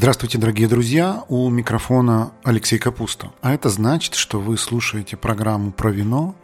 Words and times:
Здравствуйте, 0.00 0.38
дорогие 0.38 0.66
друзья! 0.66 1.24
У 1.28 1.50
микрофона 1.50 2.32
Алексей 2.42 2.78
Капуста. 2.78 3.32
А 3.42 3.52
это 3.52 3.68
значит, 3.68 4.14
что 4.14 4.40
вы 4.40 4.56
слушаете 4.56 5.18
программу 5.18 5.72
про 5.72 5.90
вино 5.90 6.34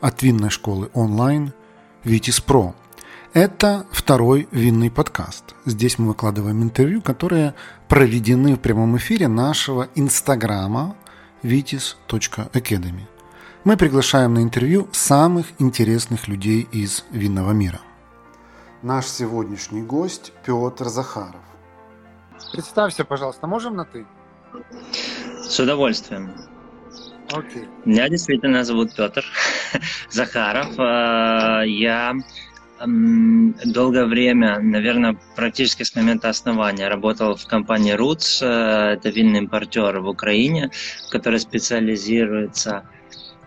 от 0.00 0.22
винной 0.22 0.50
школы 0.50 0.90
онлайн 0.94 1.52
«Витис 2.04 2.40
Про». 2.40 2.72
Это 3.32 3.84
второй 3.90 4.46
винный 4.52 4.92
подкаст. 4.92 5.56
Здесь 5.66 5.98
мы 5.98 6.06
выкладываем 6.06 6.62
интервью, 6.62 7.02
которые 7.02 7.54
проведены 7.88 8.54
в 8.54 8.60
прямом 8.60 8.96
эфире 8.96 9.26
нашего 9.26 9.88
инстаграма 9.96 10.94
vitis.academy. 11.42 13.08
Мы 13.64 13.76
приглашаем 13.76 14.34
на 14.34 14.38
интервью 14.44 14.86
самых 14.92 15.48
интересных 15.58 16.28
людей 16.28 16.68
из 16.70 17.04
винного 17.10 17.50
мира. 17.50 17.80
Наш 18.82 19.06
сегодняшний 19.06 19.82
гость 19.82 20.32
Петр 20.46 20.88
Захаров. 20.88 21.49
Представься, 22.52 23.04
пожалуйста, 23.04 23.46
можем 23.46 23.76
на 23.76 23.84
ты? 23.84 24.06
С 25.42 25.58
удовольствием. 25.60 26.32
Окей. 27.32 27.68
Меня 27.84 28.08
действительно 28.08 28.64
зовут 28.64 28.94
Петр 28.94 29.24
Захаров. 30.10 30.74
А, 30.78 31.62
я 31.62 32.14
долгое 32.84 34.06
время, 34.06 34.58
наверное, 34.58 35.16
практически 35.36 35.82
с 35.82 35.94
момента 35.94 36.28
основания 36.28 36.88
работал 36.88 37.36
в 37.36 37.46
компании 37.46 37.94
Roots, 37.94 38.42
э, 38.42 38.94
это 38.94 39.10
винный 39.10 39.40
импортер 39.40 40.00
в 40.00 40.08
Украине, 40.08 40.70
который 41.10 41.38
специализируется 41.40 42.84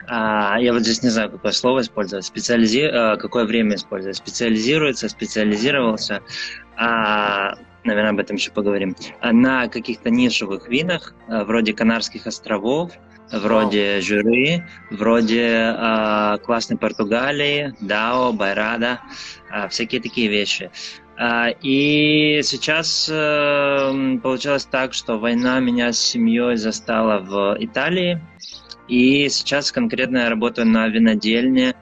а, 0.08 0.58
я 0.60 0.74
вот 0.74 0.82
здесь 0.82 1.02
не 1.02 1.10
знаю, 1.10 1.32
какое 1.32 1.54
слово 1.54 1.80
использовать, 1.82 2.26
специализи... 2.26 2.90
Какое 3.18 3.46
время 3.46 3.76
использовать, 3.76 4.18
специализируется, 4.18 5.08
специализировался, 5.08 6.22
а, 6.76 7.56
наверное, 7.84 8.12
об 8.12 8.20
этом 8.20 8.36
еще 8.36 8.52
поговорим, 8.52 8.96
на 9.22 9.68
каких-то 9.68 10.10
нишевых 10.10 10.68
винах, 10.68 11.14
э, 11.28 11.44
вроде 11.44 11.74
Канарских 11.74 12.28
островов, 12.28 12.92
вроде 13.32 14.02
жюри, 14.02 14.64
вроде 14.92 15.76
э, 15.76 16.38
классной 16.44 16.78
Португалии, 16.78 17.74
Дао, 17.80 18.34
Байрада, 18.34 19.02
э, 19.52 19.68
всякие 19.70 20.02
такие 20.02 20.28
вещи. 20.28 20.72
И 21.62 22.42
сейчас 22.44 23.08
э, 23.12 24.18
получилось 24.24 24.66
так, 24.66 24.96
что 24.96 25.20
война 25.20 25.60
меня 25.60 25.94
с 25.94 26.00
семьей 26.00 26.58
застала 26.58 27.20
в 27.20 27.56
Италии, 27.60 28.20
и 28.88 29.30
сейчас 29.30 29.72
конкретно 29.72 30.18
я 30.18 30.30
работаю 30.30 30.68
на 30.68 30.88
винодельне 30.88 31.76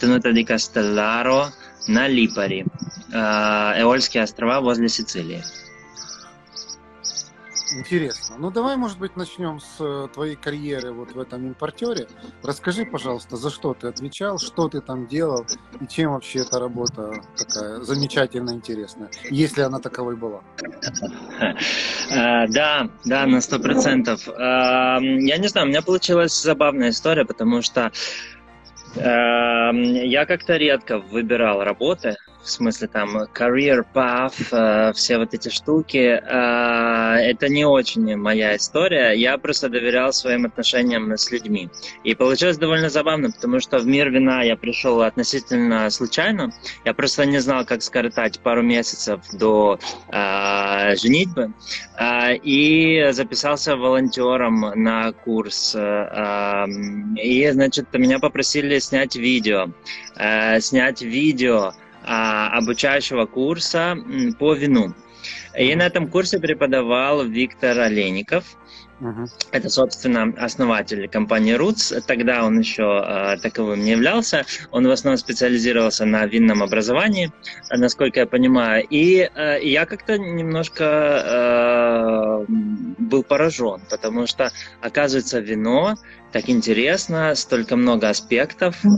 Тенута 0.00 0.32
ди 0.32 0.42
Кастелларо 0.42 1.48
на 1.88 2.06
Липари, 2.06 2.66
э, 3.12 3.16
Эольские 3.16 4.22
острова 4.22 4.60
возле 4.60 4.88
Сицилии. 4.88 5.42
Интересно. 7.72 8.36
Ну 8.38 8.50
давай, 8.50 8.76
может 8.76 8.98
быть, 8.98 9.16
начнем 9.16 9.60
с 9.60 9.76
э, 9.80 10.08
твоей 10.12 10.36
карьеры 10.36 10.92
вот 10.92 11.12
в 11.12 11.20
этом 11.20 11.46
импортере. 11.46 12.08
Расскажи, 12.42 12.86
пожалуйста, 12.86 13.36
за 13.36 13.50
что 13.50 13.74
ты 13.74 13.88
отвечал, 13.88 14.38
что 14.38 14.68
ты 14.68 14.80
там 14.80 15.06
делал 15.06 15.44
и 15.80 15.86
чем 15.86 16.12
вообще 16.12 16.40
эта 16.40 16.58
работа 16.58 17.20
такая 17.36 17.80
замечательно 17.82 18.50
интересная, 18.50 19.10
если 19.30 19.62
она 19.62 19.78
таковой 19.80 20.16
была. 20.16 20.40
Э, 22.10 22.48
да, 22.48 22.88
да, 23.04 23.26
на 23.26 23.42
сто 23.42 23.58
процентов. 23.58 24.26
Эм, 24.28 25.18
я 25.18 25.36
не 25.36 25.48
знаю, 25.48 25.66
у 25.66 25.70
меня 25.70 25.82
получилась 25.82 26.32
забавная 26.42 26.88
история, 26.88 27.26
потому 27.26 27.60
что 27.60 27.92
я 28.96 30.24
как-то 30.26 30.56
редко 30.56 30.98
выбирал 30.98 31.62
работы 31.62 32.16
в 32.42 32.50
смысле 32.50 32.88
там 32.88 33.16
career 33.34 33.84
path, 33.94 34.34
э, 34.52 34.92
все 34.92 35.18
вот 35.18 35.34
эти 35.34 35.48
штуки, 35.48 36.20
э, 36.22 37.30
это 37.30 37.48
не 37.48 37.64
очень 37.64 38.16
моя 38.16 38.56
история. 38.56 39.12
Я 39.12 39.38
просто 39.38 39.68
доверял 39.68 40.12
своим 40.12 40.46
отношениям 40.46 41.12
с 41.12 41.30
людьми. 41.30 41.68
И 42.04 42.14
получилось 42.14 42.58
довольно 42.58 42.88
забавно, 42.88 43.30
потому 43.30 43.60
что 43.60 43.78
в 43.78 43.86
мир 43.86 44.10
вина 44.10 44.42
я 44.42 44.56
пришел 44.56 45.02
относительно 45.02 45.90
случайно. 45.90 46.52
Я 46.84 46.94
просто 46.94 47.26
не 47.26 47.38
знал, 47.38 47.64
как 47.64 47.82
скоротать 47.82 48.40
пару 48.40 48.62
месяцев 48.62 49.20
до 49.32 49.78
э, 50.10 50.96
женитьбы. 50.96 51.52
И 52.44 53.08
записался 53.10 53.76
волонтером 53.76 54.72
на 54.76 55.12
курс. 55.12 55.74
Э, 55.74 56.66
и, 57.16 57.50
значит, 57.50 57.92
меня 57.92 58.18
попросили 58.20 58.78
снять 58.78 59.16
видео. 59.16 59.66
Снять 60.60 61.02
видео 61.02 61.72
обучающего 62.08 63.26
курса 63.26 63.96
по 64.38 64.54
вину. 64.54 64.94
И 65.56 65.74
на 65.74 65.86
этом 65.86 66.08
курсе 66.08 66.38
преподавал 66.38 67.24
Виктор 67.24 67.78
Олейников. 67.78 68.56
Uh-huh. 69.00 69.28
Это, 69.52 69.68
собственно, 69.68 70.34
основатель 70.38 71.08
компании 71.08 71.56
Roots. 71.56 72.00
Тогда 72.06 72.44
он 72.44 72.58
еще 72.58 72.82
э, 72.82 73.36
таковым 73.40 73.84
не 73.84 73.92
являлся. 73.92 74.44
Он 74.72 74.88
в 74.88 74.90
основном 74.90 75.18
специализировался 75.18 76.04
на 76.04 76.26
винном 76.26 76.64
образовании, 76.64 77.30
насколько 77.70 78.20
я 78.20 78.26
понимаю. 78.26 78.84
И 78.90 79.30
э, 79.32 79.58
я 79.62 79.86
как-то 79.86 80.18
немножко 80.18 80.84
э, 80.84 82.44
был 82.48 83.22
поражен, 83.22 83.80
потому 83.88 84.26
что, 84.26 84.50
оказывается, 84.80 85.38
вино 85.38 85.94
так 86.32 86.50
интересно, 86.50 87.34
столько 87.34 87.76
много 87.76 88.10
аспектов 88.10 88.84
э, 88.84 88.88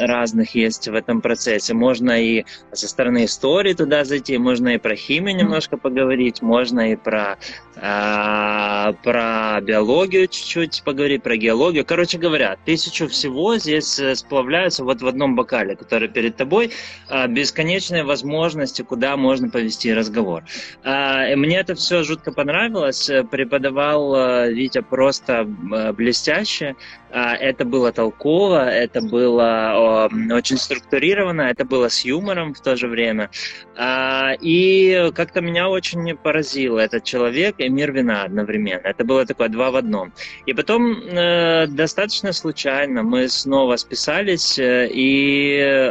разных 0.00 0.54
есть 0.56 0.88
в 0.88 0.94
этом 0.94 1.20
процессе. 1.20 1.74
Можно 1.74 2.20
и 2.20 2.44
со 2.72 2.88
стороны 2.88 3.26
истории 3.26 3.72
туда 3.72 4.04
зайти, 4.04 4.36
можно 4.36 4.70
и 4.70 4.78
про 4.78 4.96
химию 4.96 5.36
немножко 5.36 5.76
поговорить, 5.76 6.42
можно 6.42 6.90
и 6.92 6.96
про, 6.96 7.38
э, 7.76 8.92
про 9.04 9.60
биологию 9.60 10.26
чуть-чуть 10.26 10.82
поговорить, 10.84 11.22
про 11.22 11.36
геологию. 11.36 11.84
Короче 11.84 12.18
говоря, 12.18 12.56
тысячу 12.64 13.06
всего 13.06 13.56
здесь 13.56 14.00
э, 14.00 14.16
сплавляются 14.16 14.82
вот 14.82 15.02
в 15.02 15.06
одном 15.06 15.36
бокале, 15.36 15.76
который 15.76 16.08
перед 16.08 16.34
тобой, 16.34 16.72
э, 17.10 17.28
бесконечные 17.28 18.02
возможности, 18.02 18.82
куда 18.82 19.16
можно 19.16 19.50
повести 19.50 19.94
разговор. 19.94 20.42
Э, 20.82 21.36
мне 21.36 21.58
это 21.58 21.76
все 21.76 22.02
жутко 22.02 22.32
понравилось. 22.32 23.08
Преподавал 23.30 24.16
э, 24.16 24.52
Витя 24.52 24.82
просто 24.82 25.46
э, 25.72 25.92
блестяще 25.92 26.23
блестяще. 26.24 26.76
А, 27.10 27.36
это 27.36 27.64
было 27.64 27.92
толково, 27.92 28.68
это 28.68 29.00
было 29.00 30.08
очень 30.32 30.56
структурировано, 30.56 31.42
это 31.42 31.64
было 31.64 31.88
с 31.88 32.04
юмором 32.04 32.54
в 32.54 32.60
то 32.60 32.76
же 32.76 32.88
время. 32.88 33.30
А, 33.76 34.32
и 34.40 35.10
как-то 35.14 35.40
меня 35.40 35.68
очень 35.68 36.16
поразил 36.16 36.78
этот 36.78 37.04
человек 37.04 37.56
и 37.58 37.68
мир 37.68 37.92
вина 37.92 38.24
одновременно. 38.24 38.80
Это 38.84 39.04
было 39.04 39.24
такое 39.26 39.48
два 39.48 39.70
в 39.70 39.76
одном. 39.76 40.12
И 40.46 40.54
потом 40.54 40.92
э, 40.92 41.66
достаточно 41.68 42.32
случайно 42.32 43.02
мы 43.02 43.28
снова 43.28 43.76
списались, 43.76 44.58
э, 44.58 44.88
и 44.90 45.90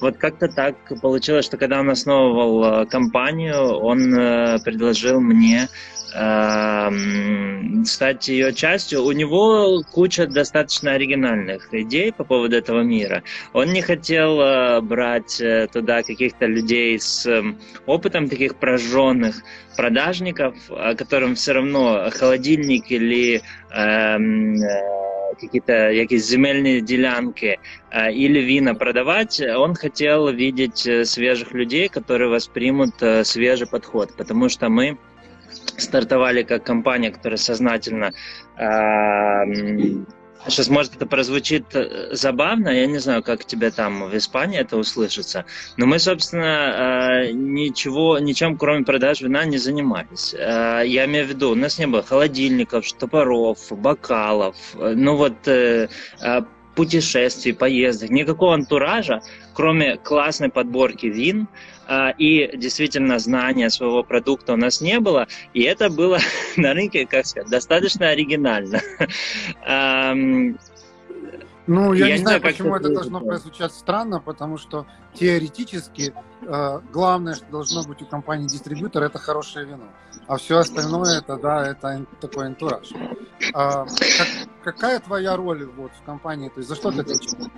вот 0.00 0.16
как-то 0.16 0.48
так 0.48 0.76
получилось, 1.02 1.44
что 1.44 1.58
когда 1.58 1.78
он 1.78 1.90
основывал 1.90 2.64
э, 2.64 2.86
компанию, 2.86 3.78
он 3.78 4.00
предложил 4.64 5.20
мне 5.20 5.68
Эм, 5.68 5.99
стать 7.84 8.28
ее 8.28 8.52
частью. 8.52 9.04
У 9.04 9.12
него 9.12 9.82
куча 9.90 10.26
достаточно 10.26 10.92
оригинальных 10.92 11.72
идей 11.72 12.12
по 12.12 12.24
поводу 12.24 12.56
этого 12.56 12.82
мира. 12.82 13.22
Он 13.52 13.72
не 13.72 13.82
хотел 13.82 14.40
э, 14.40 14.80
брать 14.80 15.40
э, 15.40 15.68
туда 15.72 16.02
каких-то 16.02 16.46
людей 16.46 16.98
с 16.98 17.26
эм, 17.26 17.58
опытом 17.86 18.28
таких 18.28 18.56
прожженных 18.56 19.42
продажников, 19.76 20.56
которым 20.98 21.34
все 21.34 21.52
равно 21.52 22.10
холодильник 22.10 22.90
или 22.90 23.42
эм, 23.70 24.54
э, 24.54 25.34
какие-то 25.40 25.90
якісь 25.90 26.26
земельные 26.26 26.80
делянки 26.82 27.58
или 28.12 28.40
вина 28.40 28.74
продавать, 28.74 29.40
он 29.40 29.74
хотел 29.74 30.28
видеть 30.28 30.86
свежих 31.08 31.52
людей, 31.52 31.88
которые 31.88 32.28
воспримут 32.28 32.94
свежий 33.22 33.66
подход, 33.66 34.14
потому 34.16 34.50
что 34.50 34.68
мы 34.68 34.98
стартовали 35.76 36.42
как 36.42 36.64
компания, 36.64 37.10
которая 37.10 37.38
сознательно 37.38 38.12
Сейчас, 40.48 40.68
может, 40.68 40.96
это 40.96 41.04
прозвучит 41.04 41.74
э, 41.74 42.14
забавно, 42.14 42.70
я 42.70 42.86
не 42.86 42.98
знаю, 42.98 43.22
как 43.22 43.44
тебе 43.44 43.70
там 43.70 44.08
в 44.08 44.16
Испании 44.16 44.58
это 44.58 44.78
услышится, 44.78 45.44
но 45.76 45.84
мы, 45.84 45.98
собственно, 45.98 47.30
ничего, 47.30 48.18
ничем, 48.18 48.56
кроме 48.56 48.84
продаж 48.84 49.20
вина, 49.20 49.44
не 49.44 49.58
занимались. 49.58 50.32
Я 50.32 51.04
имею 51.04 51.26
в 51.26 51.28
виду, 51.28 51.50
у 51.50 51.54
нас 51.54 51.78
не 51.78 51.86
было 51.86 52.02
холодильников, 52.02 52.86
штопоров, 52.86 53.58
бокалов, 53.70 54.56
э, 54.74 54.94
ну 54.96 55.16
вот 55.16 55.46
э, 55.46 55.88
путешествий, 56.80 57.52
поездок, 57.52 58.08
никакого 58.08 58.54
антуража, 58.54 59.20
кроме 59.52 59.98
классной 59.98 60.48
подборки 60.48 61.04
вин, 61.04 61.46
а, 61.86 62.08
и 62.16 62.56
действительно 62.56 63.18
знания 63.18 63.68
своего 63.68 64.02
продукта 64.02 64.54
у 64.54 64.56
нас 64.56 64.80
не 64.80 64.98
было, 64.98 65.26
и 65.52 65.60
это 65.60 65.90
было 65.90 66.20
на 66.56 66.72
рынке, 66.72 67.04
как 67.04 67.26
сказать, 67.26 67.50
достаточно 67.50 68.08
оригинально. 68.08 68.80
Ну, 71.66 71.92
я, 71.92 72.06
я 72.06 72.16
не 72.16 72.22
знаю, 72.22 72.40
почему 72.40 72.74
это 72.74 72.88
должно 72.88 73.20
прозвучать 73.20 73.72
странно, 73.72 74.20
потому 74.20 74.58
что 74.58 74.86
теоретически 75.14 76.12
э, 76.42 76.80
главное, 76.92 77.34
что 77.34 77.46
должно 77.46 77.84
быть 77.84 78.02
у 78.02 78.06
компании 78.06 78.48
дистрибьютор, 78.48 79.02
это 79.02 79.18
хорошее 79.18 79.66
вино. 79.66 79.84
А 80.26 80.36
все 80.36 80.58
остальное, 80.58 81.18
это, 81.18 81.36
да, 81.36 81.66
это 81.66 82.06
такой 82.20 82.46
антураж. 82.46 82.90
А, 83.52 83.84
как, 83.84 84.28
какая 84.62 85.00
твоя 85.00 85.36
роль 85.36 85.64
вот, 85.76 85.92
в 85.92 86.04
компании? 86.04 86.48
То 86.48 86.58
есть 86.58 86.68
за 86.68 86.76
что 86.76 86.90
ты 86.90 87.00
отвечаешь? 87.00 87.50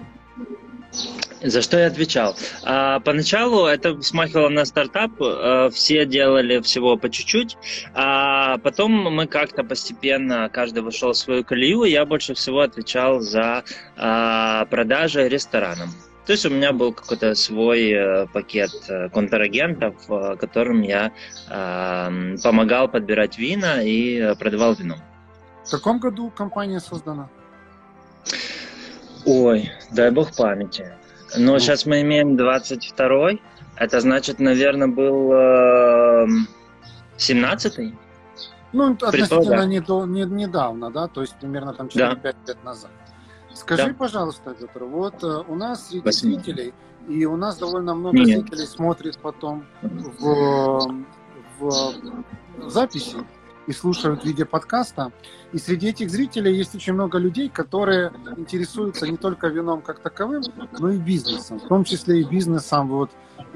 За 1.43 1.61
что 1.61 1.79
я 1.79 1.87
отвечал? 1.89 2.37
А, 2.63 3.01
поначалу 3.01 3.67
это 3.67 4.01
смахивало 4.03 4.49
на 4.49 4.65
стартап, 4.65 5.11
а, 5.21 5.71
все 5.71 6.07
делали 6.07 6.61
всего 6.61 6.97
по 6.97 7.11
чуть-чуть, 7.11 7.57
а 7.95 8.59
потом 8.59 8.93
мы 8.93 9.27
как-то 9.27 9.65
постепенно, 9.65 10.49
каждый 10.53 10.83
вышел 10.83 11.13
в 11.13 11.17
свою 11.17 11.45
колею, 11.45 11.83
я 11.85 12.05
больше 12.05 12.35
всего 12.35 12.61
отвечал 12.61 13.21
за 13.21 13.65
а, 13.97 14.67
продажи 14.67 15.29
ресторанам. 15.29 15.91
То 16.27 16.33
есть 16.33 16.47
у 16.47 16.51
меня 16.51 16.73
был 16.73 16.93
какой-то 16.93 17.35
свой 17.35 17.91
э, 17.91 18.27
пакет 18.29 18.71
э, 18.89 19.09
контрагентов, 19.09 19.97
которым 20.39 20.83
я 20.83 21.11
э, 21.51 22.37
помогал 22.45 22.87
подбирать 22.87 23.39
вина 23.39 23.83
и 23.83 24.33
продавал 24.37 24.75
вино. 24.75 24.99
В 25.65 25.71
каком 25.73 25.99
году 25.99 26.31
компания 26.31 26.79
создана? 26.79 27.29
Ой, 29.25 29.71
дай 29.91 30.11
бог 30.11 30.35
памяти. 30.37 30.93
Но 31.37 31.53
ну, 31.53 31.59
сейчас 31.59 31.87
мы 31.87 32.03
имеем 32.03 32.37
22-й. 32.37 33.41
Это 33.77 34.01
значит, 34.01 34.39
наверное, 34.39 34.89
был 34.89 35.33
э, 35.33 36.27
17-й? 37.17 37.95
Ну, 38.73 38.93
относительно 38.93 39.67
недо, 39.67 40.05
не, 40.05 40.25
недавно, 40.25 40.91
да? 40.91 41.09
То 41.09 41.23
есть 41.23 41.35
примерно 41.37 41.73
там 41.73 41.87
4-5 41.87 42.21
да. 42.23 42.35
лет 42.47 42.65
назад. 42.65 42.91
Скажи, 43.55 43.89
да. 43.89 43.95
пожалуйста, 43.95 44.55
Петр, 44.59 44.85
вот 44.85 45.23
э, 45.23 45.43
у 45.49 45.55
нас 45.55 45.89
среди 45.89 46.01
8. 46.01 46.21
зрителей, 46.21 46.75
и 47.09 47.25
у 47.27 47.37
нас 47.37 47.59
довольно 47.59 47.95
много 47.95 48.19
Нет. 48.19 48.41
зрителей 48.41 48.67
смотрит 48.67 49.19
потом 49.19 49.67
в, 49.83 51.05
в, 51.59 51.95
в 52.59 52.71
записи, 52.71 53.17
и 53.67 53.73
слушают 53.73 54.23
в 54.23 54.25
виде 54.25 54.45
подкаста. 54.45 55.13
И 55.53 55.59
среди 55.59 55.89
этих 55.89 56.11
зрителей 56.11 56.57
есть 56.57 56.75
очень 56.75 56.95
много 56.95 57.19
людей, 57.19 57.49
которые 57.49 58.13
интересуются 58.37 59.07
не 59.07 59.17
только 59.17 59.49
вином 59.49 59.83
как 59.83 60.01
таковым, 60.01 60.43
но 60.79 60.91
и 60.91 60.99
бизнесом, 60.99 61.61
в 61.61 61.69
том 61.69 61.85
числе 61.85 62.21
и 62.21 62.25
бизнесом, 62.25 62.89
вот, 62.89 63.11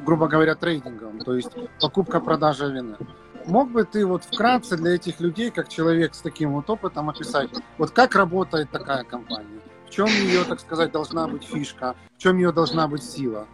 грубо 0.04 0.28
говоря, 0.28 0.54
трейдингом, 0.54 1.18
то 1.20 1.34
есть 1.34 1.50
покупка-продажа 1.80 2.66
вина. 2.66 2.98
Мог 3.46 3.70
бы 3.70 3.84
ты 3.84 4.04
вот 4.04 4.24
вкратце 4.24 4.76
для 4.76 4.96
этих 4.96 5.20
людей, 5.20 5.50
как 5.50 5.68
человек 5.68 6.14
с 6.14 6.20
таким 6.20 6.52
вот 6.52 6.68
опытом, 6.68 7.08
описать, 7.08 7.50
вот 7.78 7.92
как 7.92 8.14
работает 8.16 8.70
такая 8.70 9.04
компания? 9.04 9.60
В 9.86 9.90
чем 9.90 10.06
ее, 10.06 10.42
так 10.44 10.58
сказать, 10.60 10.90
должна 10.90 11.28
быть 11.28 11.44
фишка? 11.44 11.94
В 12.16 12.22
чем 12.22 12.38
ее 12.38 12.50
должна 12.50 12.88
быть 12.88 13.04
сила? 13.04 13.46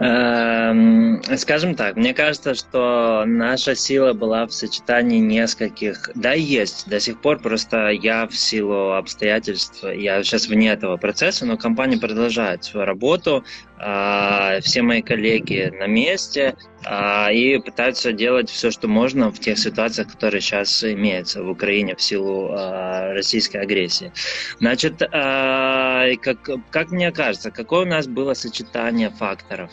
Скажем 0.00 1.74
так, 1.74 1.96
мне 1.96 2.14
кажется, 2.14 2.54
что 2.54 3.24
наша 3.26 3.74
сила 3.74 4.14
была 4.14 4.46
в 4.46 4.52
сочетании 4.52 5.18
нескольких, 5.18 6.10
да, 6.14 6.32
есть 6.32 6.88
до 6.88 6.98
сих 7.00 7.20
пор, 7.20 7.38
просто 7.38 7.88
я 7.90 8.26
в 8.26 8.34
силу 8.34 8.92
обстоятельств, 8.92 9.84
я 9.84 10.22
сейчас 10.22 10.48
вне 10.48 10.70
этого 10.70 10.96
процесса, 10.96 11.44
но 11.44 11.58
компания 11.58 11.98
продолжает 11.98 12.64
свою 12.64 12.86
работу, 12.86 13.44
а, 13.76 14.60
все 14.62 14.80
мои 14.80 15.02
коллеги 15.02 15.70
на 15.78 15.86
месте 15.86 16.56
и 16.84 17.60
пытаются 17.64 18.12
делать 18.12 18.48
все, 18.50 18.70
что 18.70 18.88
можно 18.88 19.30
в 19.30 19.38
тех 19.38 19.58
ситуациях, 19.58 20.12
которые 20.12 20.40
сейчас 20.40 20.82
имеются 20.82 21.42
в 21.42 21.48
Украине 21.50 21.94
в 21.94 22.02
силу 22.02 22.50
а, 22.52 23.12
российской 23.12 23.58
агрессии. 23.58 24.12
Значит, 24.60 24.98
как, 24.98 26.38
как 26.70 26.90
мне 26.90 27.12
кажется, 27.12 27.50
какое 27.50 27.84
у 27.84 27.88
нас 27.88 28.06
было 28.06 28.34
сочетание 28.34 29.10
факторов? 29.10 29.70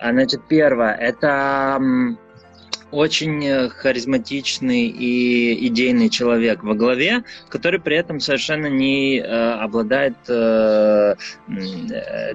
Значит, 0.00 0.42
первое, 0.48 0.94
это 0.94 1.78
очень 2.90 3.44
э, 3.44 3.68
харизматичный 3.68 4.86
и 4.86 5.66
идейный 5.66 6.08
человек 6.08 6.62
во 6.62 6.74
главе, 6.74 7.24
который 7.48 7.80
при 7.80 7.96
этом 7.96 8.20
совершенно 8.20 8.66
не 8.66 9.18
э, 9.18 9.24
обладает 9.24 10.16
э, 10.28 11.14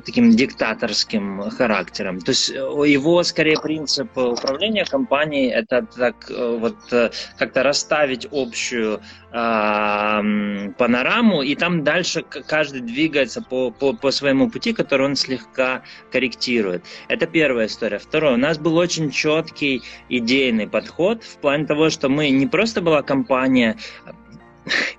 таким 0.06 0.32
диктаторским 0.32 1.50
характером. 1.50 2.22
То 2.22 2.32
есть 2.32 2.50
его 2.50 3.24
скорее 3.24 3.60
принцип 3.60 4.16
управления 4.18 4.86
компанией 4.86 5.50
это 5.50 5.86
так 5.96 6.30
вот 6.30 6.76
как-то 7.38 7.64
расставить 7.64 8.28
общую 8.32 9.02
э, 9.32 10.70
панораму, 10.78 11.42
и 11.42 11.56
там 11.56 11.84
дальше 11.84 12.24
каждый 12.24 12.82
двигается 12.82 13.42
по, 13.42 13.72
по, 13.72 13.94
по 13.94 14.12
своему 14.12 14.50
пути, 14.50 14.74
который 14.74 15.08
он 15.08 15.16
слегка 15.16 15.82
корректирует. 16.12 16.86
Это 17.08 17.26
первая 17.26 17.68
история. 17.68 17.98
Второе, 17.98 18.34
у 18.34 18.38
нас 18.38 18.58
был 18.58 18.78
очень 18.78 19.12
четкий 19.12 19.82
идейный 20.44 20.68
подход 20.68 21.24
в 21.24 21.38
плане 21.38 21.66
того, 21.66 21.90
что 21.90 22.10
мы 22.10 22.30
не 22.30 22.48
просто 22.48 22.82
была 22.82 23.02
компания, 23.02 23.78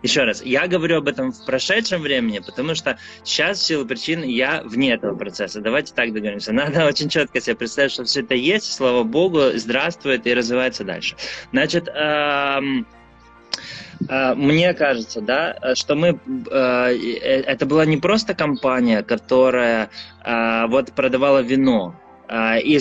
еще 0.03 0.25
раз, 0.25 0.43
я 0.43 0.67
говорю 0.67 0.99
об 0.99 1.09
этом 1.09 1.33
в 1.33 1.47
прошедшем 1.47 2.03
времени, 2.03 2.41
потому 2.41 2.75
что 2.75 2.99
сейчас, 3.23 3.59
в 3.59 3.63
силу 3.65 3.87
причин, 3.87 4.23
я 4.23 4.63
вне 4.63 4.93
этого 4.93 5.17
процесса. 5.17 5.61
Давайте 5.61 5.95
так 5.95 6.13
договоримся. 6.13 6.53
Надо 6.53 6.87
очень 6.89 7.09
четко 7.09 7.41
себе 7.41 7.57
представить, 7.57 7.93
что 7.93 8.05
все 8.05 8.21
это 8.21 8.35
есть, 8.35 8.73
слава 8.73 9.05
богу, 9.05 9.41
здравствует 9.55 10.27
и 10.27 10.35
развивается 10.35 10.85
дальше. 10.85 11.17
Значит, 11.53 11.89
эм, 11.89 12.87
а, 14.09 14.35
мне 14.35 14.75
кажется, 14.75 15.21
да, 15.21 15.75
что 15.75 15.95
мы, 15.95 16.19
а, 16.51 16.91
э, 16.91 17.43
это 17.43 17.65
была 17.65 17.87
не 17.87 17.97
просто 17.97 18.35
компания, 18.35 19.03
которая 19.03 19.89
а, 20.23 20.67
вот 20.67 20.93
продавала 20.93 21.41
вино, 21.41 21.95
и, 22.31 22.79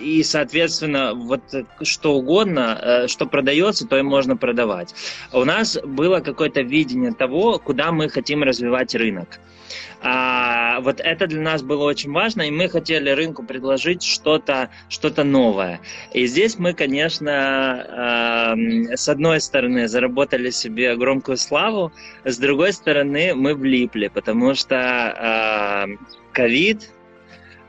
и, 0.00 0.22
соответственно, 0.22 1.14
вот 1.14 1.42
что 1.82 2.14
угодно, 2.14 2.78
э, 2.80 3.08
что 3.08 3.26
продается, 3.26 3.86
то 3.86 3.98
и 3.98 4.02
можно 4.02 4.36
продавать. 4.36 4.94
У 5.32 5.44
нас 5.44 5.78
было 5.82 6.20
какое-то 6.20 6.60
видение 6.60 7.12
того, 7.12 7.58
куда 7.58 7.90
мы 7.90 8.08
хотим 8.08 8.42
развивать 8.42 8.94
рынок. 8.94 9.40
А, 10.02 10.80
вот 10.80 11.00
это 11.00 11.26
для 11.26 11.40
нас 11.40 11.62
было 11.62 11.84
очень 11.84 12.12
важно, 12.12 12.42
и 12.42 12.50
мы 12.50 12.68
хотели 12.68 13.08
рынку 13.10 13.44
предложить 13.44 14.02
что-то 14.02 14.68
что 14.88 15.24
новое. 15.24 15.80
И 16.12 16.26
здесь 16.26 16.58
мы, 16.58 16.74
конечно, 16.74 18.54
э, 18.90 18.96
с 18.96 19.08
одной 19.08 19.40
стороны 19.40 19.88
заработали 19.88 20.50
себе 20.50 20.96
громкую 20.96 21.36
славу, 21.36 21.92
с 22.24 22.36
другой 22.36 22.72
стороны 22.72 23.34
мы 23.34 23.54
влипли, 23.54 24.08
потому 24.08 24.54
что 24.54 25.86
ковид, 26.32 26.82
э, 26.82 27.01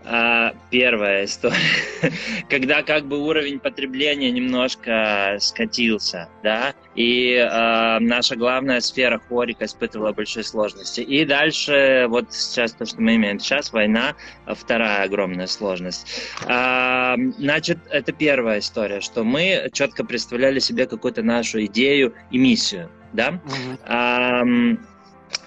а, 0.06 0.54
первая 0.70 1.26
история, 1.26 1.56
когда 2.50 2.84
как 2.84 3.06
бы 3.06 3.20
уровень 3.20 3.60
потребления 3.60 4.32
немножко 4.32 5.38
скатился, 5.40 6.30
да, 6.44 6.74
и 6.96 7.36
э, 7.36 8.00
наша 8.00 8.36
главная 8.36 8.82
сфера 8.82 9.20
хорика 9.30 9.66
испытывала 9.66 10.12
большие 10.12 10.44
сложности. 10.44 11.02
И 11.02 11.26
дальше, 11.26 12.06
вот 12.10 12.34
сейчас 12.34 12.74
то, 12.74 12.86
что 12.86 13.02
мы 13.02 13.16
имеем 13.16 13.40
сейчас, 13.40 13.72
война, 13.72 14.16
вторая 14.46 15.04
огромная 15.04 15.48
сложность. 15.48 16.08
Э, 16.48 17.16
значит, 17.38 17.80
это 17.90 18.12
первая 18.12 18.60
история, 18.60 19.00
что 19.00 19.24
мы 19.24 19.70
четко 19.72 20.04
представляли 20.04 20.60
себе 20.60 20.86
какую-то 20.86 21.24
нашу 21.24 21.64
идею 21.66 22.14
и 22.30 22.38
миссию, 22.38 22.90
да. 23.14 23.40
Mm-hmm. 23.88 24.78
Э, 24.80 24.93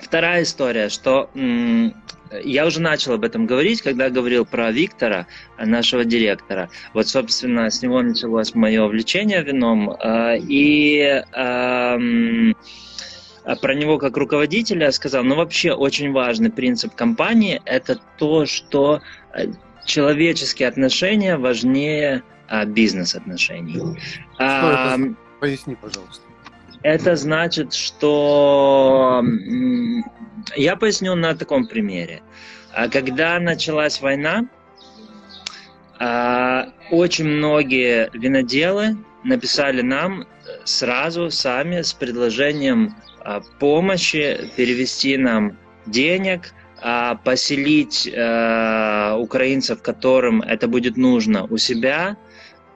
вторая 0.00 0.42
история, 0.42 0.88
что 0.88 1.30
я 2.42 2.66
уже 2.66 2.80
начал 2.80 3.12
об 3.12 3.24
этом 3.24 3.46
говорить, 3.46 3.82
когда 3.82 4.10
говорил 4.10 4.44
про 4.44 4.70
Виктора, 4.72 5.26
нашего 5.58 6.04
директора. 6.04 6.68
Вот, 6.92 7.06
собственно, 7.08 7.70
с 7.70 7.82
него 7.82 8.02
началось 8.02 8.54
мое 8.54 8.84
увлечение 8.84 9.42
вином. 9.42 9.96
А, 10.00 10.34
и 10.34 11.22
а 13.46 13.54
про 13.54 13.74
него 13.74 13.98
как 13.98 14.16
руководителя 14.16 14.90
сказал, 14.90 15.22
ну 15.22 15.36
вообще 15.36 15.72
очень 15.72 16.10
важный 16.10 16.50
принцип 16.50 16.96
компании– 16.96 17.62
это 17.64 18.00
то, 18.18 18.44
что 18.44 19.02
э, 19.34 19.52
человеческие 19.84 20.66
отношения 20.66 21.36
важнее 21.36 22.24
а, 22.48 22.64
бизнес-отношений. 22.64 23.80
Поясни, 25.38 25.76
пожалуйста. 25.76 26.25
Это 26.86 27.16
значит, 27.16 27.74
что 27.74 29.24
я 30.54 30.76
поясню 30.76 31.16
на 31.16 31.34
таком 31.34 31.66
примере. 31.66 32.22
А 32.72 32.88
когда 32.88 33.40
началась 33.40 34.00
война, 34.00 34.46
а, 35.98 36.68
очень 36.92 37.24
многие 37.24 38.08
виноделы 38.12 38.96
написали 39.24 39.82
нам 39.82 40.28
сразу 40.62 41.28
сами 41.32 41.82
с 41.82 41.92
предложением 41.92 42.94
а, 43.18 43.40
помощи, 43.58 44.48
перевести 44.54 45.16
нам 45.16 45.58
денег, 45.86 46.52
поселить 47.24 48.06
украинцев, 48.06 49.82
которым 49.82 50.42
это 50.42 50.68
будет 50.68 50.96
нужно, 50.96 51.44
у 51.46 51.56
себя. 51.56 52.16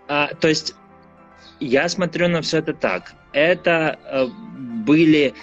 То 0.08 0.48
есть 0.48 0.74
я 1.60 1.88
смотрю 1.88 2.28
на 2.28 2.42
все 2.42 2.58
это 2.58 2.72
так. 2.74 3.12
Это 3.32 3.98
были 4.84 5.34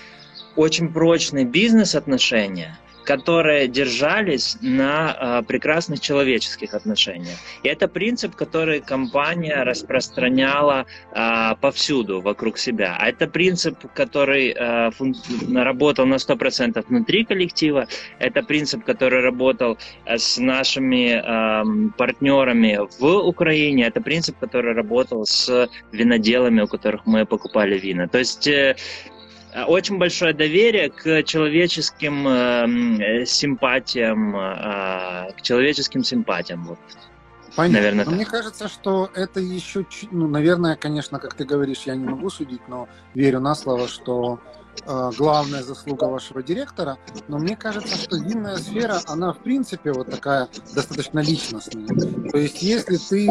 очень 0.55 0.91
прочные 0.91 1.45
бизнес-отношения, 1.45 2.77
которые 3.07 3.69
держались 3.69 4.57
на 4.61 5.15
э, 5.39 5.43
прекрасных 5.47 6.01
человеческих 6.01 6.73
отношениях. 6.73 7.37
И 7.63 7.69
это 7.69 7.87
принцип, 7.87 8.35
который 8.35 8.81
компания 8.81 9.63
распространяла 9.63 10.85
э, 11.15 11.55
повсюду 11.61 12.19
вокруг 12.19 12.57
себя. 12.57 12.97
А 12.99 13.07
это 13.07 13.27
принцип, 13.27 13.77
который 13.93 14.49
э, 14.49 14.91
фун- 14.91 15.15
работал 15.63 16.05
на 16.05 16.15
100% 16.15 16.85
внутри 16.89 17.23
коллектива. 17.23 17.87
Это 18.19 18.43
принцип, 18.43 18.83
который 18.83 19.21
работал 19.21 19.77
с 20.05 20.37
нашими 20.37 21.15
э, 21.15 21.89
партнерами 21.97 22.79
в 22.99 23.05
Украине. 23.05 23.85
Это 23.85 24.01
принцип, 24.01 24.37
который 24.37 24.73
работал 24.73 25.25
с 25.25 25.69
виноделами, 25.93 26.61
у 26.61 26.67
которых 26.67 27.05
мы 27.05 27.25
покупали 27.25 27.79
вина. 27.79 28.09
То 28.09 28.17
есть 28.17 28.47
э, 28.47 28.75
Э, 29.16 29.16
очень 29.65 29.97
большое 29.97 30.33
доверие 30.33 30.89
к 30.89 31.23
человеческим 31.23 32.27
э, 32.27 33.25
симпатиям, 33.25 34.35
э, 34.35 35.31
к 35.33 35.41
человеческим 35.41 36.03
симпатиям. 36.03 36.63
Вот. 36.65 36.79
Понятно. 37.55 37.79
Наверное, 37.79 38.05
но 38.05 38.11
мне 38.11 38.25
кажется, 38.25 38.67
что 38.67 39.09
это 39.15 39.39
еще, 39.39 39.83
ну, 40.11 40.27
наверное, 40.27 40.75
конечно, 40.75 41.17
как 41.17 41.33
ты 41.33 41.43
говоришь, 41.43 41.83
я 41.85 41.95
не 41.95 42.05
могу 42.05 42.29
судить, 42.29 42.61
но 42.67 42.87
верю 43.15 43.39
на 43.39 43.55
слово, 43.55 43.87
что 43.87 44.39
э, 44.85 45.11
главная 45.17 45.63
заслуга 45.63 46.03
вашего 46.03 46.43
директора. 46.43 46.99
Но 47.27 47.39
мне 47.39 47.55
кажется, 47.55 47.97
что 47.97 48.17
винная 48.17 48.57
сфера, 48.57 48.99
она 49.07 49.33
в 49.33 49.39
принципе 49.39 49.91
вот 49.91 50.11
такая 50.11 50.49
достаточно 50.75 51.19
личностная. 51.19 51.87
То 52.29 52.37
есть, 52.37 52.61
если 52.61 52.97
ты 52.97 53.27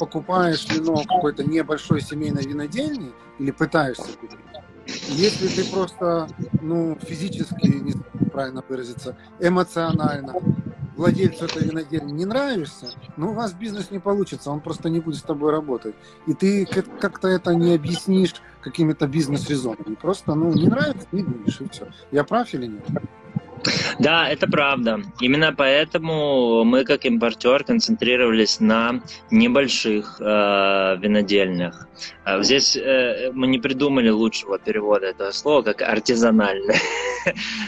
покупаешь 0.00 0.66
вино 0.68 1.04
какой-то 1.06 1.44
небольшой 1.44 2.00
семейной 2.00 2.42
винодельни 2.42 3.12
или 3.38 3.52
пытаешься 3.52 4.08
купить, 4.20 4.40
если 4.86 5.48
ты 5.48 5.64
просто, 5.70 6.28
ну, 6.60 6.96
физически, 7.00 7.66
не 7.66 7.92
правильно 8.30 8.62
выразиться, 8.68 9.16
эмоционально 9.38 10.34
владельцу 10.96 11.46
этой 11.46 11.64
винодельни 11.64 12.12
не 12.12 12.24
нравишься, 12.24 12.90
ну, 13.16 13.30
у 13.30 13.34
вас 13.34 13.52
бизнес 13.52 13.90
не 13.90 13.98
получится, 13.98 14.50
он 14.50 14.60
просто 14.60 14.88
не 14.90 15.00
будет 15.00 15.18
с 15.18 15.22
тобой 15.22 15.50
работать. 15.50 15.94
И 16.26 16.34
ты 16.34 16.66
как-то 16.66 17.28
это 17.28 17.54
не 17.54 17.74
объяснишь 17.74 18.34
какими-то 18.60 19.06
бизнес-резонами. 19.06 19.94
Просто, 19.94 20.34
ну, 20.34 20.52
не 20.52 20.68
нравится, 20.68 21.06
не 21.12 21.22
будешь, 21.22 21.60
и 21.60 21.68
все. 21.68 21.88
Я 22.10 22.24
прав 22.24 22.52
или 22.54 22.66
нет? 22.66 22.84
Да, 24.00 24.28
это 24.28 24.46
правда. 24.46 25.02
Именно 25.20 25.52
поэтому 25.52 26.64
мы, 26.64 26.84
как 26.84 27.04
импортер, 27.04 27.64
концентрировались 27.64 28.58
на 28.58 29.02
небольших 29.30 30.16
э, 30.20 30.96
винодельнях. 30.98 31.86
А 32.24 32.42
здесь 32.42 32.76
э, 32.76 33.30
мы 33.34 33.46
не 33.46 33.58
придумали 33.58 34.08
лучшего 34.08 34.58
перевода 34.58 35.06
этого 35.06 35.30
слова, 35.32 35.62
как 35.62 35.82
артизанальные. 35.82 36.78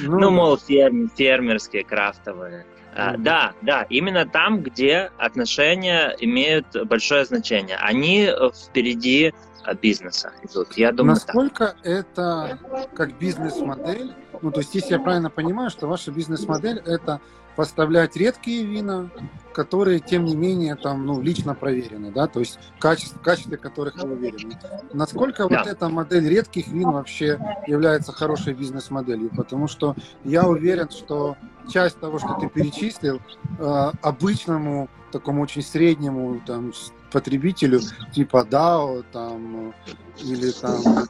Ну, 0.01 0.19
ну 0.19 0.31
мол, 0.31 0.57
ферм, 0.57 1.11
фермерские, 1.15 1.85
крафтовые. 1.85 2.65
Mm-hmm. 2.97 3.19
Да, 3.19 3.53
да, 3.61 3.87
именно 3.91 4.25
там, 4.25 4.63
где 4.63 5.11
отношения 5.19 6.17
имеют 6.21 6.67
большое 6.87 7.27
значение. 7.27 7.77
Они 7.77 8.31
впереди 8.67 9.35
бизнеса 9.81 10.33
идут. 10.43 10.77
Я 10.77 10.93
думаю, 10.93 11.15
Насколько 11.15 11.69
так. 11.69 11.77
это 11.85 12.59
как 12.95 13.19
бизнес-модель? 13.19 14.15
Ну, 14.41 14.51
то 14.51 14.61
есть, 14.61 14.75
если 14.75 14.95
я 14.95 14.99
правильно 14.99 15.31
понимаю, 15.31 15.71
что 15.71 15.87
ваша 15.87 16.11
бизнес-модель 16.11 16.83
это 16.85 17.21
поставлять 17.57 18.17
редкие 18.17 18.65
вина, 18.65 19.11
которые, 19.53 20.01
тем 20.01 20.25
не 20.25 20.35
менее, 20.35 20.75
там, 20.75 21.05
ну, 21.05 21.21
лично 21.21 21.55
проверены, 21.55 22.11
да, 22.11 22.27
то 22.27 22.41
есть 22.41 22.59
качество, 22.79 23.19
качестве 23.19 23.59
которых 23.59 24.03
вы 24.03 24.13
уверены. 24.13 24.59
Насколько 24.93 25.49
да. 25.49 25.59
вот 25.59 25.67
эта 25.67 25.89
модель 25.89 26.29
редких 26.29 26.69
вин 26.69 26.91
вообще 26.91 27.39
является 27.67 28.13
хорошей 28.13 28.55
бизнес-моделью? 28.55 29.31
Потому 29.37 29.69
что 29.69 29.95
я 30.25 30.49
уверен, 30.49 30.89
что 30.91 31.37
часть 31.69 32.01
того, 32.01 32.19
что 32.19 32.39
ты 32.41 32.49
перечислил, 32.49 33.21
э, 33.59 33.91
обычному, 34.01 34.89
такому 35.13 35.43
очень 35.43 35.63
среднему, 35.63 36.41
там, 36.47 36.73
потребителю, 37.13 37.81
типа 38.13 38.47
DAO, 38.49 39.05
там, 39.13 39.75
или 40.21 40.51
там 40.51 41.09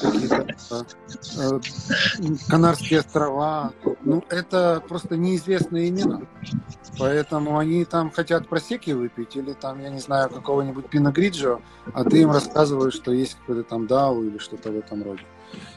какие-то 0.00 0.46
э, 1.38 1.60
Канарские 2.48 3.00
острова, 3.00 3.72
ну, 4.02 4.24
это 4.28 4.82
просто 4.86 5.16
неизвестные 5.16 5.88
имена. 5.88 6.22
Поэтому 6.98 7.58
они 7.58 7.84
там 7.84 8.10
хотят 8.10 8.48
просеки 8.48 8.90
выпить 8.90 9.36
или 9.36 9.52
там, 9.52 9.82
я 9.82 9.90
не 9.90 10.00
знаю, 10.00 10.30
какого-нибудь 10.30 10.88
пиногриджо, 10.88 11.60
а 11.92 12.04
ты 12.04 12.22
им 12.22 12.30
рассказываешь, 12.30 12.94
что 12.94 13.12
есть 13.12 13.34
какой-то 13.34 13.62
там 13.64 13.86
DAO 13.86 14.26
или 14.26 14.38
что-то 14.38 14.70
в 14.70 14.78
этом 14.78 15.02
роде. 15.02 15.22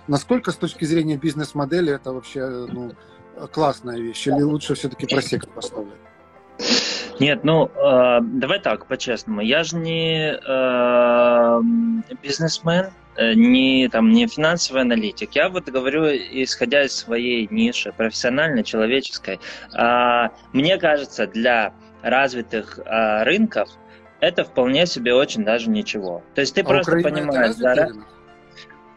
Насколько 0.08 0.52
с 0.52 0.56
точки 0.56 0.86
зрения 0.86 1.18
бизнес-модели 1.18 1.94
это 1.94 2.12
вообще 2.12 2.48
ну, 2.48 2.94
классная 3.52 3.98
вещь? 4.00 4.28
Или 4.28 4.42
лучше 4.42 4.76
все-таки 4.76 5.06
просека 5.06 5.48
поставлять? 5.48 6.00
Нет, 7.20 7.44
ну 7.44 7.70
э, 7.76 8.20
давай 8.22 8.60
так, 8.60 8.86
по-честному. 8.86 9.42
Я 9.42 9.64
же 9.64 9.76
не 9.76 10.34
э, 10.34 11.62
бизнесмен, 12.24 12.92
э, 13.18 13.34
не 13.34 13.90
там 13.90 14.12
не 14.12 14.28
финансовый 14.28 14.82
аналитик. 14.82 15.32
Я 15.34 15.50
вот 15.50 15.66
говорю, 15.66 16.06
исходя 16.08 16.84
из 16.84 16.96
своей 16.96 17.48
ниши, 17.52 17.92
профессиональной, 17.92 18.64
человеческой. 18.64 19.40
Э, 19.78 20.30
мне 20.54 20.78
кажется, 20.78 21.28
для 21.28 21.74
развитых 22.02 22.80
э, 22.80 23.24
рынков 23.24 23.70
это 24.22 24.44
вполне 24.44 24.86
себе 24.86 25.14
очень 25.14 25.44
даже 25.44 25.70
ничего. 25.70 26.24
То 26.36 26.42
есть 26.42 26.56
ты 26.56 26.62
а 26.62 26.66
просто 26.66 26.98
Украина 26.98 27.28
понимаешь, 27.28 27.56
да, 27.56 27.90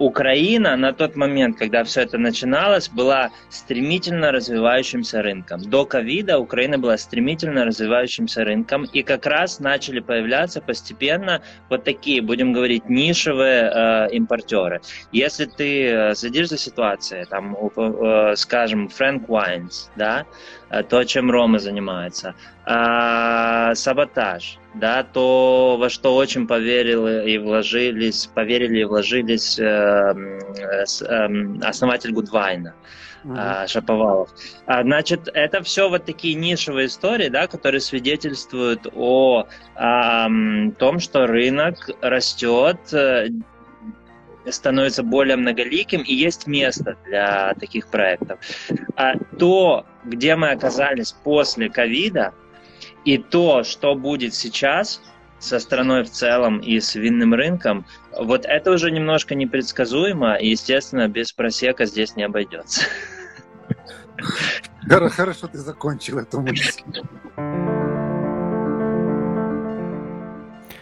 Украина 0.02 0.76
на 0.76 0.92
тот 0.92 1.16
момент, 1.16 1.56
когда 1.59 1.85
все 1.85 2.02
это 2.02 2.18
начиналось, 2.18 2.88
была 2.88 3.30
стремительно 3.50 4.32
развивающимся 4.32 5.23
рынком. 5.23 5.62
До 5.62 5.85
ковида 5.87 6.38
Украина 6.38 6.76
была 6.78 6.99
стремительно 6.99 7.64
развивающимся 7.64 8.44
рынком, 8.44 8.85
и 8.85 9.02
как 9.02 9.26
раз 9.26 9.61
начали 9.61 10.00
появляться 10.00 10.61
постепенно 10.61 11.40
вот 11.71 11.85
такие, 11.85 12.21
будем 12.21 12.52
говорить, 12.52 12.88
нишевые 12.88 13.71
э, 13.73 14.09
импортеры. 14.11 14.80
Если 15.12 15.44
ты 15.44 15.87
э, 15.87 16.14
следишь 16.16 16.49
за 16.49 16.59
ситуацией, 16.59 17.25
там, 17.26 17.56
э, 17.56 18.35
скажем, 18.37 18.88
Frank 18.88 19.26
Wines, 19.28 19.88
да, 19.94 20.26
то, 20.88 21.05
чем 21.05 21.31
Рома 21.31 21.59
занимается. 21.59 22.35
А, 22.64 23.75
саботаж, 23.75 24.59
да, 24.75 25.02
то, 25.02 25.76
во 25.79 25.91
что 25.91 26.17
очень 26.17 26.47
поверили 26.47 27.31
и 27.31 27.38
вложились, 27.38 28.31
поверили 28.35 28.81
и 28.81 28.85
вложились 28.85 29.59
э, 29.59 29.64
э, 29.64 31.25
основатель 31.62 32.12
Гудвайна. 32.12 32.75
Uh-huh. 33.25 33.69
Шаповалов. 33.69 34.31
А, 34.67 34.83
значит, 34.83 35.29
это 35.33 35.62
все 35.62 35.88
вот 35.88 36.05
такие 36.07 36.35
нишевые 36.35 36.87
истории, 36.88 37.29
да, 37.29 37.47
которые 37.47 37.81
свидетельствуют 37.81 38.88
о, 38.93 39.47
о 39.76 40.26
том, 40.79 40.99
что 40.99 41.29
рынок 41.29 41.88
растет, 42.00 42.81
становится 44.51 45.03
более 45.03 45.37
многоликим, 45.37 46.03
и 46.03 46.15
есть 46.15 46.47
место 46.47 46.97
для 47.05 47.55
таких 47.55 47.89
проектов. 47.89 48.39
А 48.97 49.17
то, 49.39 49.87
где 50.05 50.37
мы 50.37 50.51
оказались 50.51 51.13
после 51.13 51.69
ковида, 51.69 52.33
и 53.05 53.19
то, 53.19 53.65
что 53.65 53.95
будет 53.95 54.35
сейчас 54.35 55.03
со 55.39 55.59
страной 55.59 56.05
в 56.05 56.11
целом 56.11 56.59
и 56.61 56.79
с 56.79 56.95
винным 56.95 57.35
рынком, 57.35 57.85
вот 58.17 58.45
это 58.45 58.71
уже 58.71 58.91
немножко 58.91 59.35
непредсказуемо, 59.35 60.37
и, 60.37 60.51
естественно, 60.51 61.09
без 61.09 61.33
просека 61.33 61.85
здесь 61.85 62.15
не 62.17 62.23
обойдется. 62.23 62.83
Хорошо 64.89 65.49
ты 65.49 65.59
закончил 65.59 66.19
эту 66.19 66.41
мысль. 66.41 66.83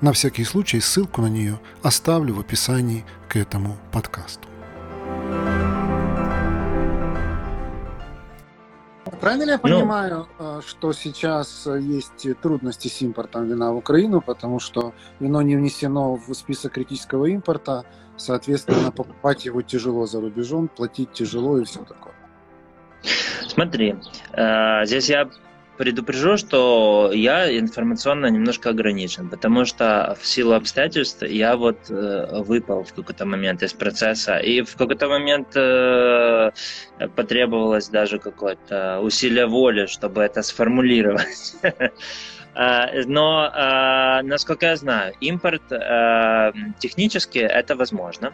На 0.00 0.12
всякий 0.12 0.44
случай 0.44 0.80
ссылку 0.80 1.22
на 1.22 1.26
нее 1.26 1.58
оставлю 1.82 2.34
в 2.34 2.40
описании 2.40 3.04
к 3.28 3.34
этому 3.34 3.76
подкасту. 3.92 4.48
Правильно 9.20 9.44
ли 9.44 9.50
я 9.50 9.56
ну. 9.56 9.62
понимаю, 9.62 10.28
ну, 10.38 10.62
что 10.62 10.92
сейчас 10.92 11.66
есть 11.66 12.40
трудности 12.40 12.86
с 12.86 13.02
импортом 13.02 13.48
вина 13.48 13.72
в 13.72 13.76
Украину, 13.76 14.20
потому 14.20 14.60
что 14.60 14.94
вино 15.18 15.42
не 15.42 15.56
внесено 15.56 16.14
в 16.14 16.32
список 16.34 16.74
критического 16.74 17.26
импорта, 17.26 17.84
соответственно, 18.16 18.92
покупать 18.92 19.46
его 19.46 19.62
тяжело 19.62 20.06
за 20.06 20.20
рубежом, 20.20 20.68
платить 20.68 21.12
тяжело 21.12 21.58
и 21.58 21.64
все 21.64 21.80
такое? 21.80 22.14
Смотри, 23.48 23.96
э, 24.32 24.86
здесь 24.86 25.08
я 25.08 25.28
предупрежу, 25.78 26.36
что 26.36 27.10
я 27.14 27.58
информационно 27.58 28.26
немножко 28.26 28.70
ограничен, 28.70 29.28
потому 29.28 29.64
что 29.64 30.16
в 30.20 30.26
силу 30.26 30.54
обстоятельств 30.54 31.22
я 31.22 31.56
вот 31.56 31.78
э, 31.88 32.42
выпал 32.42 32.82
в 32.82 32.92
какой-то 32.92 33.24
момент 33.24 33.62
из 33.62 33.72
процесса, 33.72 34.38
и 34.38 34.62
в 34.62 34.76
какой-то 34.76 35.08
момент 35.08 35.56
э, 35.56 36.50
потребовалось 37.16 37.88
даже 37.88 38.18
какое-то 38.18 39.00
усилие 39.00 39.46
воли, 39.46 39.86
чтобы 39.86 40.22
это 40.22 40.42
сформулировать. 40.42 41.54
Но, 43.06 43.52
насколько 44.24 44.66
я 44.66 44.76
знаю, 44.76 45.14
импорт 45.20 45.62
технически 46.80 47.38
это 47.38 47.76
возможно. 47.76 48.32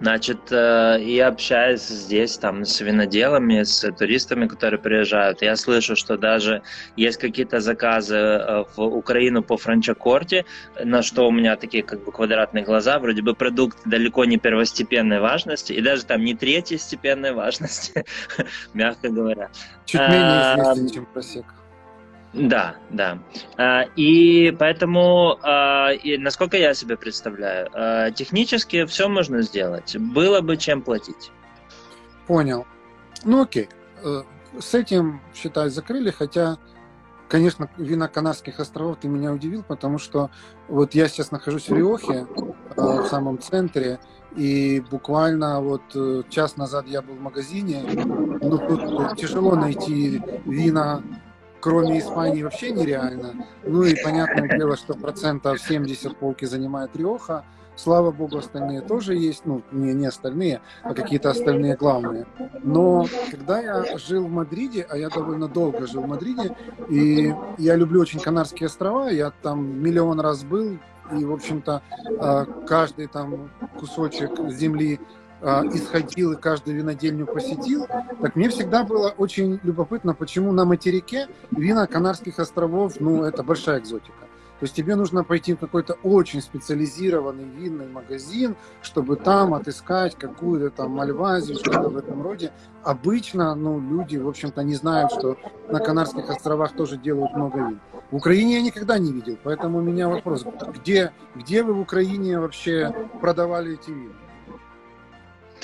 Значит, 0.00 0.52
э, 0.52 0.98
я 1.00 1.28
общаюсь 1.28 1.82
здесь 1.82 2.38
там 2.38 2.64
с 2.64 2.80
виноделами, 2.80 3.62
с 3.62 3.90
туристами, 3.92 4.46
которые 4.46 4.80
приезжают. 4.80 5.42
Я 5.42 5.56
слышу, 5.56 5.96
что 5.96 6.16
даже 6.16 6.62
есть 6.96 7.18
какие-то 7.18 7.60
заказы 7.60 8.16
э, 8.16 8.64
в 8.76 8.82
Украину 8.82 9.42
по 9.42 9.56
франчакорте, 9.56 10.44
на 10.82 11.02
что 11.02 11.26
у 11.26 11.32
меня 11.32 11.56
такие 11.56 11.82
как 11.82 12.04
бы 12.04 12.12
квадратные 12.12 12.64
глаза. 12.64 12.98
Вроде 12.98 13.22
бы 13.22 13.34
продукт 13.34 13.78
далеко 13.84 14.24
не 14.24 14.38
первостепенной 14.38 15.20
важности, 15.20 15.72
и 15.72 15.80
даже 15.80 16.04
там 16.04 16.24
не 16.24 16.34
третьей 16.34 16.78
степенной 16.78 17.32
важности, 17.32 18.04
мягко 18.74 19.08
говоря. 19.08 19.50
Чуть 19.84 20.00
менее 20.00 20.54
известен, 20.54 20.90
чем 20.90 21.06
просек. 21.06 21.44
Да, 22.32 22.76
да. 22.90 23.18
А, 23.56 23.82
и 23.96 24.54
поэтому, 24.58 25.38
а, 25.42 25.90
насколько 26.18 26.56
я 26.56 26.74
себе 26.74 26.96
представляю, 26.96 27.70
а, 27.72 28.10
технически 28.10 28.84
все 28.84 29.08
можно 29.08 29.42
сделать. 29.42 29.96
Было 29.96 30.40
бы 30.40 30.56
чем 30.56 30.82
платить. 30.82 31.30
Понял. 32.26 32.66
Ну 33.24 33.42
окей. 33.42 33.68
Э, 34.04 34.22
с 34.60 34.74
этим, 34.74 35.20
считай, 35.34 35.70
закрыли, 35.70 36.10
хотя, 36.10 36.58
конечно, 37.28 37.70
вина 37.78 38.08
Канарских 38.08 38.60
островов 38.60 38.98
ты 39.00 39.08
меня 39.08 39.32
удивил, 39.32 39.62
потому 39.62 39.98
что 39.98 40.30
вот 40.68 40.94
я 40.94 41.08
сейчас 41.08 41.30
нахожусь 41.30 41.68
в 41.68 41.74
Риохе, 41.74 42.26
э, 42.36 42.80
в 42.80 43.06
самом 43.06 43.38
центре, 43.38 43.98
и 44.36 44.82
буквально 44.90 45.60
вот 45.60 45.82
э, 45.94 46.22
час 46.28 46.56
назад 46.56 46.86
я 46.86 47.00
был 47.00 47.14
в 47.14 47.20
магазине. 47.20 47.82
Ну, 47.94 48.58
тут 48.58 49.16
тяжело 49.16 49.56
найти 49.56 50.22
вина 50.44 51.02
кроме 51.60 51.98
Испании 51.98 52.42
вообще 52.42 52.70
нереально. 52.70 53.46
Ну 53.64 53.82
и 53.82 53.94
понятное 54.02 54.48
дело, 54.48 54.76
что 54.76 54.94
процентов 54.94 55.60
70 55.60 56.16
полки 56.16 56.44
занимает 56.44 56.96
Риоха. 56.96 57.44
Слава 57.76 58.10
богу, 58.10 58.38
остальные 58.38 58.80
тоже 58.80 59.14
есть, 59.14 59.42
ну, 59.44 59.62
не, 59.70 59.94
не 59.94 60.06
остальные, 60.06 60.60
а 60.82 60.94
какие-то 60.94 61.30
остальные 61.30 61.76
главные. 61.76 62.26
Но 62.64 63.06
когда 63.30 63.60
я 63.60 63.96
жил 63.98 64.26
в 64.26 64.30
Мадриде, 64.30 64.84
а 64.90 64.96
я 64.96 65.08
довольно 65.08 65.46
долго 65.46 65.86
жил 65.86 66.02
в 66.02 66.08
Мадриде, 66.08 66.56
и 66.88 67.32
я 67.56 67.76
люблю 67.76 68.00
очень 68.00 68.18
Канарские 68.18 68.66
острова, 68.66 69.10
я 69.10 69.30
там 69.42 69.80
миллион 69.80 70.18
раз 70.18 70.42
был, 70.42 70.78
и, 71.16 71.24
в 71.24 71.32
общем-то, 71.32 71.82
а, 72.18 72.44
каждый 72.66 73.06
там 73.06 73.48
кусочек 73.78 74.50
земли 74.50 74.98
исходил 75.42 76.32
и 76.32 76.36
каждую 76.36 76.76
винодельню 76.76 77.26
посетил, 77.26 77.86
так 78.20 78.34
мне 78.36 78.48
всегда 78.48 78.84
было 78.84 79.08
очень 79.16 79.60
любопытно, 79.62 80.14
почему 80.14 80.52
на 80.52 80.64
материке 80.64 81.28
вина 81.50 81.86
Канарских 81.86 82.38
островов, 82.38 82.94
ну, 83.00 83.22
это 83.22 83.42
большая 83.42 83.80
экзотика. 83.80 84.28
То 84.58 84.64
есть 84.64 84.74
тебе 84.74 84.96
нужно 84.96 85.22
пойти 85.22 85.54
в 85.54 85.58
какой-то 85.58 85.94
очень 86.02 86.42
специализированный 86.42 87.44
винный 87.44 87.86
магазин, 87.86 88.56
чтобы 88.82 89.14
там 89.14 89.54
отыскать 89.54 90.16
какую-то 90.16 90.70
там 90.70 90.90
мальвазию, 90.90 91.56
что-то 91.58 91.88
в 91.88 91.96
этом 91.96 92.22
роде. 92.22 92.50
Обычно 92.82 93.54
ну, 93.54 93.78
люди, 93.78 94.16
в 94.16 94.26
общем-то, 94.26 94.64
не 94.64 94.74
знают, 94.74 95.12
что 95.12 95.36
на 95.68 95.78
Канарских 95.78 96.28
островах 96.28 96.72
тоже 96.72 96.96
делают 96.96 97.36
много 97.36 97.58
вин. 97.58 97.80
В 98.10 98.16
Украине 98.16 98.54
я 98.54 98.62
никогда 98.62 98.98
не 98.98 99.12
видел, 99.12 99.38
поэтому 99.44 99.78
у 99.78 99.82
меня 99.82 100.08
вопрос, 100.08 100.44
где, 100.74 101.12
где 101.36 101.62
вы 101.62 101.74
в 101.74 101.80
Украине 101.80 102.40
вообще 102.40 102.92
продавали 103.20 103.74
эти 103.74 103.90
вина? 103.90 104.14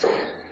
Yeah. 0.02 0.43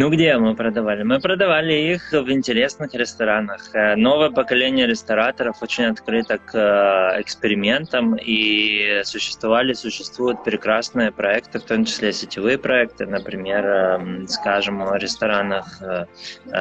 Ну, 0.00 0.10
где 0.10 0.38
мы 0.38 0.54
продавали? 0.54 1.02
Мы 1.02 1.18
продавали 1.18 1.72
их 1.72 2.12
в 2.12 2.30
интересных 2.30 2.94
ресторанах. 2.94 3.74
Э, 3.74 3.96
новое 3.96 4.30
поколение 4.30 4.86
рестораторов 4.86 5.60
очень 5.60 5.86
открыто 5.86 6.38
к 6.38 6.54
э, 6.54 7.20
экспериментам, 7.20 8.14
и 8.14 9.00
существовали, 9.02 9.72
существуют 9.72 10.44
прекрасные 10.44 11.10
проекты, 11.10 11.58
в 11.58 11.64
том 11.64 11.84
числе 11.84 12.12
сетевые 12.12 12.58
проекты, 12.58 13.06
например, 13.06 13.66
эм, 13.66 14.28
скажем, 14.28 14.84
в 14.84 14.94
ресторанах 14.94 15.82
э, 15.82 16.06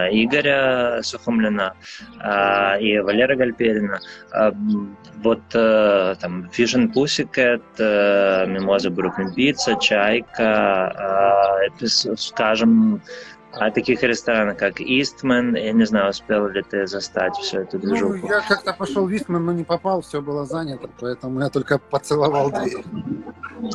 Игоря 0.10 1.04
Сухомлина 1.04 1.76
и 2.82 2.97
Валеры 2.97 3.36
Гальперина. 3.36 4.00
Вот 5.23 5.41
там 5.50 6.50
and 6.56 6.93
Pussycat, 6.93 7.62
Mimosa 7.78 8.89
Brooklyn 8.89 9.34
Pizza, 9.36 9.80
Чайка, 9.80 11.28
скажем, 12.17 13.02
а 13.59 13.71
таких 13.71 14.03
ресторанов, 14.03 14.57
как 14.57 14.79
Истман, 14.79 15.55
я 15.55 15.71
не 15.71 15.85
знаю, 15.85 16.09
успел 16.09 16.47
ли 16.47 16.61
ты 16.61 16.87
застать 16.87 17.35
всю 17.35 17.59
эту 17.59 17.79
движуху? 17.79 18.17
Ну, 18.21 18.27
я 18.27 18.41
как-то 18.41 18.73
пошел 18.73 19.07
в 19.07 19.15
Истман, 19.15 19.45
но 19.45 19.53
не 19.53 19.63
попал, 19.63 20.01
все 20.01 20.21
было 20.21 20.45
занято, 20.45 20.89
поэтому 20.99 21.41
я 21.41 21.49
только 21.49 21.79
поцеловал 21.79 22.51
дверь. 22.51 22.83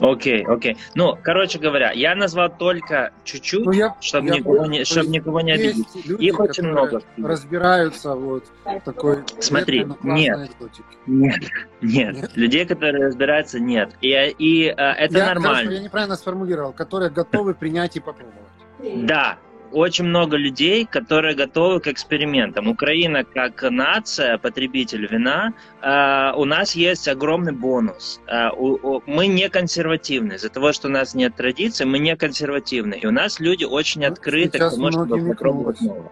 Окей, 0.01 0.45
окей. 0.45 0.77
Ну, 0.95 1.19
короче 1.23 1.59
говоря, 1.59 1.91
я 1.93 2.15
назвал 2.15 2.51
только 2.57 3.13
чуть-чуть, 3.25 3.65
ну, 3.65 3.73
я, 3.73 3.97
чтобы, 4.01 4.29
я 4.29 4.37
никого, 4.37 4.67
не, 4.67 4.85
чтобы 4.85 5.09
никого 5.09 5.41
не 5.41 5.53
обидеть. 5.53 5.87
Люди, 6.07 6.25
Их 6.25 6.39
очень 6.39 6.65
много. 6.65 7.03
разбираются 7.19 8.15
вот 8.15 8.45
такой... 8.85 9.25
Смотри, 9.41 9.85
нет, 10.03 10.39
нет, 10.39 10.51
нет, 11.07 11.43
нет, 11.81 12.37
людей, 12.37 12.65
которые 12.65 13.07
разбираются, 13.07 13.59
нет. 13.59 13.91
И, 14.01 14.09
и 14.39 14.69
а, 14.69 14.93
это 14.93 15.19
я, 15.19 15.27
нормально. 15.27 15.57
Хорошо, 15.57 15.73
я 15.73 15.81
неправильно 15.81 16.17
сформулировал, 16.17 16.73
которые 16.73 17.11
готовы 17.11 17.55
принять 17.55 17.97
и 17.97 18.01
попробовать. 18.01 18.39
Да, 19.07 19.39
очень 19.73 20.05
много 20.05 20.37
людей, 20.37 20.87
которые 20.87 21.35
готовы 21.35 21.81
к 21.81 21.89
экспериментам. 21.89 22.69
Украина 22.69 23.25
как 23.25 23.63
нация, 23.63 24.39
потребитель 24.39 25.07
вина, 25.07 25.53
э, 25.81 26.33
у 26.37 26.45
нас 26.45 26.75
есть 26.75 27.09
огромный 27.09 27.53
бонус. 27.53 28.21
Э, 28.27 28.51
у, 28.51 28.97
у, 28.97 29.03
мы 29.07 29.27
не 29.27 29.49
консервативны. 29.49 30.35
Из-за 30.35 30.49
того, 30.49 30.73
что 30.73 30.89
у 30.89 30.91
нас 30.91 31.15
нет 31.15 31.35
традиций, 31.37 31.87
мы 31.87 31.99
не 31.99 32.17
консервативны. 32.17 32.95
И 32.95 33.07
у 33.07 33.11
нас 33.11 33.41
люди 33.41 33.65
очень 33.65 34.03
ну, 34.03 34.09
открыты 34.09 34.59
к 34.59 34.71
тому, 34.71 34.91
чтобы 34.91 35.29
попробовать 35.29 35.81
новое. 35.81 36.11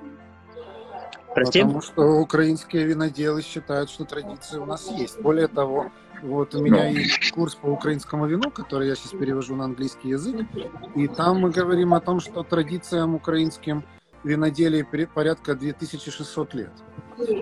Прости? 1.35 1.61
Потому 1.61 1.83
что 1.83 2.03
украинские 2.21 2.85
виноделы 2.85 3.43
считают, 3.43 3.91
что 3.91 4.05
традиции 4.05 4.59
у 4.59 4.67
нас 4.67 4.91
есть. 4.91 5.21
Более 5.21 5.47
того, 5.47 5.91
вот 6.23 6.55
у 6.55 6.63
меня 6.63 6.89
есть 6.89 7.31
курс 7.33 7.55
по 7.55 7.67
украинскому 7.67 8.27
вину, 8.27 8.51
который 8.51 8.89
я 8.89 8.95
сейчас 8.95 9.13
перевожу 9.13 9.57
на 9.57 9.65
английский 9.65 10.11
язык. 10.11 10.47
И 10.95 11.09
там 11.09 11.41
мы 11.41 11.51
говорим 11.51 11.95
о 11.95 12.01
том, 12.01 12.21
что 12.21 12.43
традициям 12.43 13.15
украинским 13.15 13.85
виноделия 14.25 14.85
порядка 14.85 15.55
2600 15.55 16.55
лет. 16.55 16.73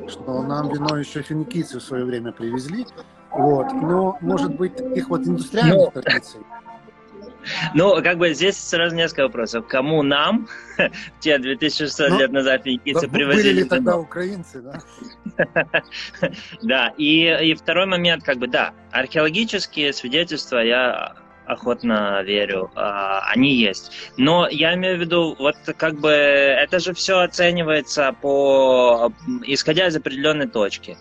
Что 0.08 0.42
нам 0.42 0.72
вино 0.72 0.96
еще 0.96 1.22
финикийцы 1.22 1.78
в 1.78 1.82
свое 1.82 2.04
время 2.04 2.32
привезли. 2.32 2.86
Вот. 3.30 3.72
Но, 3.72 4.18
может 4.20 4.56
быть, 4.56 4.76
таких 4.76 5.08
вот 5.08 5.26
индустриальных 5.26 5.94
ну, 5.94 6.00
традиций 6.00 6.40
ну, 7.74 8.02
как 8.02 8.18
бы 8.18 8.32
здесь 8.34 8.56
сразу 8.56 8.94
несколько 8.94 9.22
вопросов. 9.22 9.66
Кому 9.68 10.02
нам, 10.02 10.48
те 11.20 11.38
2600 11.38 12.10
ну, 12.10 12.18
лет 12.18 12.32
назад 12.32 12.64
финикийцы 12.64 13.06
да, 13.06 13.12
привозили? 13.12 13.42
Были 13.42 13.62
ли 13.62 13.68
тогда 13.68 13.96
украинцы, 13.98 14.62
да? 14.62 14.82
да, 16.62 16.94
и, 16.96 17.50
и 17.50 17.54
второй 17.54 17.86
момент, 17.86 18.24
как 18.24 18.38
бы, 18.38 18.46
да, 18.46 18.72
археологические 18.92 19.92
свидетельства 19.92 20.58
я 20.58 21.16
охотно 21.48 22.22
верю, 22.22 22.70
а, 22.74 23.20
они 23.30 23.54
есть. 23.54 23.90
Но 24.16 24.48
я 24.48 24.74
имею 24.74 24.98
в 24.98 25.00
виду, 25.00 25.34
вот 25.38 25.56
как 25.76 25.98
бы 25.98 26.10
это 26.10 26.78
же 26.78 26.92
все 26.92 27.20
оценивается 27.20 28.14
по 28.20 29.12
исходя 29.46 29.86
из 29.86 29.96
определенной 29.96 30.46
точки. 30.46 30.98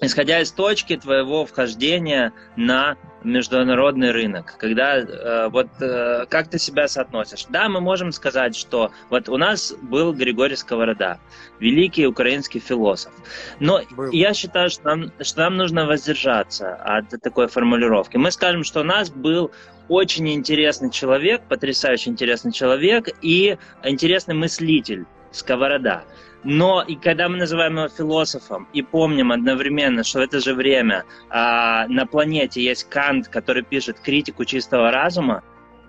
Исходя 0.00 0.40
из 0.40 0.50
точки 0.50 0.96
твоего 0.96 1.46
вхождения 1.46 2.32
на 2.56 2.96
международный 3.22 4.10
рынок, 4.10 4.56
когда 4.58 4.98
э, 4.98 5.48
вот 5.48 5.68
э, 5.80 6.26
как 6.28 6.48
ты 6.48 6.58
себя 6.58 6.88
соотносишь. 6.88 7.46
Да, 7.48 7.68
мы 7.68 7.80
можем 7.80 8.12
сказать, 8.12 8.54
что 8.54 8.92
вот 9.08 9.28
у 9.28 9.38
нас 9.38 9.74
был 9.82 10.12
Григорий 10.12 10.56
Сковорода, 10.56 11.18
великий 11.58 12.06
украинский 12.06 12.60
философ, 12.60 13.12
но 13.60 13.80
был. 13.92 14.10
я 14.10 14.34
считаю, 14.34 14.68
что 14.68 14.84
нам, 14.84 15.12
что 15.20 15.40
нам 15.40 15.56
нужно 15.56 15.86
воздержаться 15.86 16.74
от 16.74 17.08
такой 17.22 17.48
формулировки. 17.48 18.16
Мы 18.18 18.30
скажем, 18.30 18.62
что 18.62 18.80
у 18.80 18.84
нас 18.84 19.10
был 19.10 19.50
очень 19.88 20.28
интересный 20.32 20.90
человек, 20.90 21.42
потрясающе 21.48 22.10
интересный 22.10 22.52
человек 22.52 23.08
и 23.22 23.56
интересный 23.82 24.34
мыслитель 24.34 25.06
Сковорода. 25.30 26.04
Но 26.44 26.82
и 26.82 26.94
когда 26.96 27.28
мы 27.28 27.38
называем 27.38 27.76
его 27.76 27.88
философом 27.88 28.68
и 28.72 28.82
помним 28.82 29.32
одновременно, 29.32 30.04
что 30.04 30.20
в 30.20 30.22
это 30.22 30.40
же 30.40 30.54
время 30.54 31.04
а, 31.30 31.86
на 31.88 32.06
планете 32.06 32.62
есть 32.62 32.84
Кант, 32.84 33.28
который 33.28 33.62
пишет 33.62 33.98
критику 34.00 34.44
чистого 34.44 34.90
разума, 34.90 35.42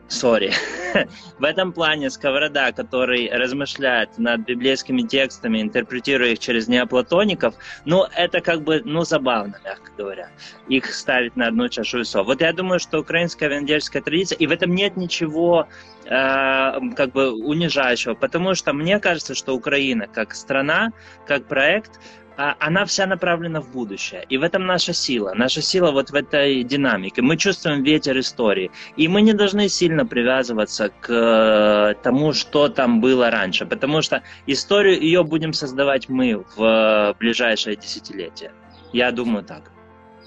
сори. 0.08 0.54
в 1.40 1.44
этом 1.44 1.74
плане 1.74 2.10
Сковорода, 2.10 2.72
который 2.72 3.30
размышляет 3.32 4.18
над 4.18 4.42
библейскими 4.42 5.02
текстами, 5.02 5.62
интерпретируя 5.62 6.32
их 6.32 6.40
через 6.40 6.68
неоплатоников, 6.68 7.56
ну, 7.86 8.06
это 8.16 8.42
как 8.42 8.62
бы, 8.62 8.82
ну, 8.86 9.04
забавно, 9.04 9.60
мягко 9.64 9.92
говоря, 9.98 10.30
их 10.68 10.86
ставить 10.94 11.36
на 11.36 11.48
одну 11.48 11.70
чашу 11.70 12.00
весов. 12.00 12.28
Вот 12.28 12.42
я 12.42 12.54
думаю, 12.54 12.80
что 12.80 13.00
украинская 13.00 13.50
винодельская 13.50 14.02
традиция, 14.02 14.38
и 14.38 14.48
в 14.48 14.52
этом 14.52 14.74
нет 14.74 14.96
ничего 14.96 15.68
как 16.08 17.12
бы 17.14 17.32
унижающего, 17.32 18.14
потому 18.14 18.54
что 18.54 18.74
мне 18.74 19.00
кажется, 19.00 19.34
что 19.34 19.56
Украина 19.56 20.08
как 20.08 20.36
страна, 20.36 20.92
как 21.26 21.48
проект, 21.48 22.00
а, 22.38 22.56
она 22.60 22.86
вся 22.86 23.06
направлена 23.06 23.62
в 23.62 23.72
будущее. 23.72 24.26
И 24.30 24.38
в 24.38 24.44
этом 24.44 24.66
наша 24.66 24.94
сила. 24.94 25.34
Наша 25.36 25.62
сила 25.62 25.92
вот 25.92 26.10
в 26.10 26.16
этой 26.16 26.64
динамике. 26.64 27.22
Мы 27.22 27.38
чувствуем 27.38 27.84
ветер 27.84 28.20
истории. 28.20 28.72
И 28.98 29.08
мы 29.08 29.22
не 29.22 29.34
должны 29.34 29.70
сильно 29.70 30.06
привязываться 30.06 30.90
к 30.90 31.10
э, 31.10 31.96
тому, 32.04 32.34
что 32.34 32.68
там 32.68 33.00
было 33.00 33.32
раньше. 33.32 33.66
Потому 33.66 34.02
что 34.02 34.22
историю 34.48 35.00
ее 35.02 35.24
будем 35.24 35.54
создавать 35.54 36.10
мы 36.10 36.44
в 36.56 37.16
ближайшее 37.20 37.78
десятилетие. 37.78 38.52
Я 38.92 39.12
думаю 39.12 39.44
так. 39.46 39.72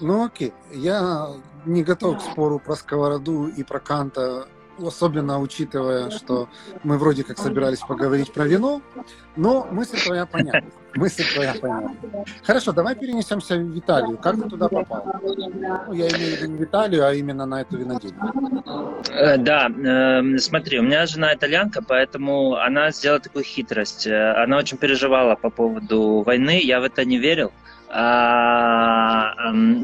Ну 0.01 0.25
окей. 0.25 0.53
Я 0.73 1.29
не 1.67 1.83
готов 1.83 2.19
к 2.19 2.21
спору 2.23 2.59
про 2.59 2.75
сковороду 2.75 3.49
и 3.49 3.63
про 3.63 3.81
Канта 3.81 4.49
особенно 4.87 5.41
учитывая, 5.41 6.11
что 6.11 6.49
мы 6.83 6.99
вроде 6.99 7.25
как 7.25 7.39
собирались 7.39 7.81
поговорить 7.81 8.33
про 8.33 8.47
вино, 8.47 8.83
но 9.37 9.67
мысль 9.71 9.99
твоя 10.05 10.27
понятна. 10.27 10.71
Мысль 10.95 11.25
твоя 11.35 11.55
понятна. 11.55 11.95
Хорошо, 12.43 12.73
давай 12.73 12.95
перенесемся 12.95 13.57
в 13.57 13.79
Италию. 13.79 14.19
Как 14.19 14.37
ты 14.37 14.49
туда 14.49 14.69
попал? 14.69 15.21
Ну, 15.23 15.93
я 15.93 16.09
имею 16.09 16.37
в 16.37 16.41
виду 16.41 16.53
не 16.53 16.59
в 16.59 16.65
Италию, 16.65 17.07
а 17.07 17.15
именно 17.15 17.47
на 17.47 17.61
эту 17.61 17.77
винодельню. 17.77 18.19
Э, 19.11 19.37
да, 19.37 19.69
э, 19.69 20.39
смотри, 20.39 20.79
у 20.79 20.83
меня 20.83 21.07
жена 21.07 21.35
итальянка, 21.35 21.83
поэтому 21.83 22.57
она 22.57 22.91
сделала 22.91 23.21
такую 23.21 23.45
хитрость. 23.45 24.07
Э, 24.07 24.43
она 24.43 24.57
очень 24.57 24.79
переживала 24.79 25.35
по 25.35 25.51
поводу 25.51 26.23
войны, 26.23 26.61
я 26.63 26.81
в 26.81 26.85
это 26.85 27.05
не 27.05 27.19
верил 27.19 27.53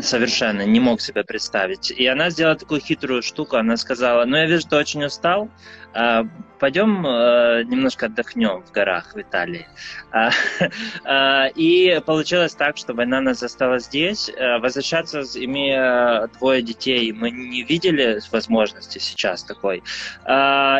совершенно 0.03 0.67
не 0.67 0.81
мог 0.81 1.01
себе 1.01 1.25
представить. 1.25 1.91
И 1.91 2.07
она 2.07 2.31
сделала 2.31 2.57
такую 2.57 2.81
хитрую 2.81 3.23
штуку, 3.23 3.57
она 3.57 3.77
сказала, 3.77 4.25
ну 4.25 4.37
я 4.37 4.47
вижу, 4.47 4.69
ты 4.69 4.77
очень 4.77 5.05
устал, 5.05 5.49
а, 5.95 6.27
пойдем 6.65 7.07
э, 7.07 7.65
немножко 7.65 8.07
отдохнем 8.07 8.63
в 8.63 8.73
горах 8.73 9.15
в 9.15 9.21
Италии. 9.21 9.69
А, 10.11 10.31
а, 11.05 11.49
и 11.49 12.01
получилось 12.07 12.55
так, 12.55 12.79
что 12.79 12.95
война 12.95 13.21
нас 13.21 13.41
застала 13.41 13.79
здесь. 13.79 14.31
Э, 14.31 14.57
возвращаться, 14.61 15.21
имея 15.35 16.27
двое 16.39 16.63
детей, 16.63 17.13
мы 17.13 17.31
не 17.31 17.65
видели 17.65 18.19
возможности 18.33 18.99
сейчас 18.99 19.45
такой. 19.45 19.83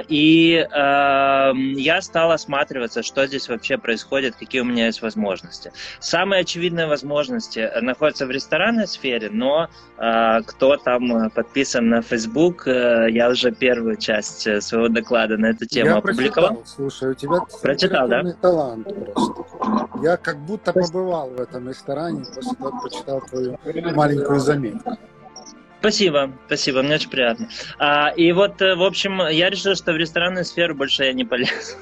И 0.09 0.67
я 0.71 1.99
стал 2.01 2.31
осматриваться, 2.31 3.03
что 3.03 3.27
здесь 3.27 3.49
вообще 3.49 3.77
происходит, 3.77 4.37
какие 4.37 4.63
у 4.63 4.65
меня 4.65 4.87
есть 4.87 5.03
возможности. 5.03 5.73
Самые 6.01 6.41
очевидные 6.41 6.87
возможности 6.87 7.71
находятся 7.81 8.27
в 8.27 8.31
ресторанной 8.31 8.87
сфере, 8.87 9.29
но 9.31 9.69
кто 9.97 10.77
там 10.77 11.31
подписан 11.31 11.89
на 11.89 12.03
Facebook, 12.03 12.67
э, 12.67 13.09
я 13.11 13.29
уже 13.29 13.53
первую 13.53 13.97
часть 13.97 14.49
своего 14.63 14.89
доклада 14.95 15.37
на 15.37 15.47
эту 15.47 15.67
тему 15.75 15.91
я 15.91 15.97
опубликовал. 15.97 16.55
Прочитал, 16.55 16.75
слушай, 16.77 17.11
у 17.11 17.15
тебя 17.15 17.41
прочитал, 17.63 18.09
да? 18.09 18.33
талант 18.41 18.89
просто. 19.13 19.45
Я 20.03 20.17
как 20.17 20.39
будто 20.39 20.73
побывал 20.73 21.31
в 21.31 21.41
этом 21.41 21.69
ресторане 21.69 22.25
после 22.35 22.53
того, 22.57 22.71
как 22.71 22.83
прочитал 22.83 23.21
твою 23.21 23.59
маленькую 23.95 24.41
заметку. 24.41 24.99
Спасибо, 25.81 26.33
спасибо, 26.47 26.83
мне 26.83 26.95
очень 26.95 27.11
приятно. 27.11 27.47
А, 27.79 28.09
и 28.09 28.33
вот, 28.33 28.63
э, 28.63 28.75
в 28.75 28.83
общем, 28.83 29.21
я 29.29 29.51
решил, 29.51 29.75
что 29.75 29.93
в 29.93 29.97
ресторанную 29.97 30.47
сферу 30.47 30.75
больше 30.75 31.05
я 31.05 31.13
не 31.13 31.27
полез. 31.27 31.77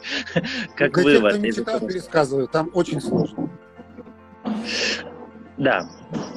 Как 0.76 0.96
вывод. 0.96 1.32
Кто 1.32 1.42
не 1.42 1.52
читал, 1.52 1.80
пересказываю, 1.80 2.46
там 2.46 2.70
очень 2.74 3.00
сложно. 3.00 3.50
Да. 5.60 5.86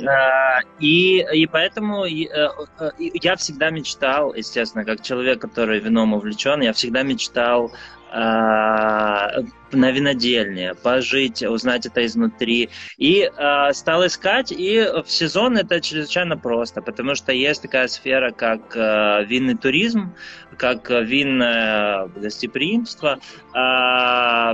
А, 0.06 0.60
и, 0.82 1.26
и 1.34 1.46
поэтому 1.48 2.06
э, 2.06 2.28
э, 2.28 2.92
я 2.98 3.38
всегда 3.38 3.70
мечтал, 3.70 4.34
естественно, 4.34 4.84
как 4.84 5.02
человек, 5.02 5.40
который 5.40 5.80
вином 5.80 6.14
увлечен, 6.14 6.62
я 6.62 6.74
всегда 6.74 7.04
мечтал 7.04 7.72
на 8.14 9.92
винодельне, 9.92 10.76
пожить, 10.76 11.42
узнать 11.44 11.86
это 11.86 12.06
изнутри. 12.06 12.70
И 12.98 13.30
э, 13.36 13.74
стал 13.74 14.06
искать, 14.06 14.52
и 14.52 14.88
в 15.04 15.10
сезон 15.10 15.58
это 15.58 15.82
чрезвычайно 15.82 16.38
просто, 16.38 16.82
потому 16.82 17.16
что 17.16 17.32
есть 17.32 17.64
такая 17.64 17.88
сфера, 17.88 18.32
как 18.32 18.76
э, 18.76 19.26
винный 19.26 19.56
туризм, 19.56 20.14
как 20.58 20.90
винное 20.90 22.08
гостеприимство. 22.16 23.20
Э, 23.56 24.54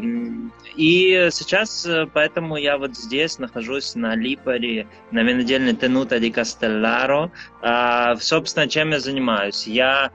и 0.75 1.27
сейчас 1.31 1.87
поэтому 2.13 2.55
я 2.55 2.77
вот 2.77 2.95
здесь 2.95 3.39
нахожусь 3.39 3.95
на 3.95 4.15
Липаре, 4.15 4.87
на 5.11 5.23
винодельне 5.23 5.73
Тенута 5.73 6.19
ди 6.19 6.31
Кастелларо. 6.31 7.31
Э, 7.61 8.15
собственно, 8.19 8.67
чем 8.67 8.91
я 8.91 8.99
занимаюсь? 8.99 9.67
Я 9.67 10.11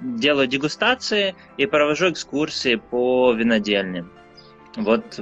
делаю 0.00 0.46
дегустации 0.46 1.34
и 1.56 1.66
провожу 1.66 2.10
экскурсии 2.10 2.76
по 2.76 3.32
винодельням. 3.32 4.10
Вот 4.76 5.20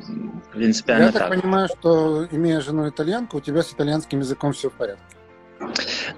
принципиально 0.53 1.07
Я 1.07 1.13
так, 1.13 1.29
так 1.29 1.41
понимаю, 1.41 1.69
что 1.69 2.27
имея 2.31 2.61
жену 2.61 2.89
итальянку, 2.89 3.39
у 3.39 3.41
тебя 3.41 3.63
с 3.63 3.73
итальянским 3.73 4.21
языком 4.21 4.53
все 4.53 4.71
в 4.71 4.73
порядке. 4.73 5.17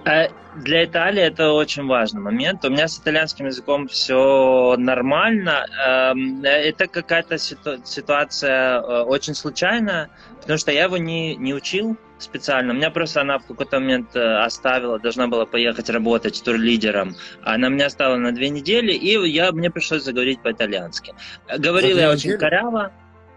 Э, 0.04 0.28
для 0.56 0.84
Италии 0.84 1.22
это 1.22 1.52
очень 1.52 1.86
важный 1.86 2.20
момент. 2.20 2.64
У 2.64 2.70
меня 2.70 2.86
с 2.86 2.98
итальянским 2.98 3.46
языком 3.46 3.88
все 3.88 4.76
нормально. 4.78 5.66
Эм, 5.86 6.44
это 6.44 6.86
какая-то 6.86 7.38
ситуация 7.38 8.80
э, 8.80 9.02
очень 9.02 9.34
случайная, 9.34 10.10
потому 10.40 10.58
что 10.58 10.70
я 10.70 10.84
его 10.84 10.96
не, 10.96 11.34
не 11.36 11.54
учил 11.54 11.96
специально. 12.18 12.72
Меня 12.72 12.90
просто 12.90 13.20
она 13.22 13.38
в 13.38 13.46
какой-то 13.46 13.80
момент 13.80 14.14
э, 14.14 14.44
оставила, 14.44 14.98
должна 14.98 15.26
была 15.26 15.44
поехать 15.46 15.90
работать 15.90 16.40
тур-лидером. 16.44 17.16
Она 17.42 17.68
меня 17.68 17.86
оставила 17.86 18.16
на 18.16 18.32
две 18.32 18.50
недели, 18.50 18.92
и 18.92 19.28
я, 19.28 19.50
мне 19.52 19.70
пришлось 19.70 20.04
заговорить 20.04 20.40
по-итальянски. 20.40 21.14
Говорил 21.58 21.98
я 21.98 22.10
очень 22.10 22.38
коряво. 22.38 22.92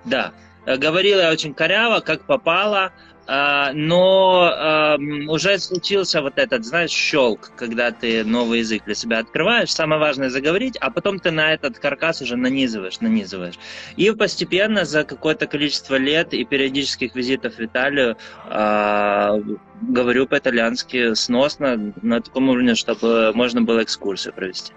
Да. 0.06 0.34
Говорил 0.66 1.20
я 1.20 1.32
очень 1.32 1.54
коряво, 1.54 2.02
как 2.02 2.26
попало. 2.26 2.92
А, 3.28 3.74
но 3.74 4.98
уже 5.28 5.60
случился 5.60 6.22
вот 6.22 6.38
этот, 6.38 6.66
знаешь, 6.66 6.92
щелк, 6.92 7.52
когда 7.58 7.92
ты 7.92 8.24
новый 8.24 8.60
язык 8.60 8.84
для 8.86 8.96
себя 8.96 9.20
открываешь. 9.20 9.72
Самое 9.72 10.00
важное 10.00 10.30
заговорить, 10.30 10.78
а 10.78 10.90
потом 10.90 11.20
ты 11.20 11.32
на 11.32 11.54
этот 11.54 11.78
каркас 11.78 12.22
уже 12.22 12.38
нанизываешь, 12.38 13.02
нанизываешь. 13.02 13.60
И 13.98 14.10
постепенно 14.12 14.86
за 14.86 15.04
какое-то 15.04 15.46
количество 15.48 15.96
лет 15.96 16.34
и 16.34 16.46
периодических 16.46 17.16
визитов 17.16 17.56
в 17.56 17.60
Италию 17.60 18.18
а, 18.46 19.40
говорю 19.82 20.26
по-итальянски 20.28 21.14
сносно 21.14 21.94
на 22.02 22.22
таком 22.22 22.50
уровне, 22.50 22.76
чтобы 22.76 23.34
можно 23.34 23.62
было 23.62 23.84
экскурсию 23.84 24.34
провести. 24.34 24.74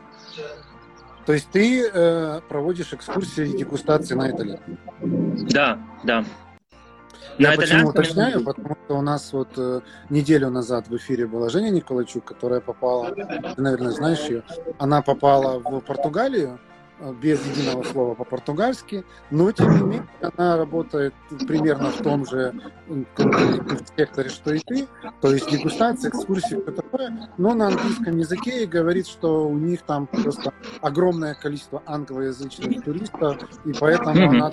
То 1.27 1.35
есть 1.35 1.49
ты 1.53 1.87
э, 1.87 2.41
проводишь 2.49 2.93
экскурсии 2.93 3.49
и 3.49 3.57
дегустации 3.57 4.15
на 4.15 4.31
итальянском? 4.31 4.79
Да, 5.49 5.79
да. 6.03 6.25
Я 7.41 7.57
почему 7.57 7.89
уточняю, 7.89 8.45
потому 8.45 8.77
что 8.85 8.99
у 8.99 9.01
нас 9.01 9.33
вот 9.33 9.49
э, 9.57 9.81
неделю 10.11 10.51
назад 10.51 10.89
в 10.89 10.97
эфире 10.97 11.27
была 11.27 11.49
Женя 11.49 11.71
Николайчук, 11.71 12.25
которая 12.25 12.61
попала, 12.61 13.15
ты, 13.15 13.63
наверное, 13.63 13.93
знаешь 13.93 14.21
ее, 14.29 14.43
она 14.79 15.01
попала 15.01 15.59
в 15.59 15.81
Португалию, 15.81 16.61
э, 16.99 17.15
без 17.15 17.43
единого 17.47 17.83
слова 17.83 18.15
по-португальски, 18.15 19.05
но 19.31 19.51
тем 19.53 19.75
не 19.75 19.81
менее 19.81 20.09
она 20.21 20.59
работает 20.59 21.15
примерно 21.49 21.91
в 21.91 22.03
том 22.03 22.27
же 22.27 22.53
секторе, 23.97 24.29
что 24.29 24.53
и 24.53 24.59
ты, 24.59 24.87
то 25.23 25.33
есть 25.33 25.51
дегустация, 25.51 26.11
экскурсии, 26.11 26.61
все 26.61 26.73
такое, 26.73 27.31
но 27.39 27.55
на 27.55 27.69
английском 27.69 28.19
языке 28.19 28.65
и 28.65 28.67
говорит, 28.67 29.07
что 29.07 29.49
у 29.49 29.57
них 29.57 29.81
там 29.83 30.07
просто 30.09 30.53
огромное 30.83 31.33
количество 31.33 31.83
англоязычных 31.87 32.85
туристов, 32.85 33.39
и 33.65 33.73
поэтому 33.73 34.29
она 34.29 34.53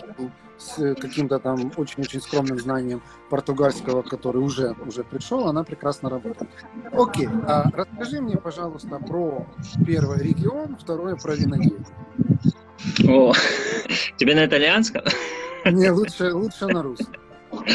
с 0.57 0.95
каким-то 0.95 1.39
там 1.39 1.71
очень-очень 1.77 2.21
скромным 2.21 2.59
знанием 2.59 3.01
португальского, 3.29 4.01
который 4.01 4.37
уже, 4.37 4.75
уже 4.85 5.03
пришел, 5.03 5.47
она 5.47 5.63
прекрасно 5.63 6.09
работает. 6.09 6.49
Окей, 6.91 7.29
а 7.47 7.69
расскажи 7.73 8.21
мне, 8.21 8.37
пожалуйста, 8.37 8.99
про 8.99 9.45
первый 9.85 10.19
регион, 10.19 10.77
второе 10.77 11.15
про 11.15 11.35
виноделие. 11.35 11.85
О, 13.07 13.33
тебе 14.17 14.35
на 14.35 14.45
итальянском? 14.45 15.03
Не, 15.65 15.91
лучше, 15.91 16.33
лучше 16.33 16.67
на 16.67 16.81
русском. 16.81 17.21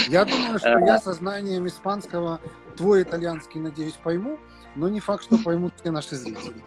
Я 0.08 0.24
думаю, 0.24 0.58
что 0.58 0.78
я 0.78 0.98
со 0.98 1.12
знанием 1.12 1.66
испанского 1.66 2.40
твой 2.76 3.02
итальянский, 3.02 3.60
надеюсь, 3.60 3.98
пойму, 4.02 4.38
но 4.74 4.88
не 4.88 5.00
факт, 5.00 5.24
что 5.24 5.38
поймут 5.38 5.74
все 5.80 5.90
наши 5.90 6.16
зрители. 6.16 6.62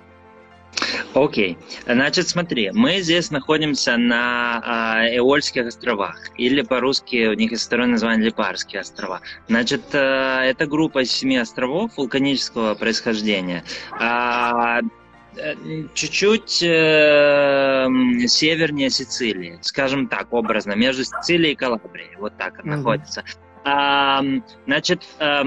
Окей. 1.14 1.58
Okay. 1.86 1.94
Значит, 1.94 2.28
смотри, 2.28 2.72
мы 2.74 3.00
здесь 3.02 3.32
находимся 3.32 3.98
на 3.98 5.06
э, 5.08 5.18
Эольских 5.18 5.68
островах, 5.68 6.18
или 6.38 6.62
по-русски 6.62 7.28
у 7.28 7.34
них 7.34 7.52
есть 7.52 7.66
второе 7.66 7.88
название 7.88 8.26
Липарские 8.26 8.82
острова. 8.82 9.22
Значит, 9.48 9.84
э, 9.94 9.98
это 9.98 10.66
группа 10.66 11.04
из 11.04 11.12
семи 11.12 11.38
островов 11.38 11.96
вулканического 11.98 12.76
происхождения. 12.76 13.64
Э, 14.02 14.82
чуть-чуть 15.94 16.64
э, 16.64 17.88
севернее 18.28 18.90
Сицилии, 18.90 19.60
скажем 19.62 20.08
так, 20.08 20.32
образно, 20.32 20.74
между 20.74 21.04
Сицилией 21.04 21.54
и 21.54 21.56
Калабрией, 21.56 22.16
вот 22.18 22.38
так 22.38 22.60
mm-hmm. 22.60 22.68
находится. 22.70 23.24
А, 23.66 24.24
значит, 24.66 25.04
а, 25.20 25.44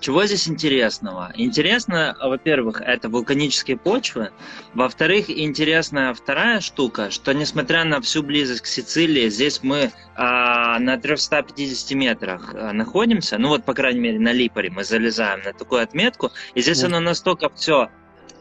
чего 0.00 0.24
здесь 0.26 0.48
интересного? 0.48 1.32
Интересно, 1.34 2.16
во-первых, 2.20 2.80
это 2.80 3.08
вулканические 3.08 3.76
почвы. 3.76 4.30
Во-вторых, 4.74 5.30
интересная 5.30 6.12
вторая 6.14 6.60
штука, 6.60 7.10
что 7.10 7.32
несмотря 7.32 7.84
на 7.84 8.00
всю 8.00 8.22
близость 8.22 8.60
к 8.60 8.66
Сицилии, 8.66 9.28
здесь 9.28 9.60
мы 9.62 9.92
а, 10.14 10.78
на 10.78 10.98
350 10.98 11.96
метрах 11.96 12.54
а, 12.54 12.72
находимся. 12.72 13.38
Ну 13.38 13.48
вот, 13.48 13.64
по 13.64 13.74
крайней 13.74 14.00
мере, 14.00 14.20
на 14.20 14.32
Липаре 14.32 14.70
мы 14.70 14.84
залезаем 14.84 15.40
на 15.42 15.52
такую 15.52 15.82
отметку. 15.82 16.30
И 16.54 16.60
здесь 16.60 16.82
mm. 16.82 16.86
оно 16.86 17.00
настолько 17.00 17.50
все 17.54 17.90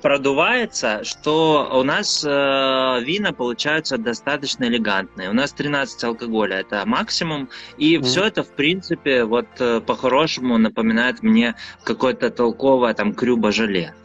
продувается, 0.06 1.04
что 1.04 1.68
у 1.74 1.82
нас 1.82 2.24
э, 2.24 2.30
вина 2.30 3.34
получаются 3.34 3.98
достаточно 3.98 4.66
элегантные. 4.66 5.32
У 5.32 5.34
нас 5.34 5.52
13 5.52 6.04
алкоголя, 6.04 6.58
это 6.58 6.84
максимум. 6.86 7.50
И 7.80 7.96
mm. 7.96 8.04
все 8.04 8.26
это, 8.26 8.44
в 8.44 8.50
принципе, 8.50 9.24
вот 9.24 9.48
э, 9.58 9.82
по-хорошему 9.82 10.60
напоминает 10.60 11.24
мне 11.24 11.56
какое-то 11.84 12.30
толковое 12.30 12.94
там 12.94 13.16
крюба-желе. 13.16 13.96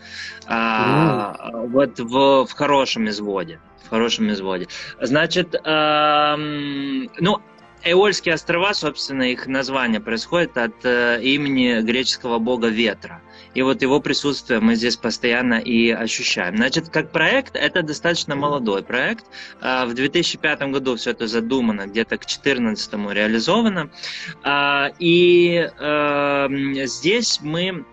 А, 0.47 1.37
mm. 1.53 1.69
Вот 1.69 2.01
в, 2.01 2.47
в 2.47 2.53
хорошем 2.55 3.11
изводе. 3.11 3.61
В 3.85 3.91
хорошем 3.91 4.31
изводе. 4.33 4.69
Значит, 5.03 5.55
эм, 5.55 7.11
ну, 7.19 7.43
Эольские 7.83 8.35
острова, 8.35 8.75
собственно, 8.75 9.25
их 9.25 9.47
название 9.47 10.01
происходит 10.01 10.57
от 10.57 10.85
э, 10.85 11.21
имени 11.23 11.81
греческого 11.81 12.39
бога 12.39 12.69
ветра. 12.69 13.21
И 13.55 13.63
вот 13.63 13.83
его 13.83 14.01
присутствие 14.01 14.61
мы 14.61 14.75
здесь 14.75 14.97
постоянно 14.97 15.55
и 15.55 15.91
ощущаем. 15.91 16.57
Значит, 16.57 16.89
как 16.89 17.11
проект, 17.11 17.57
это 17.57 17.83
достаточно 17.83 18.37
молодой 18.37 18.83
проект. 18.83 19.25
Э, 19.61 19.87
в 19.87 19.95
2005 19.95 20.63
году 20.71 20.97
все 20.97 21.11
это 21.11 21.27
задумано, 21.27 21.87
где-то 21.87 22.17
к 22.17 22.21
2014 22.21 22.93
реализовано. 23.13 23.91
Э, 24.45 24.91
и 24.99 25.69
э, 25.79 26.49
здесь 26.87 27.41
мы 27.43 27.85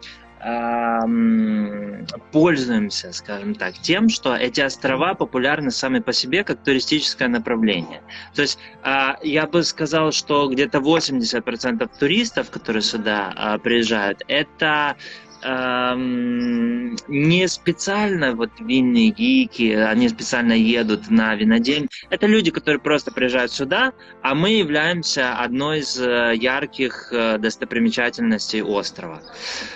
пользуемся, 2.32 3.12
скажем 3.12 3.56
так, 3.56 3.74
тем, 3.80 4.08
что 4.08 4.36
эти 4.36 4.62
острова 4.62 5.16
популярны 5.16 5.72
сами 5.72 6.00
по 6.00 6.14
себе 6.14 6.44
как 6.44 6.64
туристическое 6.64 7.28
направление. 7.28 8.02
То 8.36 8.44
есть 8.44 8.60
а, 8.84 9.18
я 9.24 9.48
бы 9.48 9.64
сказал, 9.64 10.12
что 10.12 10.48
где-то 10.48 10.78
80% 10.78 11.90
туристов, 12.00 12.52
которые 12.52 12.84
сюда 12.84 13.34
а, 13.36 13.58
приезжают, 13.58 14.22
это 14.28 14.96
эм, 15.42 16.96
не 17.08 17.48
специально 17.48 18.34
вот 18.34 18.52
винные 18.60 19.10
гики, 19.10 19.74
они 19.74 20.10
специально 20.10 20.54
едут 20.54 21.10
на 21.10 21.36
винодень. 21.36 21.90
Это 22.10 22.28
люди, 22.28 22.52
которые 22.52 22.80
просто 22.80 23.12
приезжают 23.12 23.52
сюда, 23.52 23.94
а 24.22 24.36
мы 24.36 24.52
являемся 24.52 25.36
одной 25.36 25.80
из 25.80 26.00
э, 26.00 26.34
ярких 26.36 27.10
э, 27.12 27.38
достопримечательностей 27.38 28.62
острова. 28.62 29.22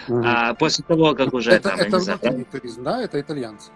Угу. 0.07 0.23
А, 0.25 0.53
после 0.53 0.83
того, 0.87 1.13
как 1.15 1.33
уже 1.33 1.51
это, 1.51 1.69
там... 1.69 1.79
Это 1.79 1.97
внутренний 1.99 2.43
туризм, 2.45 2.83
да? 2.83 3.01
Это 3.01 3.19
итальянцы? 3.19 3.71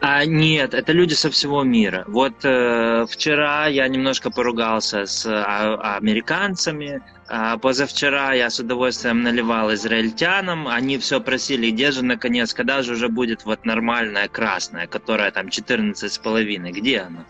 А, 0.00 0.24
нет, 0.24 0.74
это 0.74 0.92
люди 0.92 1.14
со 1.14 1.30
всего 1.30 1.62
мира. 1.62 2.04
Вот 2.06 2.44
э, 2.44 3.06
вчера 3.08 3.66
я 3.66 3.88
немножко 3.88 4.30
поругался 4.30 5.06
с 5.06 5.26
а, 5.26 5.96
американцами, 5.96 7.02
а 7.34 7.56
позавчера 7.56 8.34
я 8.34 8.50
с 8.50 8.58
удовольствием 8.58 9.22
наливал 9.22 9.72
израильтянам, 9.72 10.68
они 10.68 10.98
все 10.98 11.18
просили, 11.18 11.70
где 11.70 11.90
же 11.90 12.04
наконец, 12.04 12.52
когда 12.52 12.82
же 12.82 12.92
уже 12.92 13.08
будет 13.08 13.46
вот 13.46 13.64
нормальная 13.64 14.28
красная, 14.28 14.86
которая 14.86 15.30
там 15.30 15.48
14 15.48 16.12
с 16.12 16.18
половиной, 16.18 16.72
где 16.72 16.98
она? 16.98 17.24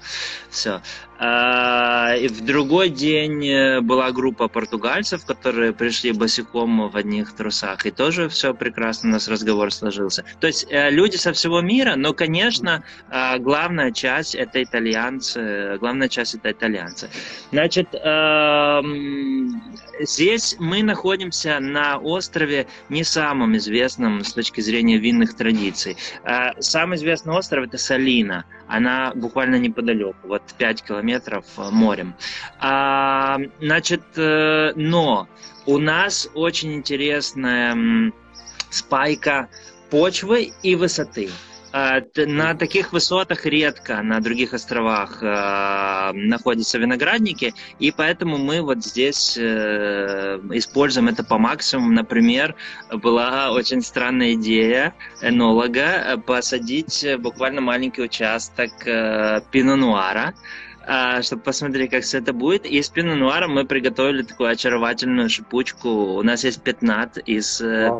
Все. 0.50 0.80
А, 1.24 2.16
и 2.16 2.26
в 2.26 2.44
другой 2.44 2.88
день 2.88 3.46
э, 3.46 3.80
была 3.80 4.10
группа 4.10 4.48
португальцев, 4.48 5.24
которые 5.24 5.72
пришли 5.72 6.10
босиком 6.10 6.90
в 6.90 6.96
одних 6.96 7.32
трусах, 7.32 7.86
и 7.86 7.92
тоже 7.92 8.28
все 8.28 8.54
прекрасно, 8.54 9.10
у 9.10 9.12
нас 9.12 9.28
разговор 9.28 9.72
сложился. 9.72 10.24
То 10.40 10.48
есть 10.48 10.66
э, 10.68 10.90
люди 10.90 11.14
со 11.14 11.32
всего 11.32 11.60
мира, 11.60 11.94
но, 11.94 12.12
конечно, 12.22 12.85
а, 13.11 13.38
главная 13.38 13.90
часть 13.90 14.37
это 14.37 14.62
итальянцы, 14.62 15.76
главная 15.80 16.08
часть 16.08 16.35
это 16.37 16.52
итальянцы. 16.52 17.11
Значит, 17.50 17.88
Здесь 20.00 20.56
мы 20.58 20.82
находимся 20.82 21.61
на 21.61 21.98
острове 21.98 22.66
не 22.88 23.04
самом 23.04 23.56
известном 23.56 24.24
с 24.24 24.32
точки 24.32 24.61
зрения 24.61 24.98
винных 24.98 25.37
традиций. 25.37 25.96
А, 26.24 26.61
самый 26.61 26.96
известный 26.96 27.35
остров 27.35 27.66
это 27.66 27.78
Салина. 27.78 28.44
Она 28.66 29.12
буквально 29.14 29.56
неподалеку, 29.56 30.16
вот 30.26 30.42
5 30.58 30.82
километров 30.82 31.44
э, 31.56 31.68
морем. 31.70 32.14
А, 32.58 33.38
значит, 33.61 34.02
э, 34.16 34.72
но 34.74 35.28
у 35.66 35.78
нас 35.78 36.28
очень 36.35 36.72
интересная 36.74 38.12
спайка 38.70 39.48
почвы 39.90 40.52
и 40.62 40.74
высоты. 40.74 41.28
А, 41.74 42.02
на 42.16 42.54
таких 42.54 42.92
высотах 42.92 43.46
редко 43.46 44.02
на 44.02 44.20
других 44.20 44.52
островах 44.52 45.22
э, 45.22 46.12
находятся 46.12 46.76
виноградники, 46.76 47.54
и 47.78 47.90
поэтому 47.90 48.37
мы 48.37 48.61
вот 48.61 48.85
здесь 48.85 49.38
э, 49.38 50.38
используем 50.52 51.08
это 51.08 51.24
по 51.24 51.38
максимуму. 51.38 51.90
Например, 51.90 52.54
была 52.90 53.52
очень 53.52 53.80
странная 53.80 54.35
идея 54.35 54.94
энолога 55.22 56.22
посадить 56.26 57.06
буквально 57.18 57.62
маленький 57.62 58.02
участок 58.02 58.70
э, 58.87 59.40
пино-нуара, 59.50 60.35
чтобы 61.22 61.42
посмотреть, 61.42 61.90
как 61.90 62.02
все 62.02 62.18
это 62.18 62.35
будет. 62.35 62.66
И 62.66 62.76
из 62.76 62.88
пино 62.90 63.14
нуара 63.14 63.46
мы 63.48 63.64
приготовили 63.64 64.24
такую 64.24 64.50
очаровательную 64.50 65.30
шипучку. 65.30 65.88
У 65.88 66.22
нас 66.22 66.44
есть 66.44 66.61
пятнат 66.61 67.18
из 67.18 67.62
wow. 67.62 67.98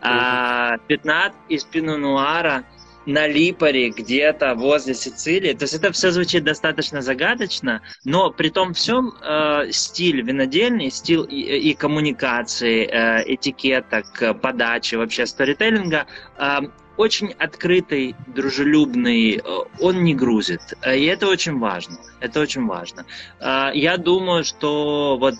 А, 0.00 0.78
пятнат 0.86 1.32
из 1.48 1.64
пино-нуара 1.64 2.64
на 3.06 3.26
Липаре, 3.26 3.88
где-то 3.88 4.54
возле 4.54 4.94
Сицилии. 4.94 5.54
То 5.54 5.62
есть 5.62 5.74
это 5.74 5.90
все 5.92 6.10
звучит 6.10 6.44
достаточно 6.44 7.00
загадочно, 7.00 7.80
но 8.04 8.30
при 8.30 8.50
том 8.50 8.74
всем 8.74 9.14
э, 9.22 9.70
стиль 9.70 10.20
винодельный, 10.20 10.90
стиль 10.90 11.26
и, 11.28 11.70
и 11.70 11.74
коммуникации, 11.74 12.86
э, 12.86 13.24
этикеток, 13.34 14.40
подачи, 14.42 14.96
вообще 14.96 15.24
сторителлинга 15.24 16.06
э, 16.36 16.58
очень 16.98 17.32
открытый, 17.38 18.16
дружелюбный, 18.26 19.36
э, 19.36 19.40
он 19.80 20.02
не 20.02 20.14
грузит. 20.14 20.60
Э, 20.82 20.98
и 20.98 21.04
это 21.04 21.28
очень 21.28 21.58
важно. 21.58 21.96
Это 22.20 22.40
очень 22.40 22.66
важно. 22.66 23.06
Э, 23.40 23.70
я 23.72 23.96
думаю, 23.96 24.44
что 24.44 25.16
вот 25.18 25.36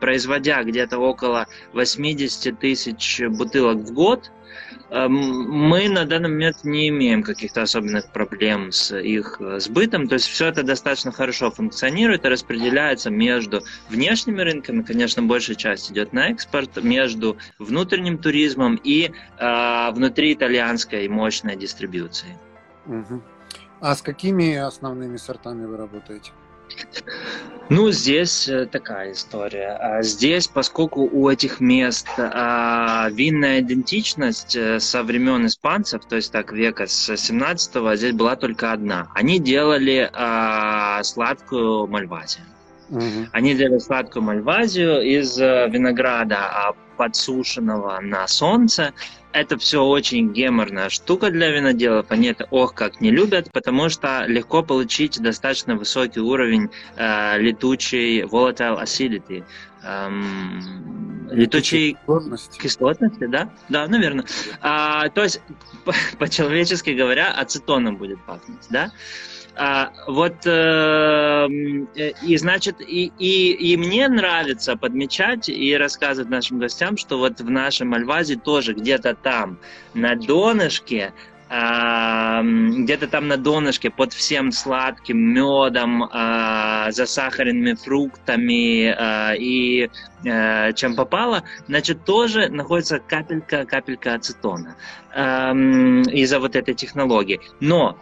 производя 0.00 0.62
где-то 0.64 0.98
около 0.98 1.46
80 1.74 2.58
тысяч 2.58 3.20
бутылок 3.28 3.76
в 3.76 3.92
год, 3.92 4.32
мы 4.90 5.88
на 5.88 6.04
данный 6.04 6.28
момент 6.28 6.62
не 6.62 6.88
имеем 6.88 7.22
каких-то 7.22 7.62
особенных 7.62 8.12
проблем 8.12 8.70
с 8.70 8.96
их 8.96 9.40
э, 9.40 9.58
сбытом, 9.58 10.06
то 10.06 10.14
есть 10.14 10.26
все 10.26 10.46
это 10.46 10.62
достаточно 10.62 11.10
хорошо 11.10 11.50
функционирует 11.50 12.24
и 12.24 12.28
распределяется 12.28 13.10
между 13.10 13.62
внешними 13.88 14.42
рынками, 14.42 14.82
конечно, 14.82 15.22
большая 15.22 15.56
часть 15.56 15.90
идет 15.90 16.12
на 16.12 16.28
экспорт, 16.28 16.82
между 16.82 17.36
внутренним 17.58 18.18
туризмом 18.18 18.78
и 18.82 19.10
э, 19.38 19.90
внутри 19.90 20.34
итальянской 20.34 21.08
мощной 21.08 21.56
дистрибьюцией. 21.56 22.36
Угу. 22.86 23.22
А 23.80 23.94
с 23.94 24.02
какими 24.02 24.54
основными 24.54 25.16
сортами 25.16 25.66
вы 25.66 25.76
работаете? 25.76 26.30
Ну, 27.68 27.90
здесь 27.90 28.48
э, 28.48 28.66
такая 28.66 29.12
история. 29.12 29.76
А 29.80 30.02
здесь, 30.02 30.46
поскольку 30.46 31.00
у 31.00 31.28
этих 31.28 31.58
мест 31.58 32.06
а, 32.16 33.08
винная 33.10 33.60
идентичность 33.60 34.54
э, 34.54 34.78
со 34.78 35.02
времен 35.02 35.46
испанцев, 35.46 36.04
то 36.08 36.14
есть 36.14 36.30
так 36.30 36.52
века 36.52 36.86
с 36.86 37.10
17-го, 37.10 37.96
здесь 37.96 38.12
была 38.12 38.36
только 38.36 38.72
одна. 38.72 39.08
Они 39.14 39.40
делали 39.40 40.08
а, 40.12 41.02
сладкую 41.02 41.88
мальвазию. 41.88 42.44
Угу. 42.90 43.30
Они 43.32 43.54
делали 43.54 43.80
сладкую 43.80 44.22
мальвазию 44.22 45.02
из 45.02 45.36
э, 45.40 45.68
винограда 45.68 46.72
подсушенного 46.96 48.00
на 48.00 48.26
солнце 48.28 48.94
это 49.32 49.58
все 49.58 49.82
очень 49.84 50.32
геморная 50.32 50.88
штука 50.88 51.30
для 51.30 51.50
виноделов. 51.50 52.06
Они 52.10 52.28
это 52.28 52.46
ох 52.50 52.74
как 52.74 53.00
не 53.00 53.10
любят, 53.10 53.50
потому 53.52 53.88
что 53.88 54.24
легко 54.26 54.62
получить 54.62 55.20
достаточно 55.20 55.76
высокий 55.76 56.20
уровень 56.20 56.70
э, 56.96 57.38
летучей 57.38 58.22
volatile 58.22 58.82
acidity. 58.82 59.44
Эм, 59.82 61.28
летучей 61.30 61.92
кислотности. 61.94 62.58
кислотности, 62.58 63.26
да? 63.26 63.50
Да, 63.68 63.86
наверное. 63.86 64.24
А, 64.60 65.08
то 65.10 65.22
есть, 65.22 65.40
по-человечески 66.18 66.90
говоря, 66.90 67.32
ацетоном 67.32 67.96
будет 67.96 68.20
пахнуть, 68.24 68.66
да? 68.70 68.90
А, 69.58 69.90
вот 70.06 70.46
э, 70.46 71.48
и 72.22 72.36
значит, 72.36 72.80
и, 72.80 73.10
и, 73.18 73.52
и 73.52 73.76
мне 73.76 74.06
нравится 74.08 74.76
подмечать 74.76 75.48
и 75.48 75.76
рассказывать 75.76 76.30
нашим 76.30 76.58
гостям, 76.58 76.96
что 76.96 77.18
вот 77.18 77.40
в 77.40 77.50
нашем 77.50 77.94
Альвазе 77.94 78.36
тоже 78.36 78.74
где-то 78.74 79.14
там 79.14 79.58
на 79.94 80.14
донышке 80.14 81.12
где-то 81.48 83.06
там 83.06 83.28
на 83.28 83.36
донышке 83.36 83.88
под 83.88 84.12
всем 84.12 84.50
сладким 84.50 85.18
медом, 85.32 86.08
а, 86.10 86.90
засахаренными 86.90 87.74
фруктами 87.74 88.88
а, 88.88 89.32
и 89.38 89.88
а, 90.26 90.72
чем 90.72 90.96
попало, 90.96 91.44
значит, 91.68 92.04
тоже 92.04 92.48
находится 92.48 92.98
капелька, 92.98 93.64
капелька 93.64 94.14
ацетона 94.14 94.76
из-за 95.14 96.40
вот 96.40 96.56
этой 96.56 96.74
технологии. 96.74 97.40
Но 97.60 97.96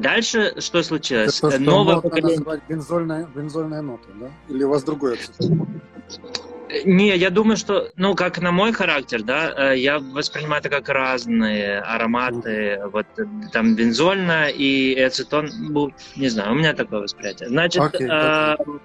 Дальше 0.00 0.60
что 0.60 0.82
случилось? 0.82 1.38
Это 1.38 1.48
то, 1.48 1.50
что 1.50 1.60
Новое 1.60 2.00
поколение... 2.00 2.60
бензольная, 2.68 3.28
бензольная 3.34 3.82
нота, 3.82 4.08
да? 4.14 4.28
Или 4.48 4.64
у 4.64 4.70
вас 4.70 4.82
другой 4.82 5.14
ацетон? 5.14 5.80
Не, 6.84 7.16
я 7.16 7.30
думаю, 7.30 7.56
что, 7.56 7.90
ну, 7.96 8.14
как 8.14 8.40
на 8.40 8.52
мой 8.52 8.72
характер, 8.72 9.22
да, 9.22 9.72
э, 9.72 9.78
я 9.78 9.98
воспринимаю 9.98 10.60
это 10.60 10.68
как 10.68 10.88
разные 10.88 11.80
ароматы, 11.80 12.80
вот 12.92 13.06
там 13.52 13.74
бензольна 13.74 14.48
и 14.48 14.98
ацетон, 15.00 15.50
ну, 15.58 15.90
не 16.14 16.28
знаю, 16.28 16.52
у 16.52 16.54
меня 16.54 16.72
такое 16.72 17.00
восприятие. 17.00 17.48
Значит, 17.48 17.82
okay, 17.82 18.06
okay. 18.06 18.80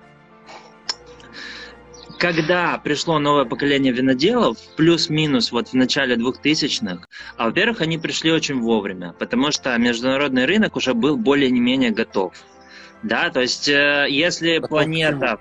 Когда 2.17 2.78
пришло 2.78 3.19
новое 3.19 3.45
поколение 3.45 3.91
виноделов, 3.91 4.58
плюс-минус 4.78 5.51
вот 5.51 5.69
в 5.69 5.73
начале 5.73 6.15
2000-х, 6.15 7.08
а, 7.38 7.45
во-первых, 7.45 7.82
они 7.82 7.97
пришли 7.97 8.32
очень 8.32 8.60
вовремя, 8.60 9.13
потому 9.19 9.51
что 9.51 9.78
международный 9.78 10.45
рынок 10.45 10.75
уже 10.75 10.93
был 10.93 11.17
более-не-менее 11.17 11.91
готов. 11.91 12.34
Да, 13.04 13.30
то 13.30 13.41
есть, 13.41 13.67
э, 13.67 14.08
если 14.10 14.60
планета... 14.60 15.39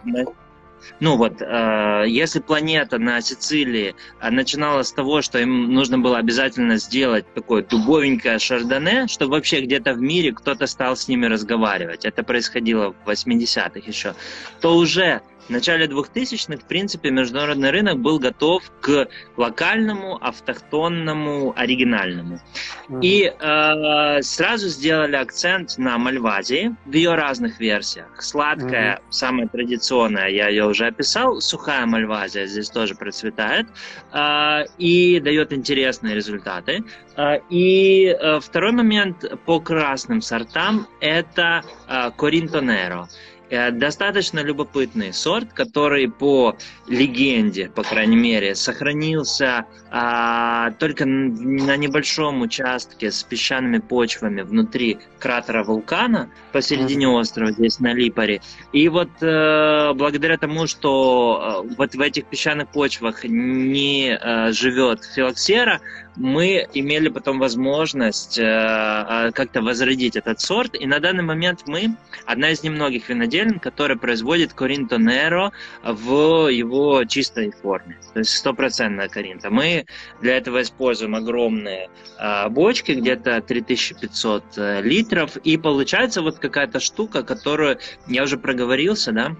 Ну 1.00 1.16
вот, 1.16 1.40
э, 1.40 2.04
если 2.08 2.40
планета 2.40 2.98
на 2.98 3.22
Сицилии 3.22 3.94
э, 4.20 4.30
начинала 4.30 4.82
с 4.82 4.92
того, 4.92 5.22
что 5.22 5.38
им 5.38 5.72
нужно 5.72 5.98
было 5.98 6.18
обязательно 6.18 6.76
сделать 6.76 7.24
такое 7.34 7.62
дубовенькое 7.62 8.38
шардоне, 8.38 9.06
чтобы 9.08 9.32
вообще 9.32 9.62
где-то 9.62 9.94
в 9.94 10.00
мире 10.02 10.32
кто-то 10.32 10.66
стал 10.66 10.94
с 10.96 11.08
ними 11.08 11.24
разговаривать, 11.24 12.04
это 12.04 12.22
происходило 12.22 12.94
в 13.04 13.08
80-х 13.08 13.80
еще, 13.86 14.14
то 14.60 14.76
уже 14.76 15.22
в 15.46 15.50
начале 15.50 15.86
2000-х, 15.86 16.64
в 16.64 16.66
принципе, 16.66 17.10
международный 17.10 17.70
рынок 17.70 17.98
был 17.98 18.18
готов 18.18 18.62
к 18.80 19.08
локальному, 19.36 20.16
автохтонному, 20.20 21.52
оригинальному. 21.56 22.40
Mm-hmm. 22.88 23.00
И 23.02 23.32
э, 23.38 24.22
сразу 24.22 24.68
сделали 24.68 25.16
акцент 25.16 25.76
на 25.78 25.98
Мальвазии 25.98 26.74
в 26.86 26.92
ее 26.92 27.14
разных 27.14 27.60
версиях. 27.60 28.22
Сладкая, 28.22 28.96
mm-hmm. 28.96 29.02
самая 29.10 29.48
традиционная, 29.48 30.28
я 30.28 30.48
ее 30.48 30.66
уже 30.66 30.86
описал. 30.86 31.40
Сухая 31.40 31.86
Мальвазия 31.86 32.46
здесь 32.46 32.70
тоже 32.70 32.94
процветает 32.94 33.66
э, 34.12 34.64
и 34.78 35.20
дает 35.20 35.52
интересные 35.52 36.14
результаты. 36.14 36.84
Э, 37.16 37.38
и 37.50 38.06
э, 38.06 38.40
второй 38.40 38.72
момент 38.72 39.24
по 39.44 39.60
красным 39.60 40.20
сортам 40.20 40.86
это 41.00 41.62
э, 41.88 42.10
Коринто 42.16 42.60
Неро. 42.60 43.08
Э, 43.54 43.70
достаточно 43.70 44.40
любопытный 44.40 45.12
сорт, 45.12 45.52
который 45.52 46.10
по 46.10 46.56
легенде, 46.88 47.68
по 47.68 47.82
крайней 47.82 48.16
мере, 48.16 48.54
сохранился 48.54 49.66
а, 49.96 50.72
только 50.72 51.06
на 51.06 51.76
небольшом 51.76 52.42
участке 52.42 53.12
с 53.12 53.22
песчаными 53.22 53.78
почвами 53.78 54.42
внутри 54.42 54.98
кратера 55.20 55.62
вулкана 55.62 56.30
посередине 56.52 57.06
острова, 57.08 57.52
здесь 57.52 57.78
на 57.78 57.94
Липаре. 57.94 58.40
И 58.72 58.88
вот 58.88 59.10
э, 59.20 59.92
благодаря 59.94 60.36
тому, 60.36 60.66
что 60.66 61.64
э, 61.64 61.74
вот 61.78 61.94
в 61.94 62.00
этих 62.00 62.26
песчаных 62.26 62.68
почвах 62.70 63.22
не 63.22 64.18
э, 64.20 64.52
живет 64.52 65.04
филоксера, 65.04 65.80
мы 66.16 66.66
имели 66.74 67.08
потом 67.08 67.38
возможность 67.38 68.38
э, 68.38 68.42
э, 68.42 69.30
как-то 69.32 69.62
возродить 69.62 70.16
этот 70.16 70.40
сорт. 70.40 70.74
И 70.74 70.86
на 70.86 71.00
данный 71.00 71.24
момент 71.24 71.62
мы 71.66 71.96
одна 72.26 72.50
из 72.50 72.62
немногих 72.62 73.10
винодельн, 73.44 73.60
которая 73.60 73.96
производит 73.96 74.52
Коринто 74.52 74.98
Неро 74.98 75.52
в 75.82 76.48
его 76.48 77.04
чистой 77.04 77.50
форме. 77.50 77.98
То 78.12 78.20
есть 78.20 78.36
стопроцентная 78.36 79.08
Коринто. 79.08 79.50
Мы 79.50 79.86
для 80.20 80.36
этого 80.36 80.62
используем 80.62 81.14
огромные 81.14 81.88
э, 82.18 82.48
бочки, 82.48 82.92
где-то 82.92 83.40
3500 83.40 84.44
э, 84.56 84.82
литров. 84.82 85.36
И 85.38 85.56
получается 85.56 86.22
вот 86.22 86.38
какая-то 86.38 86.80
штука, 86.80 87.22
которую 87.22 87.78
я 88.06 88.22
уже 88.22 88.38
проговорился, 88.38 89.12
да, 89.12 89.36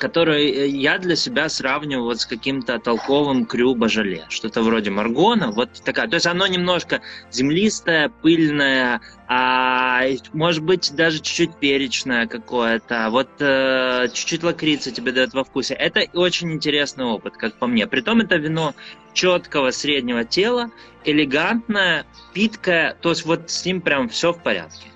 который 0.00 0.50
э, 0.50 0.66
я 0.68 0.98
для 0.98 1.14
себя 1.14 1.48
сравниваю 1.48 2.04
вот 2.06 2.20
с 2.20 2.26
каким-то 2.26 2.78
толковым 2.78 3.44
крю 3.44 3.74
божале, 3.74 4.24
что-то 4.30 4.62
вроде 4.62 4.90
маргона, 4.90 5.52
вот 5.52 5.70
такая. 5.84 6.08
То 6.08 6.14
есть 6.14 6.26
оно 6.26 6.46
немножко 6.46 7.02
землистое, 7.30 8.08
пыльное, 8.08 9.00
а 9.28 10.02
может 10.32 10.64
быть 10.64 10.92
даже 10.96 11.18
чуть-чуть 11.18 11.54
перечное 11.56 12.26
какое-то, 12.26 13.08
вот 13.10 13.28
э, 13.40 14.08
чуть-чуть 14.12 14.42
лакрица 14.42 14.90
тебе 14.90 15.12
дает 15.12 15.34
во 15.34 15.44
вкусе. 15.44 15.74
Это 15.74 16.06
очень 16.14 16.50
интересный 16.52 17.04
опыт, 17.04 17.36
как 17.36 17.54
по 17.58 17.66
мне. 17.66 17.86
Притом 17.86 18.20
это 18.20 18.36
вино 18.36 18.74
четкого 19.12 19.70
среднего 19.70 20.24
тела, 20.24 20.70
элегантное, 21.04 22.06
питкое, 22.32 22.96
то 23.00 23.10
есть 23.10 23.26
вот 23.26 23.50
с 23.50 23.64
ним 23.66 23.82
прям 23.82 24.08
все 24.08 24.32
в 24.32 24.42
порядке. 24.42 24.88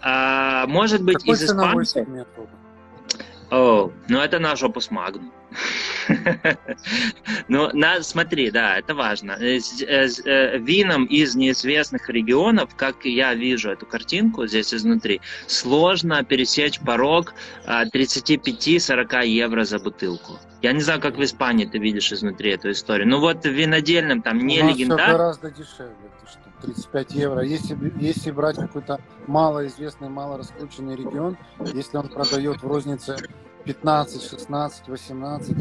А, 0.00 0.66
может 0.66 1.02
быть, 1.02 1.18
Какой 1.18 1.34
из 1.34 1.44
испанцев... 1.44 2.06
О, 3.52 3.92
ну 4.08 4.18
это 4.18 4.38
наш 4.38 4.62
опус 4.62 4.90
магнум. 4.90 5.30
Ну, 7.48 7.68
на, 7.74 8.02
смотри, 8.02 8.50
да, 8.50 8.78
это 8.78 8.94
важно. 8.94 9.32
Э, 9.32 9.58
э, 9.58 10.08
э, 10.24 10.58
вином 10.58 11.04
из 11.04 11.34
неизвестных 11.34 12.08
регионов, 12.08 12.74
как 12.74 13.04
я 13.04 13.34
вижу 13.34 13.70
эту 13.70 13.84
картинку 13.84 14.46
здесь 14.46 14.72
изнутри, 14.72 15.20
сложно 15.46 16.24
пересечь 16.24 16.80
порог 16.80 17.34
35-40 17.66 19.06
а, 19.10 19.24
евро 19.24 19.64
за 19.64 19.78
бутылку. 19.78 20.38
Я 20.62 20.72
не 20.72 20.80
знаю, 20.80 21.00
как 21.00 21.18
в 21.18 21.22
Испании 21.22 21.66
ты 21.66 21.78
видишь 21.78 22.10
изнутри 22.12 22.52
эту 22.52 22.70
историю. 22.70 23.06
Ну 23.08 23.20
вот 23.20 23.44
в 23.44 23.50
винодельном 23.50 24.22
там 24.22 24.38
не 24.38 24.62
легендарно. 24.62 25.12
гораздо 25.12 25.50
дешевле. 25.50 25.94
35 26.62 27.14
евро. 27.14 27.42
Если, 27.42 27.76
если 28.00 28.30
брать 28.30 28.56
какой-то 28.56 29.00
малоизвестный, 29.26 30.08
малораскрученный 30.08 30.96
регион, 30.96 31.36
если 31.74 31.96
он 31.96 32.08
продает 32.08 32.62
в 32.62 32.66
рознице 32.66 33.16
15, 33.64 34.22
16, 34.22 34.88
18. 34.88 35.56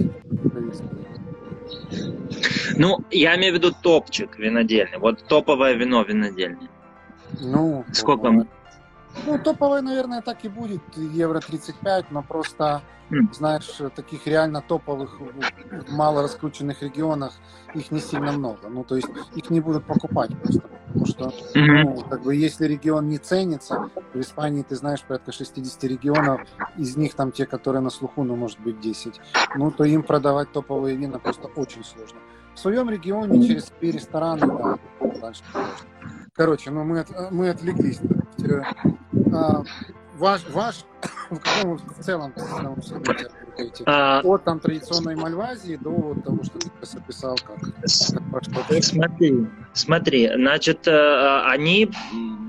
Ну, 2.78 3.00
я 3.12 3.36
имею 3.36 3.54
в 3.54 3.58
виду 3.58 3.74
топчик 3.82 4.38
винодельный. 4.38 4.98
Вот 4.98 5.24
топовое 5.28 5.74
вино 5.74 6.04
винодельни. 6.04 6.70
Ну, 7.40 7.86
сколько? 7.92 8.24
Топовое. 8.24 8.48
Ну, 9.26 9.38
топовое, 9.40 9.82
наверное, 9.82 10.22
так 10.22 10.46
и 10.46 10.50
будет. 10.50 10.82
Евро 10.96 11.40
35, 11.40 12.12
но 12.12 12.24
просто 12.24 12.82
знаешь, 13.34 13.70
таких 13.96 14.26
реально 14.26 14.62
топовых, 14.62 15.20
мало 15.90 16.22
раскрученных 16.22 16.82
регионах 16.82 17.34
их 17.74 17.92
не 17.92 18.00
сильно 18.00 18.32
много. 18.32 18.70
Ну, 18.70 18.84
то 18.84 18.96
есть 18.96 19.10
их 19.36 19.50
не 19.50 19.60
будут 19.60 19.86
покупать 19.86 20.32
просто. 20.42 20.70
Потому 20.88 21.06
что, 21.06 21.34
ну, 21.56 22.02
как 22.10 22.24
бы, 22.24 22.36
если 22.36 22.66
регион 22.66 23.08
не 23.08 23.18
ценится, 23.18 23.90
в 24.14 24.20
Испании, 24.20 24.64
ты 24.64 24.76
знаешь, 24.76 25.02
порядка 25.04 25.32
60 25.32 25.84
регионов, 25.86 26.42
из 26.78 26.98
них 26.98 27.14
там 27.14 27.32
те, 27.32 27.46
которые 27.46 27.82
на 27.82 27.90
слуху, 27.90 28.24
ну, 28.24 28.36
может 28.36 28.60
быть, 28.60 28.80
10, 28.80 29.20
ну, 29.56 29.72
то 29.72 29.86
им 29.86 30.04
продавать 30.04 30.52
топовые 30.52 30.98
вина 30.98 31.20
просто 31.20 31.48
очень 31.56 31.84
сложно. 31.84 32.20
В 32.54 32.60
своем 32.60 32.90
регионе 32.90 33.48
через 33.48 33.72
рестораны, 33.80 34.48
да, 34.48 34.78
дальше 35.22 35.44
можно. 35.54 36.21
Короче, 36.34 36.72
ну, 36.72 36.84
мы, 36.84 37.02
от, 37.02 37.32
мы 37.32 37.50
отвлеклись. 37.50 38.00
А, 39.34 39.64
ваш, 40.18 40.42
ваш 40.50 40.86
в 41.30 41.40
каком 41.40 41.78
в 41.78 42.04
целом 42.04 42.34
сегменте 42.82 43.30
а, 43.86 44.22
От 44.24 44.44
там 44.44 44.60
традиционной 44.60 45.16
Мальвазии 45.16 45.76
до 45.76 45.90
вот 45.90 46.24
того, 46.24 46.44
что 46.44 46.60
ты 46.60 46.70
описал, 46.98 47.38
как, 47.38 47.60
как 47.60 48.84
Смотри, 48.84 49.48
смотри, 49.74 50.32
значит, 50.34 50.88
э, 50.88 51.42
они 51.46 51.92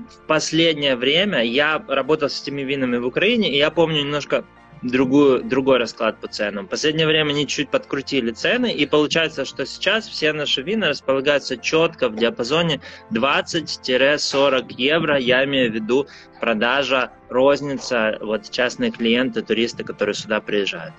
в 0.09 0.27
последнее 0.27 0.95
время, 0.95 1.43
я 1.43 1.83
работал 1.87 2.29
с 2.29 2.41
этими 2.41 2.61
винами 2.61 2.97
в 2.97 3.05
Украине, 3.05 3.51
и 3.51 3.57
я 3.57 3.69
помню 3.69 4.03
немножко 4.03 4.45
другую, 4.83 5.43
другой 5.43 5.77
расклад 5.77 6.19
по 6.19 6.27
ценам. 6.27 6.65
В 6.65 6.69
последнее 6.69 7.07
время 7.07 7.31
они 7.31 7.47
чуть 7.47 7.69
подкрутили 7.69 8.31
цены, 8.31 8.71
и 8.71 8.85
получается, 8.85 9.45
что 9.45 9.65
сейчас 9.65 10.07
все 10.07 10.33
наши 10.33 10.61
вина 10.61 10.89
располагаются 10.89 11.57
четко 11.57 12.09
в 12.09 12.15
диапазоне 12.15 12.81
20-40 13.11 14.65
евро. 14.77 15.17
Я 15.17 15.43
имею 15.45 15.71
в 15.71 15.75
виду 15.75 16.07
продажа, 16.39 17.11
розница, 17.29 18.17
вот 18.21 18.49
частные 18.49 18.91
клиенты, 18.91 19.41
туристы, 19.41 19.83
которые 19.83 20.15
сюда 20.15 20.41
приезжают. 20.41 20.93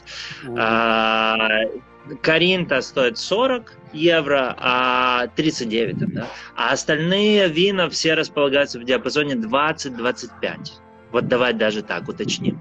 Mm-hmm. 0.45 0.57
А, 0.59 1.37
Каринта 2.23 2.81
стоит 2.81 3.19
40 3.19 3.73
евро, 3.93 4.55
а 4.59 5.27
39, 5.37 6.15
да? 6.15 6.27
а 6.55 6.73
остальные 6.73 7.49
вина 7.49 7.89
все 7.89 8.15
располагаются 8.15 8.79
в 8.79 8.85
диапазоне 8.85 9.35
20-25. 9.35 10.31
Вот 11.13 11.29
давай 11.29 11.53
даже 11.53 11.83
так 11.83 12.09
уточним. 12.09 12.61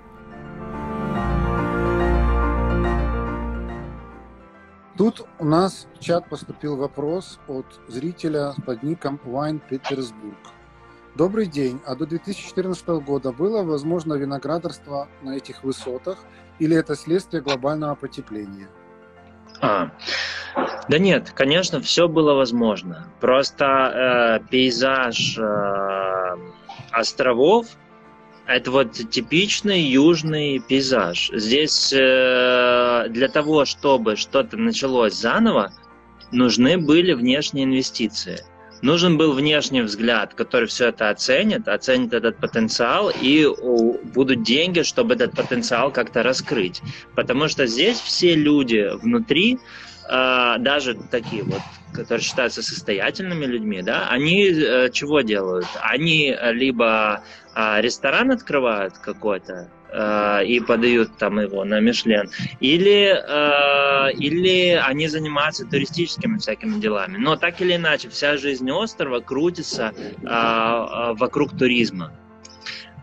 Тут 5.01 5.25
у 5.39 5.45
нас 5.45 5.87
в 5.95 5.99
чат 5.99 6.29
поступил 6.29 6.77
вопрос 6.77 7.39
от 7.47 7.65
зрителя 7.87 8.53
под 8.67 8.83
ником 8.83 9.19
Wine 9.25 9.59
Petersburg. 9.67 10.37
Добрый 11.15 11.47
день. 11.47 11.81
А 11.87 11.95
до 11.95 12.05
2014 12.05 12.87
года 13.03 13.31
было 13.31 13.63
возможно 13.63 14.13
виноградарство 14.13 15.07
на 15.23 15.35
этих 15.35 15.63
высотах 15.63 16.19
или 16.59 16.77
это 16.77 16.95
следствие 16.95 17.41
глобального 17.41 17.95
потепления? 17.95 18.67
А, 19.59 19.89
да 20.87 20.99
нет, 20.99 21.31
конечно, 21.31 21.81
все 21.81 22.07
было 22.07 22.35
возможно. 22.35 23.07
Просто 23.19 23.65
э, 24.43 24.49
пейзаж 24.51 25.35
э, 25.39 26.37
островов 26.91 27.65
это 28.47 28.71
вот 28.71 28.93
типичный 28.93 29.81
южный 29.81 30.59
пейзаж. 30.59 31.31
Здесь 31.33 31.93
э, 31.93 33.07
для 33.09 33.27
того, 33.27 33.65
чтобы 33.65 34.15
что-то 34.15 34.57
началось 34.57 35.13
заново, 35.13 35.73
нужны 36.31 36.77
были 36.77 37.13
внешние 37.13 37.65
инвестиции. 37.65 38.43
Нужен 38.81 39.15
был 39.15 39.33
внешний 39.33 39.81
взгляд, 39.81 40.33
который 40.33 40.67
все 40.67 40.87
это 40.87 41.09
оценит, 41.09 41.67
оценит 41.67 42.13
этот 42.13 42.37
потенциал, 42.37 43.11
и 43.21 43.47
будут 44.15 44.41
деньги, 44.41 44.81
чтобы 44.81 45.13
этот 45.13 45.33
потенциал 45.33 45.91
как-то 45.91 46.23
раскрыть. 46.23 46.81
Потому 47.15 47.47
что 47.47 47.67
здесь 47.67 47.99
все 47.99 48.33
люди 48.33 48.89
внутри, 49.03 49.59
а, 50.07 50.57
даже 50.57 50.95
такие 50.95 51.43
вот, 51.43 51.61
которые 51.93 52.23
считаются 52.23 52.61
состоятельными 52.61 53.45
людьми, 53.45 53.81
да, 53.81 54.07
они 54.09 54.49
э, 54.49 54.89
чего 54.91 55.21
делают? 55.21 55.67
Они 55.81 56.35
либо 56.51 57.23
а, 57.53 57.81
ресторан 57.81 58.31
открывают 58.31 58.97
какой-то, 58.97 59.69
э, 59.91 60.45
и 60.45 60.59
подают 60.59 61.17
там 61.17 61.39
его 61.39 61.63
на 61.65 61.79
Мишлен, 61.79 62.29
или, 62.59 63.11
или 64.17 64.81
они 64.81 65.07
занимаются 65.07 65.65
туристическими 65.65 66.37
всякими 66.37 66.79
делами. 66.79 67.17
Но 67.17 67.35
так 67.35 67.61
или 67.61 67.75
иначе, 67.75 68.09
вся 68.09 68.37
жизнь 68.37 68.69
острова 68.71 69.19
крутится 69.19 69.93
вокруг 70.23 71.57
туризма. 71.57 72.20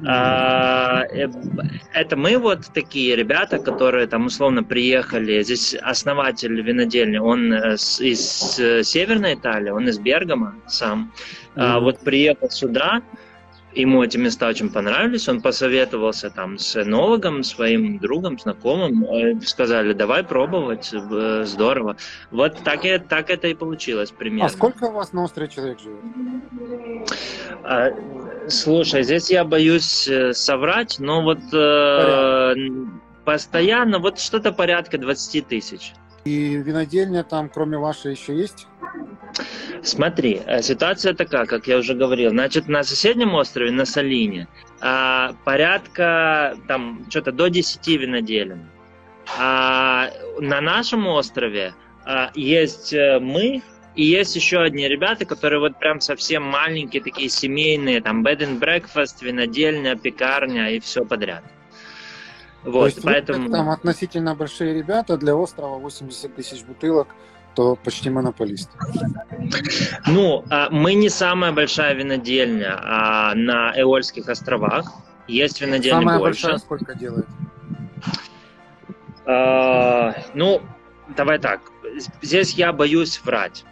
Это 0.01 1.09
мы 2.17 2.39
вот 2.39 2.67
такие 2.73 3.17
ребята, 3.17 3.59
которые 3.59 4.07
там 4.07 4.27
условно 4.27 4.63
приехали. 4.63 5.43
Здесь 5.43 5.75
основатель 5.75 6.61
винодельни, 6.61 7.19
он 7.19 7.53
из 7.53 8.61
Северной 8.87 9.35
Италии, 9.35 9.71
он 9.71 9.89
из 9.89 9.99
Бергама 9.99 10.55
сам. 10.67 11.13
Mm-hmm. 11.57 11.81
Вот 11.81 12.01
приехал 12.01 12.51
сюда, 12.51 13.03
ему 13.75 14.03
эти 14.03 14.17
места 14.17 14.49
очень 14.49 14.71
понравились, 14.71 15.29
он 15.29 15.41
посоветовался 15.41 16.31
там 16.31 16.59
с 16.59 16.77
энологом, 16.77 17.43
своим 17.43 17.99
другом, 17.99 18.39
знакомым, 18.39 19.05
э, 19.05 19.41
сказали, 19.43 19.93
давай 19.93 20.25
пробовать, 20.25 20.91
э, 20.93 21.45
здорово. 21.45 21.97
Вот 22.31 22.59
так, 22.65 22.85
и, 22.85 22.99
так 22.99 23.31
это 23.31 23.49
и 23.49 23.55
получилось 23.55 24.11
примерно. 24.11 24.47
А 24.47 24.49
сколько 24.49 24.85
у 24.85 24.93
вас 24.93 25.13
на 25.13 25.25
острове 25.25 25.49
человек 25.49 25.79
живет? 25.81 26.01
А, 27.63 27.91
слушай, 28.49 29.03
здесь 29.03 29.31
я 29.31 29.45
боюсь 29.45 30.09
э, 30.09 30.33
соврать, 30.33 30.97
но 30.99 31.23
вот 31.23 31.41
э, 31.53 32.55
постоянно 33.25 33.99
вот 33.99 34.19
что-то 34.19 34.53
порядка 34.53 34.99
20 34.99 35.47
тысяч. 35.47 35.93
И 36.29 36.57
винодельня 36.57 37.25
там, 37.25 37.49
кроме 37.49 37.79
вашей, 37.79 38.13
еще 38.13 38.37
есть? 38.37 38.67
Смотри, 39.83 40.43
э, 40.45 40.61
ситуация 40.61 41.15
такая, 41.15 41.47
как 41.47 41.67
я 41.67 41.79
уже 41.79 41.95
говорил. 41.95 42.31
Значит, 42.31 42.69
на 42.69 42.83
соседнем 42.83 43.35
острове, 43.35 43.71
на 43.71 43.87
Салине, 43.87 44.47
а, 44.81 45.33
порядка 45.45 46.55
там 46.69 47.07
что-то 47.09 47.33
до 47.33 47.49
10 47.49 47.97
виноделин. 47.97 48.69
А 49.39 50.11
на 50.39 50.61
нашем 50.61 51.07
острове 51.07 51.73
а, 52.05 52.31
есть 52.35 52.93
э, 52.93 53.21
мы, 53.21 53.63
и 53.95 54.05
есть 54.05 54.37
еще 54.37 54.61
одни 54.61 54.87
ребята, 54.87 55.25
которые 55.25 55.61
вот 55.61 55.79
прям 55.79 56.01
совсем 56.01 56.43
маленькие, 56.43 57.03
такие 57.03 57.31
семейные, 57.31 58.03
там 58.03 58.23
bed 58.23 58.41
and 58.41 58.59
breakfast, 58.61 59.25
винодельня, 59.25 59.97
пекарня 59.97 60.73
и 60.73 60.81
все 60.81 61.07
подряд. 61.07 61.43
Вот, 62.65 62.81
То 62.81 62.87
есть 62.87 63.03
поэтому... 63.03 63.51
там 63.51 63.71
относительно 63.71 64.35
большие 64.35 64.75
ребята, 64.75 65.17
для 65.17 65.35
острова 65.35 65.79
80 65.79 66.35
тысяч 66.35 66.65
бутылок– 66.65 67.09
то 67.59 67.75
почти 67.75 68.09
монополист. 68.09 68.71
Ну, 70.07 70.45
а, 70.49 70.71
мы 70.71 70.95
не 70.95 71.09
самая 71.09 71.51
большая 71.51 71.93
винодельня 71.95 72.79
а 72.81 73.35
на 73.35 73.73
Эольских 73.77 74.29
островах. 74.29 74.93
Есть 75.27 75.61
винодельня 75.61 75.99
самая 75.99 76.19
больше. 76.21 76.43
Самая 76.43 76.55
большая 76.55 76.65
сколько 76.65 76.95
делает? 76.95 77.27
А, 79.27 80.15
ну, 80.35 80.63
давай 81.17 81.41
так. 81.41 81.61
Здесь 82.23 82.55
я 82.55 82.73
боюсь 82.73 83.21
врать. 83.25 83.65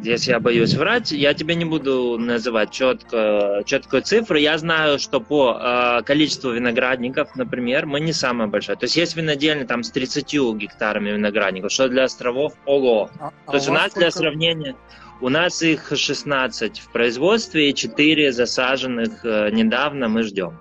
Здесь 0.00 0.26
я 0.26 0.40
боюсь 0.40 0.74
врать. 0.74 1.12
Я 1.12 1.34
тебе 1.34 1.54
не 1.54 1.64
буду 1.64 2.18
называть 2.18 2.72
четко, 2.72 3.62
четкую 3.64 4.02
цифру. 4.02 4.36
Я 4.36 4.58
знаю, 4.58 4.98
что 4.98 5.20
по 5.20 5.56
э, 5.56 6.02
количеству 6.02 6.50
виноградников, 6.50 7.36
например, 7.36 7.86
мы 7.86 8.00
не 8.00 8.12
самая 8.12 8.48
большая. 8.48 8.76
То 8.76 8.84
есть 8.84 8.96
есть 8.96 9.16
винодельня 9.16 9.66
там 9.66 9.84
с 9.84 9.90
30 9.90 10.32
гектарами 10.56 11.10
виноградников, 11.10 11.70
что 11.70 11.88
для 11.88 12.04
островов 12.04 12.54
ого. 12.66 13.08
А, 13.20 13.28
То 13.28 13.34
а 13.46 13.54
есть 13.54 13.68
у 13.68 13.72
нас 13.72 13.90
сколько? 13.90 14.00
для 14.00 14.10
сравнения... 14.10 14.76
У 15.20 15.28
нас 15.28 15.62
их 15.62 15.92
16 15.94 16.80
в 16.80 16.90
производстве 16.90 17.70
и 17.70 17.74
4 17.74 18.32
засаженных 18.32 19.24
э, 19.24 19.50
недавно 19.52 20.08
мы 20.08 20.24
ждем. 20.24 20.58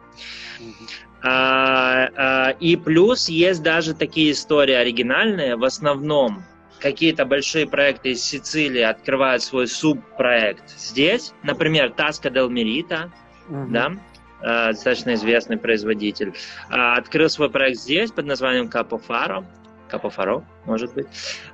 А, 1.23 2.09
а, 2.15 2.49
и 2.59 2.75
плюс 2.75 3.29
есть 3.29 3.63
даже 3.63 3.95
такие 3.95 4.31
истории 4.31 4.75
оригинальные. 4.75 5.55
В 5.55 5.63
основном 5.63 6.43
какие-то 6.83 7.25
большие 7.25 7.65
проекты 7.65 8.11
из 8.11 8.21
Сицилии 8.21 8.81
открывают 8.81 9.41
свой 9.41 9.67
субпроект 9.67 10.69
здесь, 10.69 11.33
например, 11.41 11.91
Таска 11.93 12.29
Дел 12.29 12.49
Мерита, 12.49 13.09
uh-huh. 13.49 13.67
да, 13.69 13.93
э, 14.41 14.73
достаточно 14.73 15.13
известный 15.13 15.57
производитель, 15.57 16.33
э, 16.69 16.73
открыл 16.73 17.29
свой 17.29 17.49
проект 17.49 17.79
здесь 17.79 18.11
под 18.11 18.25
названием 18.25 18.67
Капофаро, 18.67 19.45
Капофаро, 19.87 20.43
может 20.65 20.93
быть. 20.93 21.07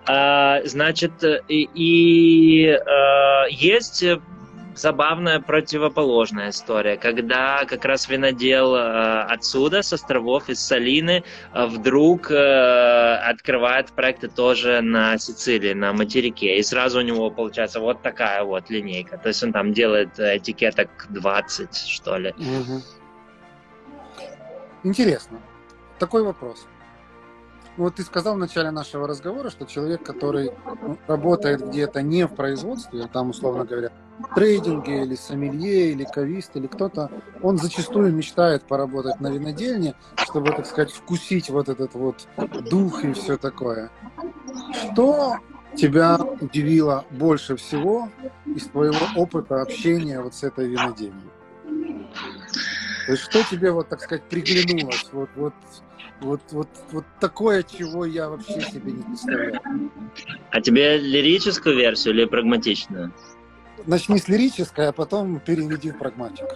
Э, 0.07 0.65
значит, 0.65 1.23
и, 1.47 1.69
и 1.75 2.75
есть 3.51 4.03
забавная 4.75 5.39
противоположная 5.39 6.49
история, 6.49 6.97
когда 6.97 7.65
как 7.65 7.85
раз 7.85 8.07
винодел 8.09 8.75
э, 8.75 9.21
отсюда, 9.23 9.81
с 9.81 9.93
островов, 9.93 10.49
из 10.49 10.59
Салины, 10.59 11.23
э, 11.53 11.65
вдруг 11.65 12.31
э, 12.31 13.15
открывает 13.15 13.91
проекты 13.91 14.27
тоже 14.27 14.81
на 14.81 15.17
Сицилии, 15.17 15.73
на 15.73 15.93
материке, 15.93 16.57
и 16.57 16.63
сразу 16.63 16.99
у 16.99 17.01
него 17.01 17.29
получается 17.29 17.79
вот 17.79 18.01
такая 18.01 18.43
вот 18.43 18.69
линейка. 18.69 19.17
То 19.17 19.29
есть 19.29 19.43
он 19.43 19.53
там 19.53 19.73
делает 19.73 20.19
этикеток 20.19 21.07
20, 21.09 21.75
что 21.75 22.17
ли. 22.17 22.33
Угу. 22.37 22.81
Интересно. 24.83 25.41
Такой 25.97 26.23
вопрос. 26.23 26.65
Вот 27.79 27.95
ты 27.95 28.03
сказал 28.03 28.35
в 28.35 28.37
начале 28.37 28.71
нашего 28.71 29.07
разговора, 29.07 29.49
что 29.49 29.65
человек, 29.65 30.03
который 30.03 30.51
работает 31.07 31.65
где-то 31.65 32.01
не 32.01 32.27
в 32.27 32.35
производстве, 32.35 33.07
там, 33.07 33.29
условно 33.29 33.63
говоря, 33.63 33.89
трейдинге 34.35 35.03
или 35.03 35.15
сомелье, 35.15 35.91
или 35.91 36.03
кавист, 36.03 36.57
или 36.57 36.67
кто-то, 36.67 37.09
он 37.41 37.57
зачастую 37.57 38.13
мечтает 38.13 38.63
поработать 38.63 39.21
на 39.21 39.31
винодельне, 39.31 39.95
чтобы, 40.17 40.51
так 40.51 40.65
сказать, 40.65 40.91
вкусить 40.91 41.49
вот 41.49 41.69
этот 41.69 41.93
вот 41.93 42.27
дух 42.69 43.05
и 43.05 43.13
все 43.13 43.37
такое. 43.37 43.89
Что 44.73 45.37
тебя 45.73 46.19
удивило 46.41 47.05
больше 47.11 47.55
всего 47.55 48.09
из 48.45 48.65
твоего 48.65 49.05
опыта 49.15 49.61
общения 49.61 50.19
вот 50.19 50.35
с 50.35 50.43
этой 50.43 50.67
винодельней? 50.67 51.29
То 53.05 53.13
есть 53.13 53.23
что 53.23 53.41
тебе 53.49 53.71
вот, 53.71 53.87
так 53.87 54.01
сказать, 54.01 54.23
приглянулось? 54.23 55.07
Вот, 55.13 55.29
вот 55.37 55.53
вот, 56.21 56.41
вот, 56.51 56.69
вот 56.91 57.05
такое, 57.19 57.63
чего 57.63 58.05
я 58.05 58.29
вообще 58.29 58.61
себе 58.61 58.91
не 58.91 59.03
представляю. 59.03 59.59
А 60.51 60.61
тебе 60.61 60.97
лирическую 60.97 61.75
версию 61.75 62.15
или 62.15 62.25
прагматичную? 62.25 63.13
Начни 63.85 64.19
с 64.19 64.27
лирической, 64.27 64.87
а 64.87 64.91
потом 64.91 65.39
переведи 65.39 65.91
в 65.91 65.97
прагматику. 65.97 66.55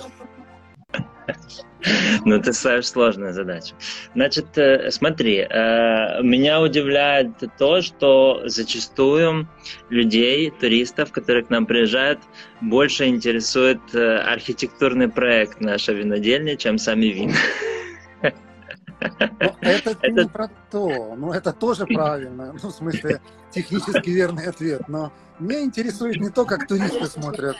Ну, 2.26 2.42
ты 2.42 2.54
ставишь 2.54 2.88
сложную 2.88 3.34
задачу. 3.34 3.76
Значит, 4.16 4.58
э, 4.58 4.90
смотри, 4.92 5.40
э, 5.40 6.22
меня 6.24 6.62
удивляет 6.62 7.32
то, 7.58 7.82
что 7.82 8.42
зачастую 8.46 9.50
людей, 9.90 10.50
туристов, 10.52 11.12
которые 11.12 11.44
к 11.44 11.50
нам 11.50 11.66
приезжают, 11.66 12.20
больше 12.62 13.08
интересует 13.08 13.82
э, 13.94 14.18
архитектурный 14.18 15.10
проект 15.10 15.60
нашей 15.60 15.96
винодельни, 15.96 16.56
чем 16.56 16.78
сами 16.78 17.08
вина. 17.08 17.34
Ну, 19.20 19.54
это, 19.62 20.08
не 20.12 20.28
про 20.28 20.50
то. 20.72 21.16
Ну, 21.16 21.32
это 21.32 21.52
тоже 21.54 21.86
правильно. 21.86 22.54
Ну, 22.62 22.70
в 22.70 22.74
смысле, 22.74 23.22
технически 23.52 24.10
верный 24.10 24.48
ответ. 24.48 24.88
Но 24.88 25.12
меня 25.40 25.62
интересует 25.62 26.18
не 26.18 26.30
то, 26.30 26.46
как 26.46 26.68
туристы 26.68 27.06
смотрят 27.06 27.58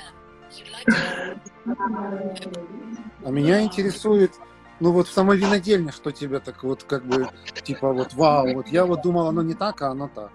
а 3.26 3.30
меня 3.30 3.62
интересует, 3.62 4.34
ну 4.80 4.92
вот 4.92 5.08
в 5.08 5.14
самой 5.14 5.38
винодельне, 5.38 5.92
что 5.92 6.12
тебе 6.12 6.40
так 6.40 6.64
вот 6.64 6.84
как 6.84 7.06
бы, 7.06 7.30
типа 7.64 7.94
вот 7.94 8.14
вау, 8.14 8.54
вот 8.54 8.68
я 8.68 8.86
вот 8.86 9.02
думал, 9.02 9.28
оно 9.28 9.42
не 9.42 9.54
так, 9.54 9.82
а 9.82 9.90
оно 9.90 10.10
так. 10.14 10.32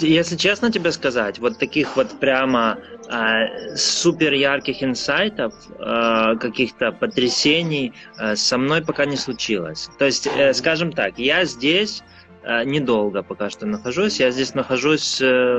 Если 0.00 0.36
честно 0.36 0.72
тебе 0.72 0.92
сказать, 0.92 1.38
вот 1.38 1.58
таких 1.58 1.96
вот 1.96 2.18
прямо 2.18 2.78
э, 3.10 3.76
супер 3.76 4.32
ярких 4.32 4.82
инсайтов, 4.82 5.54
э, 5.78 6.36
каких-то 6.40 6.92
потрясений 6.92 7.92
э, 8.18 8.34
со 8.34 8.56
мной 8.56 8.82
пока 8.82 9.04
не 9.04 9.16
случилось. 9.16 9.90
То 9.98 10.06
есть, 10.06 10.26
э, 10.26 10.54
скажем 10.54 10.92
так, 10.92 11.18
я 11.18 11.44
здесь 11.44 12.02
э, 12.44 12.64
недолго 12.64 13.22
пока 13.22 13.50
что 13.50 13.66
нахожусь. 13.66 14.20
Я 14.20 14.30
здесь 14.30 14.54
нахожусь 14.54 15.20
э, 15.20 15.58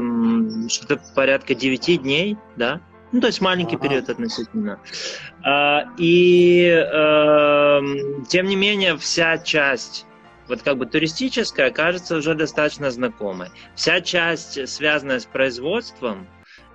что-то 0.70 1.00
порядка 1.14 1.54
9 1.54 2.02
дней, 2.02 2.36
да. 2.56 2.82
Ну, 3.12 3.22
то 3.22 3.28
есть 3.28 3.42
маленький 3.42 3.78
период 3.78 4.10
относительно. 4.10 4.80
А, 5.44 5.86
и 5.98 6.68
э, 6.68 7.82
тем 8.28 8.48
не 8.48 8.56
менее, 8.56 8.98
вся 8.98 9.38
часть 9.38 10.06
вот 10.50 10.64
как 10.64 10.78
бы 10.78 10.86
туристическая 10.86 11.72
кажется 11.72 12.18
уже 12.18 12.34
достаточно 12.34 12.92
знакомой. 12.92 13.50
Вся 13.76 14.02
часть, 14.02 14.68
связанная 14.68 15.20
с 15.20 15.26
производством, 15.26 16.28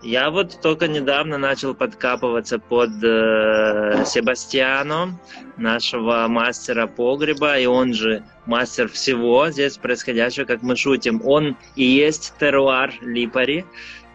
я 0.03 0.31
вот 0.31 0.61
только 0.61 0.87
недавно 0.87 1.39
начал 1.39 1.75
подкапываться 1.75 2.59
под 2.59 2.91
э, 3.03 4.05
Себастьяно, 4.05 5.19
нашего 5.57 6.27
мастера 6.29 6.87
погреба, 6.87 7.59
и 7.59 7.65
он 7.65 7.95
же 7.95 8.23
мастер 8.45 8.89
всего 8.89 9.51
здесь 9.51 9.79
происходящего, 9.79 10.45
как 10.45 10.63
мы 10.63 10.77
шутим. 10.77 11.23
Он 11.25 11.57
и 11.75 11.85
есть 11.85 12.35
теруар 12.39 12.93
Липари. 13.01 13.65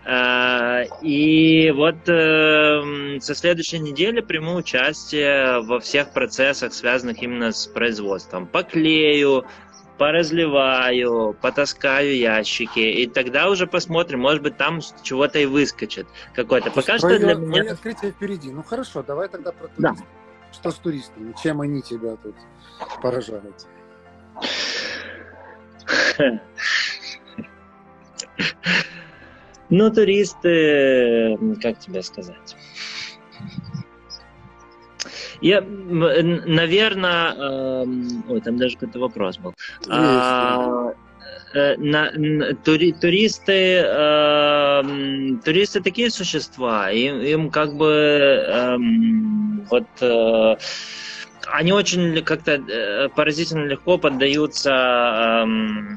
Э, 0.06 0.86
и 1.02 1.72
вот 1.72 2.08
э, 2.08 3.20
со 3.20 3.36
следующей 3.36 3.80
недели 3.80 4.22
приму 4.22 4.56
участие 4.56 5.62
во 5.62 5.80
всех 5.80 6.14
процессах, 6.14 6.74
связанных 6.74 7.22
именно 7.22 7.52
с 7.52 7.68
производством. 7.68 8.48
По 8.48 8.64
клею, 8.64 9.46
поразливаю, 9.98 11.36
потаскаю 11.42 12.16
ящики, 12.16 12.80
и 12.80 13.08
тогда 13.08 13.50
уже 13.50 13.68
посмотрим, 13.68 14.22
может 14.22 14.42
быть, 14.42 14.58
там 14.58 14.80
чего-то 15.04 15.40
и 15.40 15.46
выскочит 15.46 16.08
какой-то. 16.34 16.72
Пока 16.72 16.98
что 16.98 17.08
твое, 17.08 17.20
для 17.20 17.36
меня... 17.36 17.62
Твои 17.62 17.74
открытия 17.74 18.12
впереди. 18.12 18.52
Ну 18.52 18.64
хорошо, 18.64 19.04
давай 19.04 19.28
тогда 19.28 19.52
про 19.52 19.68
туристов. 19.68 19.98
Да. 19.98 20.54
Что 20.54 20.72
с 20.72 20.76
туристами? 20.76 21.36
Чем 21.44 21.62
они 21.62 21.82
тебя 21.82 22.16
тут 22.16 22.36
поражают? 23.02 23.68
Ну, 29.70 29.92
туристы, 29.92 31.38
как 31.62 31.80
тебе 31.80 32.02
сказать? 32.02 32.56
Я, 35.42 35.62
наверное, 35.62 37.34
э, 37.34 37.86
ой, 38.28 38.42
там 38.42 38.58
даже 38.58 38.76
какой-то 38.76 39.00
вопрос 39.00 39.38
был. 39.38 39.54
А, 39.90 40.92
э, 41.54 41.78
на, 41.78 42.12
на, 42.12 42.56
тури, 42.56 42.92
туристы, 42.92 43.82
э, 43.86 44.84
туристы 45.46 45.82
такие 45.82 46.10
существа, 46.10 46.92
им, 46.92 47.22
им 47.22 47.50
как 47.52 47.74
бы 47.76 47.88
э, 47.88 48.78
вот 49.70 49.88
э, 50.02 50.56
они 51.54 51.72
очень 51.72 52.22
как-то 52.24 52.52
э, 52.54 53.08
поразительно 53.10 53.66
легко 53.66 53.98
поддаются 53.98 55.46
э, 55.46 55.96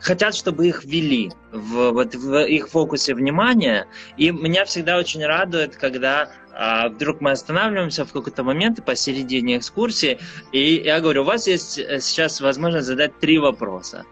хотят, 0.00 0.34
чтобы 0.34 0.66
их 0.66 0.84
вели 0.84 1.30
в, 1.52 1.90
вот, 1.90 2.14
в 2.14 2.44
их 2.46 2.68
фокусе 2.68 3.14
внимания. 3.14 3.86
И 4.16 4.30
меня 4.30 4.64
всегда 4.64 4.98
очень 4.98 5.24
радует, 5.24 5.76
когда 5.76 6.30
а, 6.52 6.88
вдруг 6.88 7.20
мы 7.20 7.30
останавливаемся 7.32 8.04
в 8.04 8.12
какой-то 8.12 8.42
момент 8.42 8.84
посередине 8.84 9.58
экскурсии, 9.58 10.18
и 10.52 10.82
я 10.84 11.00
говорю, 11.00 11.22
у 11.22 11.24
вас 11.24 11.46
есть 11.46 11.78
э, 11.78 12.00
сейчас 12.00 12.40
возможность 12.40 12.86
задать 12.86 13.18
три 13.18 13.38
вопроса. 13.38 14.04